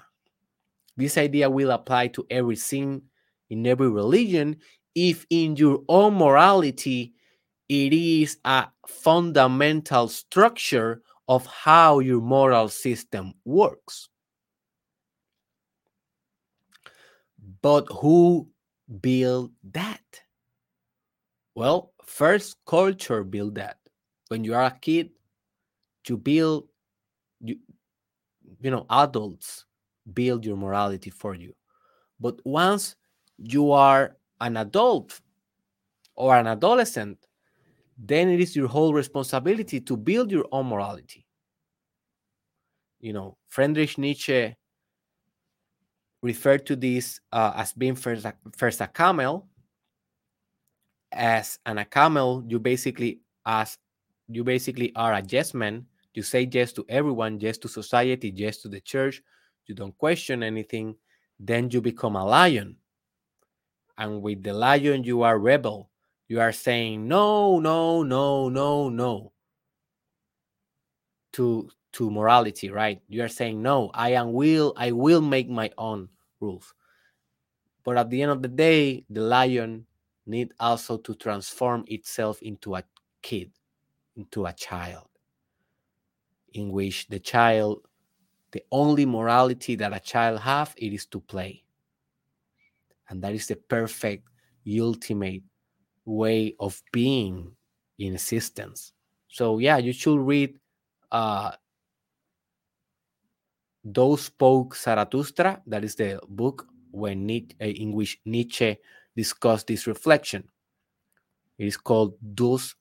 This 0.97 1.19
idea 1.19 1.51
will 1.51 1.71
apply 1.71 2.09
to 2.09 2.27
every 2.31 2.57
sin 2.57 3.03
in 3.51 3.67
every 3.67 3.89
religion 3.89 4.57
if 4.95 5.27
in 5.29 5.57
your 5.57 5.83
own 5.89 6.15
morality 6.15 7.15
it 7.69 7.93
is 7.93 8.39
a 8.45 8.69
fundamental 8.87 10.09
structure 10.09 11.03
of 11.29 11.47
how 11.47 11.99
your 11.99 12.21
moral 12.21 12.69
system 12.69 13.33
works. 13.45 14.09
But 17.63 17.87
who 17.91 18.49
built 19.01 19.51
that? 19.73 20.01
Well, 21.55 21.93
first 22.05 22.57
culture 22.67 23.25
build 23.25 23.55
that 23.57 23.79
when 24.29 24.45
you 24.45 24.55
are 24.55 24.65
a 24.65 24.79
kid 24.81 25.11
you 26.09 26.17
build 26.19 26.69
you 28.65 28.71
know 28.71 28.87
adults 28.91 29.65
build 30.13 30.45
your 30.45 30.57
morality 30.57 31.11
for 31.11 31.35
you 31.35 31.55
but 32.19 32.35
once 32.45 32.97
you 33.39 33.71
are 33.71 34.17
an 34.41 34.57
adult 34.57 35.21
or 36.17 36.37
an 36.37 36.47
adolescent 36.47 37.19
then 37.97 38.29
it 38.29 38.41
is 38.41 38.57
your 38.57 38.67
whole 38.67 38.93
responsibility 38.93 39.81
to 39.81 39.97
build 39.97 40.31
your 40.33 40.47
own 40.51 40.67
morality 40.67 41.25
you 43.01 43.13
know 43.13 43.37
friedrich 43.49 43.99
nietzsche 43.99 44.55
referred 46.23 46.65
to 46.65 46.75
this 46.75 47.21
uh, 47.33 47.53
as 47.55 47.73
being 47.75 47.95
first 47.95 48.25
a, 48.25 48.35
first 48.57 48.81
a 48.81 48.87
camel 48.87 49.47
as 51.15 51.59
an 51.65 51.79
a 51.79 51.85
camel, 51.85 52.45
you 52.47 52.59
basically 52.59 53.21
as 53.47 53.79
you 54.29 54.45
basically 54.45 54.93
are 54.97 55.15
a 55.15 55.23
yes 55.29 55.55
man. 55.55 55.87
You 56.15 56.23
say 56.23 56.49
yes 56.51 56.73
to 56.75 56.87
everyone, 56.89 57.41
yes 57.41 57.59
to 57.59 57.69
society, 57.69 58.33
yes 58.35 58.59
to 58.59 58.69
the 58.69 58.81
church. 58.81 59.23
You 59.67 59.75
don't 59.75 59.97
question 59.99 60.43
anything. 60.43 60.97
Then 61.39 61.69
you 61.71 61.81
become 61.81 62.17
a 62.17 62.25
lion. 62.25 62.77
And 63.99 64.23
with 64.23 64.43
the 64.43 64.53
lion, 64.53 65.05
you 65.05 65.23
are 65.23 65.39
rebel. 65.39 65.91
You 66.29 66.41
are 66.41 66.53
saying 66.53 67.07
no, 67.07 67.61
no, 67.61 68.03
no, 68.03 68.49
no, 68.49 68.89
no 68.89 69.33
to 71.35 71.69
to 71.93 72.11
morality, 72.11 72.71
right? 72.71 73.01
You 73.09 73.23
are 73.23 73.29
saying 73.29 73.61
no. 73.61 73.91
I 73.93 74.11
am 74.11 74.33
will. 74.33 74.73
I 74.77 74.93
will 74.93 75.21
make 75.21 75.49
my 75.49 75.71
own 75.79 76.09
rules. 76.41 76.75
But 77.85 77.99
at 77.99 78.11
the 78.11 78.23
end 78.23 78.33
of 78.33 78.43
the 78.43 78.49
day, 78.49 79.05
the 79.11 79.21
lion 79.21 79.87
need 80.27 80.53
also 80.59 80.97
to 80.97 81.15
transform 81.15 81.85
itself 81.87 82.41
into 82.43 82.75
a 82.77 82.85
kid, 83.23 83.53
into 84.17 84.47
a 84.47 84.53
child, 84.53 85.07
in 86.55 86.71
which 86.71 87.07
the 87.09 87.19
child, 87.19 87.87
the 88.53 88.63
only 88.71 89.05
morality 89.05 89.75
that 89.77 89.93
a 89.93 90.01
child 90.01 90.41
have, 90.41 90.75
it 90.77 90.93
is 90.93 91.07
to 91.07 91.21
play. 91.21 91.63
And 93.09 93.23
that 93.23 93.35
is 93.35 93.47
the 93.47 93.57
perfect, 93.57 94.29
ultimate 94.81 95.43
way 96.05 96.55
of 96.59 96.83
being 96.93 97.53
in 97.99 98.15
existence. 98.15 98.93
So 99.29 99.59
yeah, 99.59 99.79
you 99.79 99.93
should 99.93 100.19
read 100.19 100.59
uh, 101.13 101.53
Thus 103.85 104.23
Spoke 104.23 104.77
Zarathustra. 104.77 105.61
That 105.67 105.85
is 105.85 105.97
the 105.97 106.21
book 106.29 106.67
when 106.91 107.27
Nietzsche, 107.27 107.57
uh, 107.61 107.67
in 107.67 107.93
which 107.93 108.21
Nietzsche 108.25 108.79
discuss 109.17 109.65
this 109.65 109.87
reflection. 109.87 110.49
It 111.59 111.67
is 111.67 111.77
called 111.77 112.15
Thus 112.23 112.75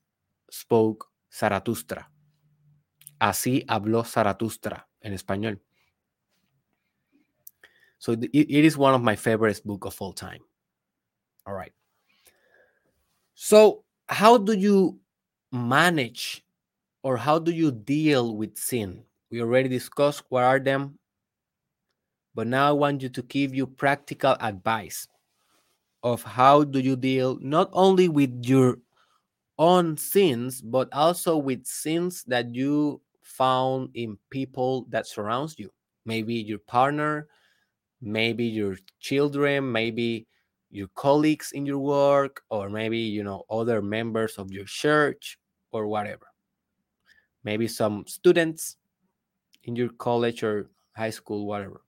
Spoke 0.49 1.07
Zarathustra. 1.33 2.07
Así 3.23 3.63
habló 3.69 4.03
Zarathustra 4.03 4.85
en 4.99 5.13
español. 5.13 5.61
So 7.97 8.11
it, 8.11 8.29
it 8.33 8.65
is 8.65 8.77
one 8.77 8.93
of 8.93 9.01
my 9.01 9.15
favorite 9.15 9.61
books 9.63 9.87
of 9.87 10.01
all 10.01 10.11
time. 10.11 10.41
All 11.45 11.53
right. 11.53 11.71
So, 13.33 13.85
how 14.09 14.37
do 14.37 14.51
you 14.51 14.99
manage 15.53 16.43
or 17.01 17.15
how 17.15 17.39
do 17.39 17.53
you 17.53 17.71
deal 17.71 18.35
with 18.35 18.57
sin? 18.57 19.05
We 19.31 19.39
already 19.39 19.69
discussed 19.69 20.23
what 20.27 20.43
are 20.43 20.59
them, 20.59 20.99
but 22.35 22.45
now 22.45 22.67
I 22.67 22.73
want 22.73 23.01
you 23.01 23.07
to 23.07 23.21
give 23.21 23.55
you 23.55 23.67
practical 23.67 24.35
advice 24.41 25.07
of 26.03 26.23
how 26.23 26.65
do 26.65 26.79
you 26.79 26.97
deal 26.97 27.39
not 27.39 27.69
only 27.71 28.09
with 28.09 28.43
your 28.43 28.79
own 29.57 29.95
sins 29.95 30.61
but 30.61 30.91
also 30.91 31.37
with 31.37 31.65
sins 31.65 32.25
that 32.27 32.53
you 32.53 32.99
found 33.23 33.89
in 33.93 34.17
people 34.29 34.85
that 34.89 35.07
surrounds 35.07 35.57
you. 35.57 35.71
Maybe 36.05 36.35
your 36.35 36.59
partner 36.59 37.27
maybe 38.03 38.43
your 38.43 38.77
children 38.99 39.71
maybe 39.71 40.27
your 40.69 40.89
colleagues 40.95 41.53
in 41.53 41.65
your 41.65 41.79
work 41.79 42.41
or 42.49 42.69
maybe 42.69 42.97
you 42.97 43.23
know 43.23 43.43
other 43.49 43.81
members 43.81 44.37
of 44.37 44.51
your 44.51 44.65
church 44.65 45.39
or 45.71 45.87
whatever. 45.87 46.27
Maybe 47.43 47.67
some 47.67 48.05
students 48.07 48.77
in 49.63 49.75
your 49.75 49.89
college 49.89 50.43
or 50.43 50.69
high 50.95 51.11
school 51.11 51.45
whatever. 51.45 51.81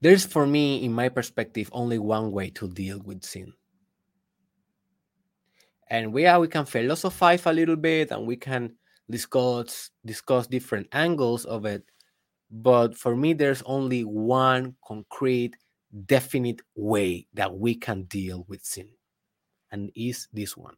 There's, 0.00 0.26
for 0.26 0.48
me, 0.48 0.82
in 0.82 0.92
my 0.92 1.08
perspective, 1.08 1.70
only 1.70 1.98
one 2.00 2.32
way 2.32 2.50
to 2.50 2.66
deal 2.66 2.98
with 2.98 3.22
sin. 3.22 3.52
And 5.92 6.12
we, 6.12 6.24
are, 6.24 6.40
we 6.40 6.48
can 6.48 6.64
philosophize 6.64 7.44
a 7.44 7.52
little 7.52 7.76
bit 7.76 8.10
and 8.10 8.26
we 8.26 8.36
can 8.36 8.76
discuss 9.10 9.90
discuss 10.06 10.46
different 10.46 10.88
angles 10.92 11.44
of 11.44 11.66
it. 11.66 11.84
But 12.50 12.96
for 12.96 13.14
me, 13.14 13.34
there's 13.34 13.62
only 13.66 14.02
one 14.02 14.76
concrete, 14.82 15.54
definite 16.06 16.62
way 16.74 17.26
that 17.34 17.54
we 17.54 17.74
can 17.74 18.04
deal 18.04 18.46
with 18.48 18.64
sin, 18.64 18.88
and 19.70 19.90
is 19.94 20.28
this 20.32 20.56
one. 20.56 20.76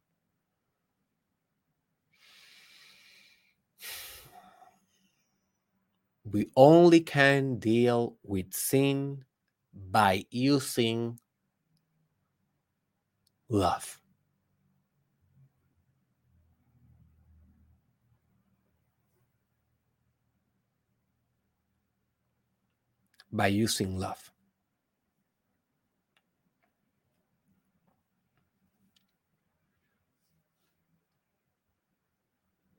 we 6.25 6.51
only 6.57 7.01
can 7.01 7.59
deal 7.59 8.17
with 8.23 8.53
sin 8.55 9.25
by 9.73 10.25
using 10.31 11.19
love. 13.49 14.01
By 23.35 23.49
using 23.49 23.99
love. 23.99 24.31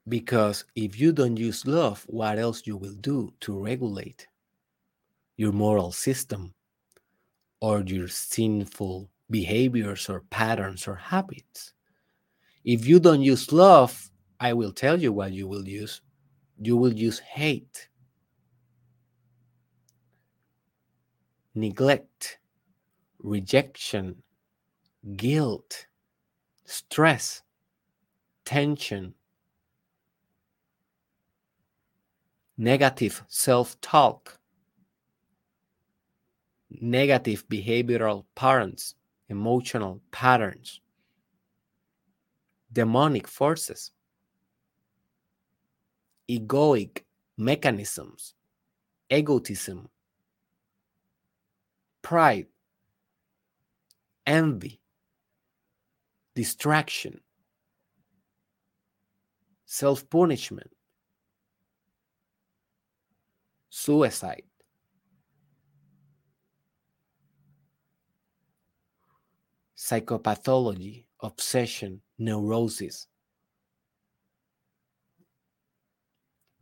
Because 0.08 0.64
if 0.76 0.98
you 0.98 1.12
don't 1.12 1.36
use 1.36 1.68
love, 1.68 2.06
what 2.08 2.40
else 2.40 2.66
you 2.66 2.78
will 2.78 2.94
do 2.94 3.34
to 3.42 3.60
regulate 3.62 4.28
your 5.36 5.52
moral 5.52 5.92
system 5.92 6.54
or 7.60 7.82
your 7.82 8.08
sinful 8.08 9.10
behaviors 9.30 10.08
or 10.10 10.22
patterns 10.30 10.88
or 10.88 10.96
habits? 10.96 11.74
If 12.64 12.88
you 12.88 13.02
don't 13.02 13.24
use 13.24 13.52
love, 13.52 14.10
I 14.40 14.54
will 14.54 14.72
tell 14.72 15.02
you 15.02 15.12
what 15.12 15.34
you 15.34 15.50
will 15.50 15.68
use. 15.68 16.00
You 16.62 16.78
will 16.78 16.94
use 16.94 17.20
hate, 17.20 17.90
neglect, 21.56 22.40
rejection, 23.20 24.22
guilt, 25.16 25.88
stress, 26.66 27.42
tension, 28.44 29.14
negative 32.58 33.24
self 33.28 33.80
talk, 33.82 34.38
negative 36.82 37.48
behavioral 37.48 38.26
patterns, 38.36 38.96
emotional 39.30 40.02
patterns, 40.12 40.82
demonic 42.72 43.28
forces, 43.28 43.92
egoic 46.30 47.04
mechanisms, 47.38 48.34
egotism, 49.10 49.88
pride, 52.06 52.46
envy, 54.28 54.80
distraction, 56.36 57.20
self 59.66 60.08
punishment, 60.08 60.70
suicide, 63.72 64.44
psychopathology, 69.76 71.06
obsession, 71.22 72.02
neurosis, 72.20 73.08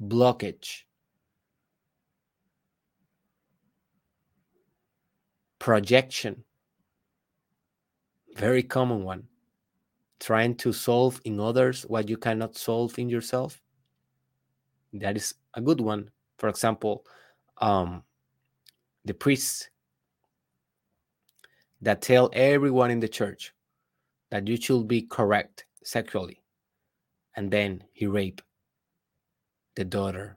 blockage, 0.02 0.84
projection, 5.64 6.44
very 8.36 8.62
common 8.62 9.06
one, 9.06 9.24
trying 10.20 10.54
to 10.54 10.74
solve 10.74 11.22
in 11.24 11.40
others 11.40 11.84
what 11.84 12.10
you 12.10 12.18
cannot 12.18 12.58
solve 12.58 13.00
in 13.00 13.08
yourself. 13.08 13.62
That 14.92 15.16
is 15.16 15.36
a 15.54 15.62
good 15.62 15.80
one. 15.80 16.12
For 16.38 16.50
example, 16.50 17.06
um, 17.60 18.04
the 19.06 19.14
priests 19.14 19.70
that 21.82 22.02
tell 22.02 22.30
everyone 22.34 22.92
in 22.92 23.00
the 23.00 23.08
church 23.08 23.54
that 24.32 24.46
you 24.46 24.58
should 24.58 24.90
be 24.90 25.04
correct 25.04 25.64
sexually, 25.82 26.42
and 27.38 27.50
then 27.50 27.82
he 27.94 28.06
rape 28.06 28.42
the 29.76 29.86
daughter 29.86 30.36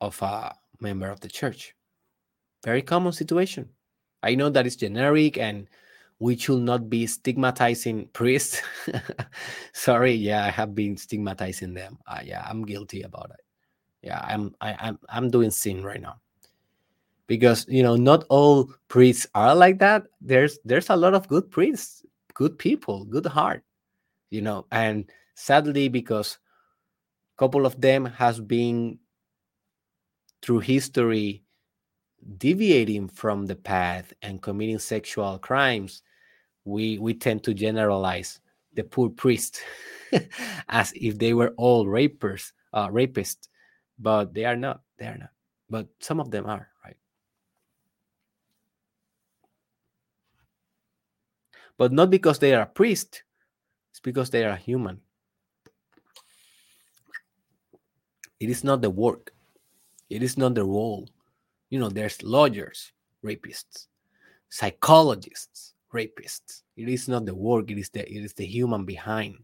of 0.00 0.22
a 0.22 0.54
member 0.78 1.10
of 1.10 1.18
the 1.18 1.28
church. 1.28 1.74
Very 2.64 2.82
common 2.82 3.12
situation. 3.12 3.68
I 4.22 4.34
know 4.34 4.50
that 4.50 4.66
it's 4.66 4.76
generic 4.76 5.38
and 5.38 5.68
we 6.18 6.36
should 6.36 6.60
not 6.60 6.90
be 6.90 7.06
stigmatizing 7.06 8.08
priests. 8.12 8.60
Sorry, 9.72 10.12
yeah, 10.12 10.44
I 10.44 10.50
have 10.50 10.74
been 10.74 10.96
stigmatizing 10.96 11.72
them. 11.72 11.98
Uh, 12.06 12.20
yeah, 12.22 12.44
I'm 12.46 12.64
guilty 12.64 13.02
about 13.02 13.30
it. 13.30 13.40
Yeah, 14.02 14.20
I'm 14.22 14.54
I, 14.60 14.76
I'm 14.78 14.98
I'm 15.08 15.30
doing 15.30 15.50
sin 15.50 15.82
right 15.82 16.00
now 16.00 16.20
because 17.26 17.66
you 17.68 17.82
know 17.82 17.96
not 17.96 18.24
all 18.28 18.72
priests 18.88 19.26
are 19.34 19.54
like 19.54 19.78
that. 19.78 20.04
There's 20.20 20.58
there's 20.64 20.90
a 20.90 20.96
lot 20.96 21.14
of 21.14 21.28
good 21.28 21.50
priests, 21.50 22.04
good 22.34 22.58
people, 22.58 23.04
good 23.04 23.26
heart, 23.26 23.62
you 24.30 24.40
know, 24.42 24.66
and 24.72 25.10
sadly 25.34 25.88
because 25.88 26.38
a 27.36 27.38
couple 27.38 27.66
of 27.66 27.80
them 27.80 28.04
has 28.04 28.40
been 28.40 28.98
through 30.42 30.60
history 30.60 31.42
deviating 32.36 33.08
from 33.08 33.46
the 33.46 33.56
path 33.56 34.12
and 34.22 34.42
committing 34.42 34.78
sexual 34.78 35.38
crimes 35.38 36.02
we 36.64 36.98
we 36.98 37.14
tend 37.14 37.42
to 37.42 37.54
generalize 37.54 38.40
the 38.74 38.84
poor 38.84 39.08
priest 39.08 39.62
as 40.68 40.92
if 40.94 41.18
they 41.18 41.32
were 41.32 41.54
all 41.56 41.86
rapers 41.86 42.52
uh, 42.72 42.88
rapists 42.88 43.48
but 43.98 44.34
they 44.34 44.44
are 44.44 44.56
not 44.56 44.82
they 44.98 45.06
are 45.06 45.18
not 45.18 45.30
but 45.68 45.86
some 46.00 46.20
of 46.20 46.30
them 46.30 46.46
are 46.46 46.68
right? 46.84 46.96
But 51.78 51.92
not 51.92 52.10
because 52.10 52.38
they 52.38 52.54
are 52.54 52.62
a 52.62 52.66
priest 52.66 53.22
it's 53.90 54.00
because 54.00 54.30
they 54.30 54.44
are 54.44 54.56
human. 54.56 55.00
It 58.38 58.48
is 58.48 58.64
not 58.64 58.80
the 58.80 58.90
work. 58.90 59.34
It 60.08 60.22
is 60.22 60.38
not 60.38 60.54
the 60.54 60.64
role 60.64 61.08
you 61.70 61.78
know 61.78 61.88
there's 61.88 62.22
lawyers 62.22 62.92
rapists 63.24 63.86
psychologists 64.50 65.74
rapists. 65.92 66.62
It 66.76 66.88
is 66.88 67.08
not 67.08 67.26
the 67.26 67.34
work 67.34 67.70
it 67.70 67.78
is 67.78 67.90
the 67.90 68.10
it 68.10 68.24
is 68.24 68.32
the 68.34 68.46
human 68.46 68.84
behind. 68.84 69.36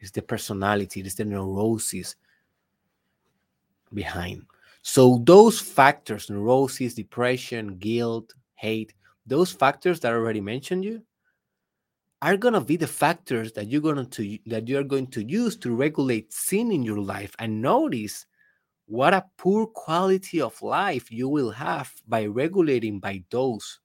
It's 0.00 0.10
the 0.10 0.22
personality 0.22 1.00
it 1.00 1.06
is 1.06 1.14
the 1.14 1.24
neurosis 1.24 2.16
behind. 3.92 4.46
So 4.82 5.22
those 5.24 5.60
factors 5.60 6.30
neurosis 6.30 6.94
depression 6.94 7.76
guilt 7.76 8.34
hate 8.54 8.94
those 9.26 9.52
factors 9.52 10.00
that 10.00 10.12
I 10.12 10.16
already 10.16 10.40
mentioned 10.40 10.84
you 10.84 11.02
are 12.22 12.36
going 12.36 12.54
to 12.54 12.60
be 12.60 12.76
the 12.76 12.86
factors 12.86 13.52
that 13.52 13.68
you're 13.68 13.80
going 13.80 14.06
to 14.06 14.38
that 14.46 14.68
you're 14.68 14.84
going 14.84 15.06
to 15.08 15.22
use 15.22 15.56
to 15.56 15.74
regulate 15.74 16.32
sin 16.32 16.72
in 16.72 16.82
your 16.82 16.98
life. 16.98 17.34
And 17.38 17.62
notice 17.62 18.26
what 18.90 19.14
a 19.14 19.24
poor 19.36 19.68
quality 19.68 20.40
of 20.40 20.60
life 20.62 21.12
you 21.12 21.28
will 21.28 21.52
have 21.52 21.94
by 22.08 22.26
regulating 22.26 22.98
by 22.98 23.22
those 23.30 23.78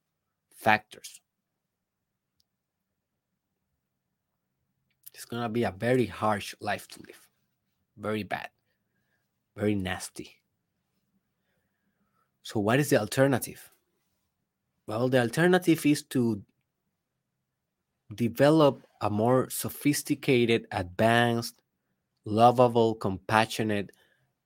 factors. 0.55 1.21
It's 5.13 5.25
going 5.25 5.43
to 5.43 5.49
be 5.49 5.61
a 5.61 5.69
very 5.69 6.07
harsh 6.07 6.55
life 6.59 6.87
to 6.87 7.01
live, 7.01 7.29
very 7.95 8.23
bad, 8.23 8.49
very 9.55 9.75
nasty. 9.75 10.31
So, 12.41 12.59
what 12.59 12.79
is 12.79 12.89
the 12.89 12.99
alternative? 12.99 13.71
Well, 14.87 15.07
the 15.07 15.21
alternative 15.21 15.85
is 15.85 16.01
to 16.17 16.41
develop 18.15 18.81
a 19.01 19.11
more 19.11 19.51
sophisticated, 19.51 20.65
advanced, 20.71 21.61
lovable, 22.25 22.95
compassionate, 22.95 23.91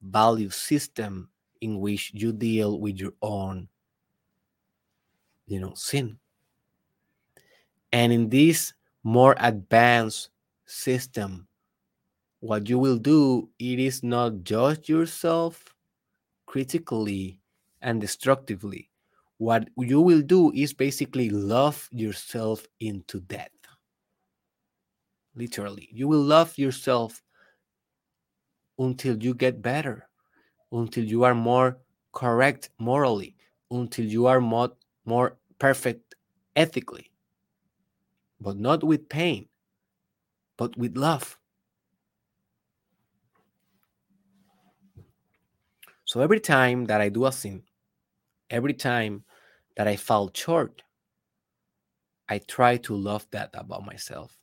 value 0.01 0.49
system 0.49 1.30
in 1.61 1.80
which 1.80 2.11
you 2.13 2.31
deal 2.31 2.80
with 2.80 2.97
your 2.97 3.13
own 3.21 3.67
you 5.49 5.59
know 5.59 5.73
sin. 5.73 6.17
And 7.91 8.13
in 8.13 8.30
this 8.30 8.73
more 9.03 9.35
advanced 9.39 10.30
system 10.65 11.47
what 12.39 12.69
you 12.69 12.77
will 12.80 12.97
do 12.97 13.49
it 13.59 13.80
is 13.80 14.03
not 14.03 14.43
judge 14.43 14.88
yourself 14.88 15.73
critically 16.45 17.41
and 17.81 17.99
destructively. 17.99 18.89
What 19.38 19.69
you 19.77 20.01
will 20.01 20.21
do 20.21 20.51
is 20.51 20.73
basically 20.73 21.30
love 21.30 21.89
yourself 21.91 22.65
into 22.80 23.21
death. 23.21 23.49
Literally 25.35 25.89
you 25.91 26.07
will 26.07 26.21
love 26.21 26.57
yourself 26.57 27.21
until 28.80 29.22
you 29.23 29.35
get 29.35 29.61
better, 29.61 30.10
until 30.72 31.03
you 31.06 31.23
are 31.23 31.35
more 31.35 31.77
correct 32.14 32.69
morally, 32.80 33.35
until 33.72 34.06
you 34.06 34.27
are 34.27 34.41
more, 34.41 34.73
more 35.06 35.38
perfect 35.60 36.15
ethically, 36.56 37.11
but 38.41 38.57
not 38.57 38.84
with 38.84 39.10
pain, 39.10 39.47
but 40.57 40.77
with 40.77 40.95
love. 40.97 41.39
So 46.03 46.19
every 46.19 46.41
time 46.41 46.88
that 46.88 46.99
I 46.99 47.07
do 47.07 47.26
a 47.26 47.31
sin, 47.31 47.64
every 48.49 48.73
time 48.73 49.26
that 49.77 49.88
I 49.88 49.97
fall 49.97 50.31
short, 50.34 50.84
I 52.30 52.39
try 52.39 52.77
to 52.77 52.95
love 52.95 53.27
that 53.31 53.49
about 53.53 53.85
myself. 53.85 54.39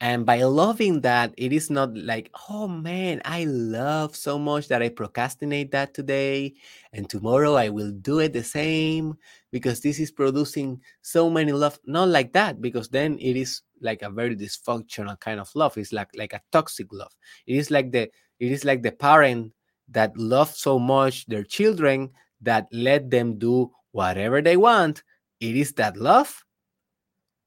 And 0.00 0.24
by 0.24 0.42
loving 0.42 1.00
that, 1.00 1.34
it 1.36 1.52
is 1.52 1.70
not 1.70 1.96
like, 1.96 2.30
oh 2.48 2.68
man, 2.68 3.20
I 3.24 3.44
love 3.44 4.14
so 4.14 4.38
much 4.38 4.68
that 4.68 4.80
I 4.80 4.90
procrastinate 4.90 5.72
that 5.72 5.92
today. 5.92 6.54
And 6.92 7.10
tomorrow 7.10 7.54
I 7.54 7.68
will 7.70 7.90
do 7.90 8.20
it 8.20 8.32
the 8.32 8.44
same 8.44 9.18
because 9.50 9.80
this 9.80 9.98
is 9.98 10.12
producing 10.12 10.80
so 11.02 11.28
many 11.28 11.50
love. 11.50 11.80
Not 11.84 12.08
like 12.10 12.32
that, 12.34 12.60
because 12.60 12.88
then 12.88 13.18
it 13.18 13.36
is 13.36 13.62
like 13.80 14.02
a 14.02 14.10
very 14.10 14.36
dysfunctional 14.36 15.18
kind 15.18 15.40
of 15.40 15.50
love. 15.56 15.76
It's 15.76 15.92
like 15.92 16.10
like 16.14 16.32
a 16.32 16.42
toxic 16.52 16.92
love. 16.92 17.12
It 17.48 17.56
is 17.56 17.70
like 17.72 17.90
the 17.90 18.02
it 18.38 18.52
is 18.52 18.64
like 18.64 18.82
the 18.84 18.92
parent 18.92 19.52
that 19.88 20.16
love 20.16 20.54
so 20.54 20.78
much 20.78 21.26
their 21.26 21.44
children 21.44 22.10
that 22.42 22.68
let 22.70 23.10
them 23.10 23.36
do 23.36 23.72
whatever 23.90 24.42
they 24.42 24.56
want. 24.56 25.02
It 25.40 25.56
is 25.56 25.72
that 25.72 25.96
love 25.96 26.44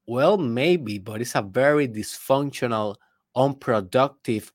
well, 0.05 0.37
maybe, 0.37 0.97
but 0.97 1.21
it's 1.21 1.35
a 1.35 1.41
very 1.41 1.87
dysfunctional, 1.87 2.95
unproductive, 3.35 4.51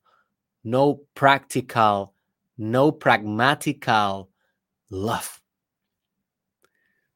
no 0.63 1.01
practical, 1.15 2.13
no 2.57 2.91
pragmatical 2.91 4.29
love. 4.89 5.41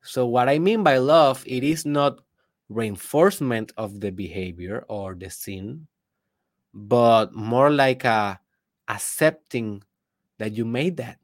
So 0.01 0.25
what 0.25 0.49
I 0.49 0.59
mean 0.59 0.83
by 0.83 0.97
love, 0.97 1.43
it 1.45 1.63
is 1.63 1.85
not 1.85 2.21
reinforcement 2.69 3.71
of 3.77 3.99
the 3.99 4.11
behavior 4.11 4.85
or 4.87 5.13
the 5.13 5.29
sin, 5.29 5.87
but 6.73 7.33
more 7.33 7.69
like 7.69 8.05
a 8.05 8.39
accepting 8.87 9.83
that 10.37 10.53
you 10.53 10.65
made 10.65 10.97
that. 10.97 11.19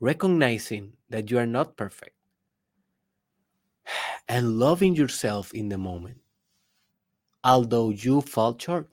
Recognizing 0.00 0.92
that 1.08 1.30
you 1.30 1.38
are 1.38 1.46
not 1.46 1.76
perfect 1.76 2.14
and 4.28 4.58
loving 4.58 4.94
yourself 4.94 5.52
in 5.54 5.68
the 5.70 5.78
moment, 5.78 6.20
although 7.44 7.90
you 7.90 8.20
fall 8.20 8.58
short. 8.58 8.90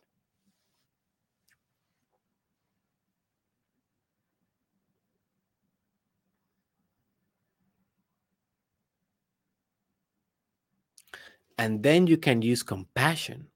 And 11.58 11.82
then 11.84 12.08
you 12.08 12.18
can 12.18 12.42
use 12.42 12.62
compassion, 12.64 13.48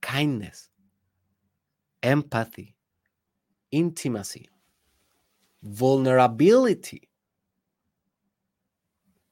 kindness, 0.00 0.70
empathy, 2.04 2.76
intimacy, 3.72 4.48
vulnerability 5.62 7.08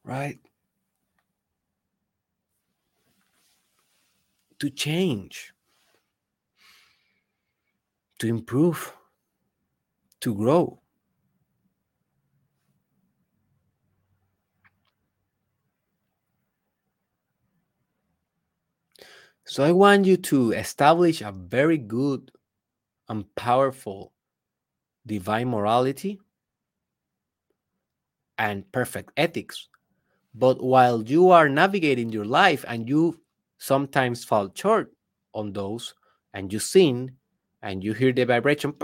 right? 0.04 0.38
To 4.58 4.70
change, 4.70 5.52
to 8.18 8.28
improve, 8.28 8.92
to 10.20 10.34
grow. 10.34 10.80
So 19.44 19.64
I 19.64 19.72
want 19.72 20.06
you 20.06 20.16
to 20.16 20.52
establish 20.52 21.20
a 21.20 21.32
very 21.32 21.76
good 21.76 22.30
and 23.08 23.26
powerful 23.34 24.12
divine 25.04 25.48
morality 25.48 26.20
and 28.38 28.70
perfect 28.72 29.12
ethics 29.16 29.68
but 30.34 30.62
while 30.62 31.02
you 31.02 31.30
are 31.30 31.48
navigating 31.48 32.10
your 32.10 32.24
life 32.24 32.64
and 32.68 32.88
you 32.88 33.20
sometimes 33.58 34.24
fall 34.24 34.50
short 34.54 34.92
on 35.34 35.52
those 35.52 35.94
and 36.34 36.52
you 36.52 36.58
sin 36.58 37.12
and 37.62 37.84
you 37.84 37.92
hear 37.92 38.12
the 38.12 38.24
vibration 38.24 38.74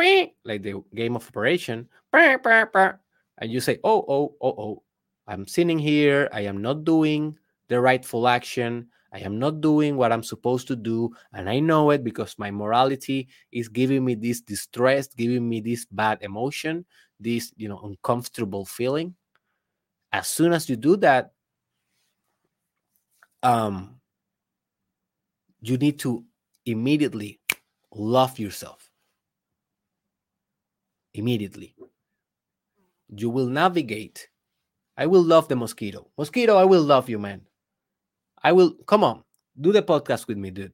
like 0.44 0.62
the 0.62 0.82
game 0.94 1.16
of 1.16 1.26
operation 1.26 1.88
and 2.12 3.50
you 3.50 3.60
say 3.60 3.78
oh 3.84 4.04
oh 4.08 4.34
oh 4.40 4.54
oh 4.58 4.82
i'm 5.26 5.46
sinning 5.46 5.78
here. 5.78 6.28
I 6.32 6.42
am 6.42 6.62
not 6.62 6.84
doing 6.84 7.36
the 7.68 7.80
rightful 7.80 8.28
action. 8.28 8.88
I 9.12 9.20
am 9.20 9.38
not 9.38 9.60
doing 9.60 9.96
what 9.96 10.12
i'm 10.12 10.22
supposed 10.22 10.68
to 10.68 10.76
do. 10.76 11.10
And 11.32 11.48
i 11.48 11.58
know 11.60 11.90
it 11.90 12.04
because 12.04 12.38
my 12.38 12.50
morality 12.50 13.28
is 13.52 13.68
giving 13.68 14.04
me 14.04 14.14
this 14.14 14.40
distress 14.42 15.08
giving 15.08 15.48
me 15.48 15.60
this 15.60 15.86
bad 15.86 16.18
emotion 16.20 16.84
this 17.18 17.52
you 17.56 17.68
know 17.68 17.80
uncomfortable 17.82 18.64
feeling. 18.64 19.14
As 20.12 20.28
soon 20.28 20.52
as 20.52 20.68
you 20.68 20.76
do 20.76 20.96
that 20.98 21.32
um 23.42 24.00
you 25.60 25.76
need 25.76 25.98
to 26.00 26.24
immediately 26.66 27.40
love 27.92 28.38
yourself. 28.38 28.90
Immediately. 31.14 31.74
You 33.08 33.30
will 33.30 33.46
navigate. 33.46 34.28
I 34.96 35.06
will 35.06 35.22
love 35.22 35.48
the 35.48 35.56
mosquito. 35.56 36.10
Mosquito 36.18 36.56
i 36.56 36.64
will 36.64 36.82
love 36.82 37.08
you 37.08 37.18
man. 37.18 37.42
I 38.42 38.52
will 38.52 38.72
come 38.86 39.04
on 39.04 39.24
do 39.60 39.72
the 39.72 39.82
podcast 39.82 40.28
with 40.28 40.38
me 40.38 40.50
dude. 40.50 40.72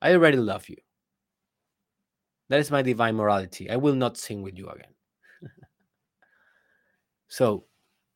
I 0.00 0.12
already 0.12 0.38
love 0.38 0.68
you. 0.68 0.76
That 2.48 2.60
is 2.60 2.70
my 2.70 2.82
divine 2.82 3.16
morality. 3.16 3.70
I 3.70 3.76
will 3.76 3.94
not 3.94 4.16
sing 4.16 4.42
with 4.42 4.58
you 4.58 4.68
again. 4.68 4.94
So 7.28 7.64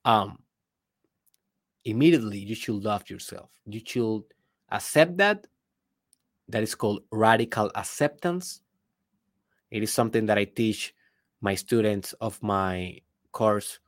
um 0.04 0.38
immediately 1.86 2.38
you 2.38 2.54
should 2.54 2.84
love 2.84 3.08
yourself. 3.08 3.48
You 3.64 3.80
should 3.82 4.24
accept 4.70 5.16
that. 5.18 5.46
That 6.48 6.62
is 6.62 6.74
called 6.74 7.02
radical 7.10 7.70
acceptance. 7.74 8.60
It 9.70 9.82
is 9.82 9.92
something 9.92 10.26
that 10.26 10.38
I 10.38 10.44
teach 10.44 10.94
my 11.40 11.54
students 11.54 12.12
of 12.20 12.40
my 12.42 13.00
course 13.32 13.78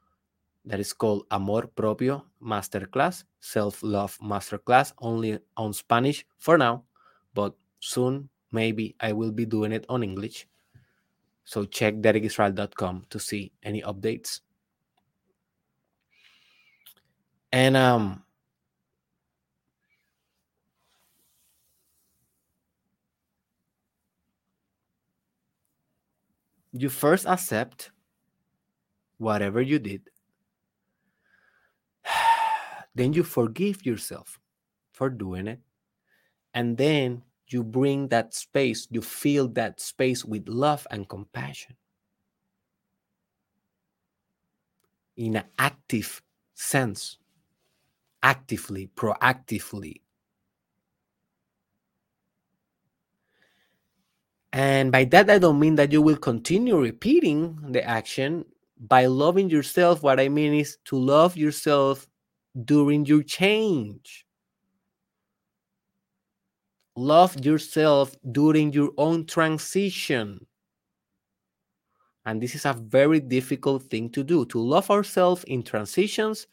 that 0.64 0.80
is 0.80 0.92
called 0.92 1.26
Amor 1.30 1.66
Propio 1.66 2.24
Masterclass, 2.42 3.24
Self 3.40 3.82
Love 3.82 4.18
Masterclass, 4.18 4.92
only 4.98 5.38
on 5.56 5.72
Spanish 5.72 6.26
for 6.38 6.58
now, 6.58 6.84
but 7.34 7.54
soon 7.80 8.28
maybe 8.50 8.96
I 9.00 9.12
will 9.12 9.32
be 9.32 9.46
doing 9.46 9.72
it 9.72 9.86
on 9.88 10.02
English. 10.02 10.46
So 11.44 11.64
check 11.64 11.94
derekisrael.com 11.94 13.06
to 13.10 13.18
see 13.18 13.52
any 13.62 13.82
updates. 13.82 14.40
And 17.52 17.76
um 17.76 18.22
you 26.72 26.88
first 26.88 27.26
accept 27.26 27.90
whatever 29.18 29.60
you 29.60 29.78
did. 29.78 30.02
then 32.94 33.12
you 33.12 33.22
forgive 33.22 33.84
yourself 33.84 34.38
for 34.92 35.10
doing 35.10 35.46
it. 35.46 35.60
And 36.54 36.76
then 36.76 37.22
you 37.48 37.64
bring 37.64 38.08
that 38.08 38.34
space, 38.34 38.86
you 38.90 39.00
fill 39.00 39.48
that 39.48 39.80
space 39.80 40.24
with 40.24 40.48
love 40.48 40.86
and 40.90 41.08
compassion 41.08 41.76
in 45.16 45.36
an 45.36 45.44
active 45.58 46.22
sense 46.54 47.18
actively, 48.22 48.90
proactively. 48.94 50.00
And 54.52 54.90
by 54.90 55.04
that, 55.04 55.28
I 55.30 55.38
don't 55.38 55.60
mean 55.60 55.76
that 55.76 55.92
you 55.92 56.02
will 56.02 56.16
continue 56.16 56.76
repeating 56.78 57.72
the 57.72 57.84
action. 57.84 58.44
By 58.80 59.06
loving 59.06 59.50
yourself, 59.50 60.02
what 60.02 60.20
I 60.20 60.28
mean 60.28 60.54
is 60.54 60.78
to 60.86 60.96
love 60.96 61.36
yourself 61.36 62.08
during 62.64 63.04
your 63.04 63.22
change. 63.22 64.24
Love 66.96 67.44
yourself 67.44 68.16
during 68.32 68.72
your 68.72 68.90
own 68.96 69.26
transition. 69.26 70.46
And 72.24 72.42
this 72.42 72.54
is 72.54 72.64
a 72.64 72.72
very 72.72 73.20
difficult 73.20 73.84
thing 73.84 74.10
to 74.10 74.22
do 74.22 74.44
to 74.46 74.58
love 74.58 74.90
ourselves 74.90 75.44
in 75.44 75.62
transitions 75.62 76.46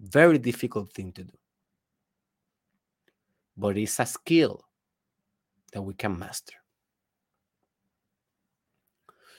very 0.00 0.38
difficult 0.38 0.92
thing 0.92 1.12
to 1.12 1.24
do. 1.24 1.38
But 3.56 3.78
it's 3.78 4.00
a 4.00 4.06
skill 4.06 4.64
that 5.72 5.82
we 5.82 5.94
can 5.94 6.18
master. 6.18 6.54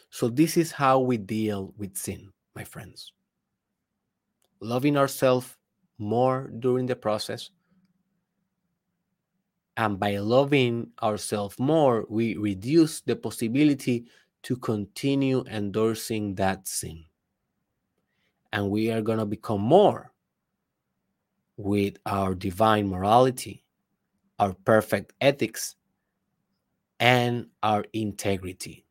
So, 0.09 0.29
this 0.29 0.55
is 0.55 0.71
how 0.71 0.99
we 0.99 1.17
deal 1.17 1.73
with 1.77 1.97
sin, 1.97 2.31
my 2.55 2.63
friends. 2.63 3.11
Loving 4.61 4.95
ourselves 4.95 5.57
more 5.97 6.51
during 6.59 6.85
the 6.85 6.95
process. 6.95 7.49
And 9.77 9.99
by 9.99 10.17
loving 10.17 10.91
ourselves 11.03 11.59
more, 11.59 12.05
we 12.09 12.37
reduce 12.37 13.01
the 13.01 13.17
possibility 13.17 14.05
to 14.43 14.55
continue 14.55 15.43
endorsing 15.51 16.35
that 16.35 16.65
sin. 16.65 17.03
And 18.53 18.69
we 18.69 18.89
are 18.91 19.01
going 19.01 19.19
to 19.19 19.25
become 19.25 19.59
more 19.59 20.13
with 21.57 21.97
our 22.05 22.35
divine 22.35 22.87
morality, 22.87 23.63
our 24.39 24.53
perfect 24.65 25.13
ethics, 25.21 25.75
and 26.99 27.47
our 27.63 27.85
integrity. 27.93 28.85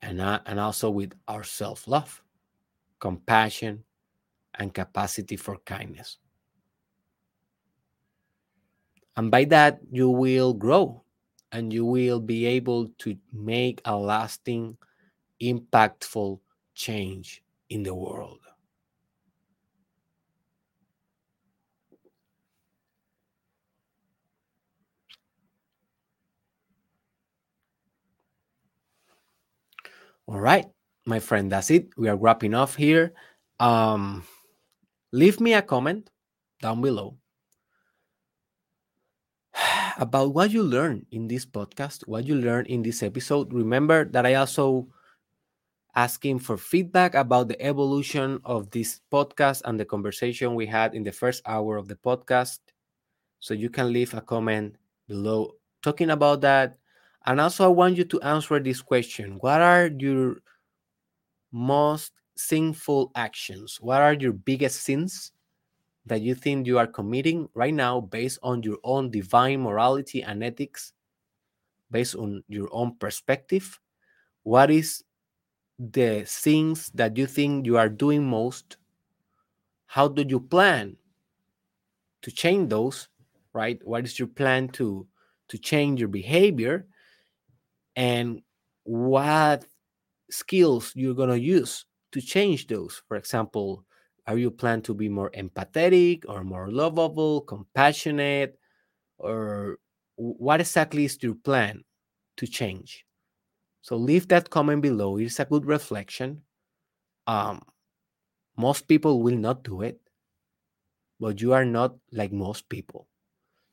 And, 0.00 0.20
uh, 0.20 0.40
and 0.46 0.58
also 0.58 0.90
with 0.90 1.14
our 1.28 1.44
self 1.44 1.86
love, 1.86 2.22
compassion, 2.98 3.84
and 4.54 4.74
capacity 4.74 5.36
for 5.36 5.58
kindness. 5.58 6.18
And 9.16 9.30
by 9.30 9.44
that, 9.46 9.80
you 9.90 10.08
will 10.10 10.54
grow 10.54 11.04
and 11.52 11.72
you 11.72 11.84
will 11.84 12.20
be 12.20 12.46
able 12.46 12.88
to 12.98 13.16
make 13.32 13.80
a 13.84 13.96
lasting, 13.96 14.78
impactful 15.42 16.40
change 16.74 17.42
in 17.70 17.82
the 17.84 17.94
world. 17.94 18.41
All 30.32 30.40
right, 30.40 30.64
my 31.04 31.20
friend, 31.20 31.52
that's 31.52 31.70
it. 31.70 31.92
We 31.98 32.08
are 32.08 32.16
wrapping 32.16 32.54
off 32.54 32.74
here. 32.74 33.12
Um, 33.60 34.24
leave 35.12 35.40
me 35.40 35.52
a 35.52 35.60
comment 35.60 36.08
down 36.62 36.80
below 36.80 37.18
about 39.98 40.32
what 40.32 40.50
you 40.50 40.62
learned 40.62 41.04
in 41.10 41.28
this 41.28 41.44
podcast, 41.44 42.08
what 42.08 42.24
you 42.24 42.34
learned 42.34 42.68
in 42.68 42.80
this 42.80 43.02
episode. 43.02 43.52
Remember 43.52 44.06
that 44.06 44.24
I 44.24 44.36
also 44.40 44.88
asking 45.94 46.38
for 46.38 46.56
feedback 46.56 47.14
about 47.14 47.48
the 47.48 47.60
evolution 47.60 48.40
of 48.46 48.70
this 48.70 49.02
podcast 49.12 49.60
and 49.66 49.78
the 49.78 49.84
conversation 49.84 50.54
we 50.54 50.64
had 50.64 50.94
in 50.94 51.04
the 51.04 51.12
first 51.12 51.42
hour 51.44 51.76
of 51.76 51.88
the 51.88 51.96
podcast. 51.96 52.60
So 53.38 53.52
you 53.52 53.68
can 53.68 53.92
leave 53.92 54.14
a 54.14 54.22
comment 54.22 54.76
below 55.06 55.56
talking 55.82 56.08
about 56.08 56.40
that. 56.40 56.78
And 57.26 57.40
also, 57.40 57.64
I 57.64 57.68
want 57.68 57.96
you 57.96 58.04
to 58.04 58.20
answer 58.22 58.58
this 58.60 58.80
question 58.82 59.38
What 59.40 59.60
are 59.60 59.86
your 59.86 60.36
most 61.52 62.12
sinful 62.36 63.12
actions? 63.14 63.78
What 63.80 64.00
are 64.00 64.14
your 64.14 64.32
biggest 64.32 64.82
sins 64.82 65.32
that 66.06 66.22
you 66.22 66.34
think 66.34 66.66
you 66.66 66.78
are 66.78 66.86
committing 66.86 67.48
right 67.54 67.74
now 67.74 68.00
based 68.00 68.38
on 68.42 68.62
your 68.62 68.78
own 68.84 69.10
divine 69.10 69.60
morality 69.60 70.22
and 70.22 70.42
ethics, 70.42 70.92
based 71.90 72.16
on 72.16 72.42
your 72.48 72.68
own 72.72 72.96
perspective? 72.96 73.78
What 74.42 74.70
is 74.70 75.04
the 75.78 76.24
things 76.26 76.90
that 76.94 77.16
you 77.16 77.26
think 77.26 77.66
you 77.66 77.78
are 77.78 77.88
doing 77.88 78.24
most? 78.28 78.76
How 79.86 80.08
do 80.08 80.24
you 80.26 80.40
plan 80.40 80.96
to 82.22 82.30
change 82.30 82.70
those? 82.70 83.08
Right? 83.52 83.80
What 83.84 84.04
is 84.04 84.18
your 84.18 84.28
plan 84.28 84.68
to 84.80 85.06
to 85.48 85.58
change 85.58 86.00
your 86.00 86.08
behavior? 86.08 86.86
And 87.96 88.42
what 88.84 89.66
skills 90.30 90.92
you're 90.96 91.14
gonna 91.14 91.36
use 91.36 91.86
to 92.12 92.20
change 92.20 92.66
those? 92.68 93.02
For 93.08 93.16
example, 93.16 93.84
are 94.26 94.38
you 94.38 94.50
plan 94.50 94.82
to 94.82 94.94
be 94.94 95.08
more 95.08 95.30
empathetic 95.32 96.24
or 96.28 96.44
more 96.44 96.70
lovable, 96.70 97.42
compassionate, 97.42 98.58
or 99.18 99.78
what 100.16 100.60
exactly 100.60 101.04
is 101.06 101.18
your 101.22 101.34
plan 101.36 101.84
to 102.38 102.46
change? 102.46 103.06
So 103.82 103.96
leave 103.96 104.28
that 104.28 104.50
comment 104.50 104.82
below. 104.82 105.18
It's 105.18 105.40
a 105.40 105.44
good 105.44 105.66
reflection. 105.66 106.42
Um, 107.26 107.62
most 108.56 108.88
people 108.88 109.22
will 109.22 109.36
not 109.36 109.62
do 109.62 109.82
it, 109.82 110.00
but 111.20 111.40
you 111.40 111.52
are 111.52 111.64
not 111.64 111.96
like 112.10 112.32
most 112.32 112.68
people. 112.68 113.08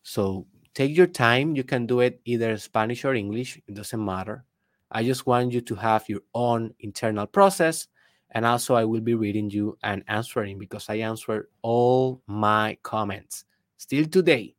So 0.03 0.47
take 0.79 0.95
your 0.95 1.07
time. 1.07 1.55
You 1.55 1.63
can 1.63 1.85
do 1.85 1.99
it 1.99 2.21
either 2.23 2.55
Spanish 2.57 3.03
or 3.03 3.13
English, 3.13 3.59
it 3.67 3.75
doesn't 3.75 4.03
matter. 4.03 4.45
I 4.89 5.03
just 5.03 5.27
want 5.27 5.51
you 5.51 5.61
to 5.61 5.75
have 5.75 6.07
your 6.07 6.21
own 6.33 6.73
internal 6.79 7.27
process 7.27 7.87
and 8.31 8.45
also, 8.45 8.75
I 8.75 8.85
will 8.85 9.01
be 9.01 9.15
reading 9.15 9.49
you 9.49 9.77
and 9.81 10.03
answering 10.07 10.59
because 10.59 10.87
I 10.87 10.95
answer 10.95 11.49
all 11.63 12.21
my 12.27 12.77
comments 12.83 13.45
still 13.77 14.05
today. 14.05 14.55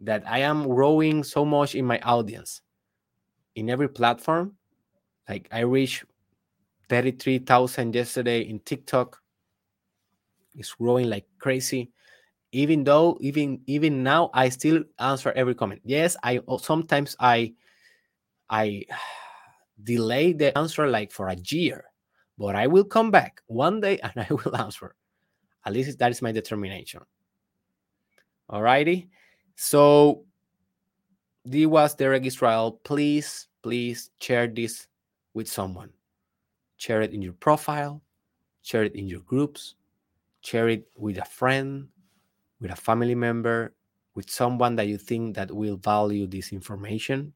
That 0.00 0.24
I 0.28 0.40
am 0.40 0.66
growing 0.66 1.22
so 1.22 1.44
much 1.44 1.76
in 1.76 1.86
my 1.86 2.00
audience 2.00 2.62
in 3.54 3.70
every 3.70 3.88
platform. 3.88 4.56
Like 5.28 5.48
I 5.52 5.60
reached 5.60 6.04
33,000 6.88 7.94
yesterday 7.94 8.40
in 8.42 8.58
TikTok. 8.58 9.22
It's 10.56 10.74
growing 10.74 11.08
like 11.08 11.26
crazy. 11.38 11.92
Even 12.54 12.84
though 12.84 13.18
even 13.20 13.60
even 13.66 14.02
now 14.02 14.30
I 14.32 14.48
still 14.48 14.84
answer 14.98 15.32
every 15.34 15.54
comment. 15.54 15.82
Yes, 15.84 16.16
I 16.22 16.40
oh, 16.46 16.58
sometimes 16.58 17.16
I 17.18 17.54
I 18.48 18.84
delay 19.82 20.32
the 20.32 20.56
answer 20.56 20.86
like 20.86 21.10
for 21.10 21.28
a 21.28 21.36
year 21.50 21.84
but 22.38 22.56
I 22.56 22.66
will 22.66 22.84
come 22.84 23.10
back 23.10 23.42
one 23.46 23.80
day 23.80 23.98
and 23.98 24.12
I 24.16 24.26
will 24.30 24.56
answer. 24.56 24.94
At 25.64 25.72
least 25.72 25.98
that 25.98 26.10
is 26.10 26.22
my 26.22 26.32
determination. 26.32 27.00
Alrighty. 28.50 29.08
So 29.56 30.24
this 31.44 31.66
was 31.66 31.94
Derek 31.94 32.26
Israel. 32.26 32.80
Please, 32.84 33.48
please 33.62 34.10
share 34.20 34.46
this 34.46 34.86
with 35.32 35.48
someone. 35.48 35.90
Share 36.76 37.00
it 37.00 37.12
in 37.12 37.22
your 37.22 37.32
profile, 37.32 38.02
share 38.62 38.84
it 38.84 38.94
in 38.94 39.06
your 39.06 39.20
groups, 39.20 39.76
share 40.42 40.68
it 40.68 40.86
with 40.96 41.16
a 41.18 41.24
friend, 41.24 41.88
with 42.64 42.72
a 42.72 42.76
family 42.76 43.14
member, 43.14 43.74
with 44.14 44.30
someone 44.30 44.74
that 44.74 44.88
you 44.88 44.96
think 44.96 45.36
that 45.36 45.54
will 45.54 45.76
value 45.76 46.26
this 46.26 46.50
information. 46.50 47.34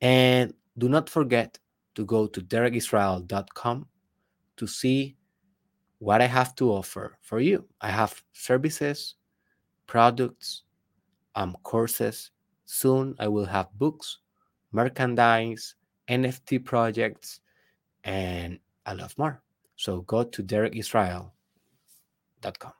And 0.00 0.54
do 0.78 0.88
not 0.88 1.10
forget 1.10 1.58
to 1.96 2.04
go 2.04 2.28
to 2.28 2.40
derekisrael.com 2.40 3.86
to 4.58 4.66
see 4.68 5.16
what 5.98 6.22
I 6.22 6.26
have 6.26 6.54
to 6.56 6.70
offer 6.70 7.18
for 7.20 7.40
you. 7.40 7.64
I 7.80 7.88
have 7.88 8.22
services, 8.32 9.16
products, 9.88 10.62
um, 11.34 11.56
courses. 11.64 12.30
Soon 12.64 13.16
I 13.18 13.26
will 13.26 13.46
have 13.46 13.76
books, 13.76 14.18
merchandise, 14.70 15.74
NFT 16.08 16.64
projects, 16.64 17.40
and 18.04 18.60
a 18.86 18.94
lot 18.94 19.18
more. 19.18 19.42
So 19.74 20.02
go 20.02 20.22
to 20.22 20.42
derekisrael.com. 20.44 22.72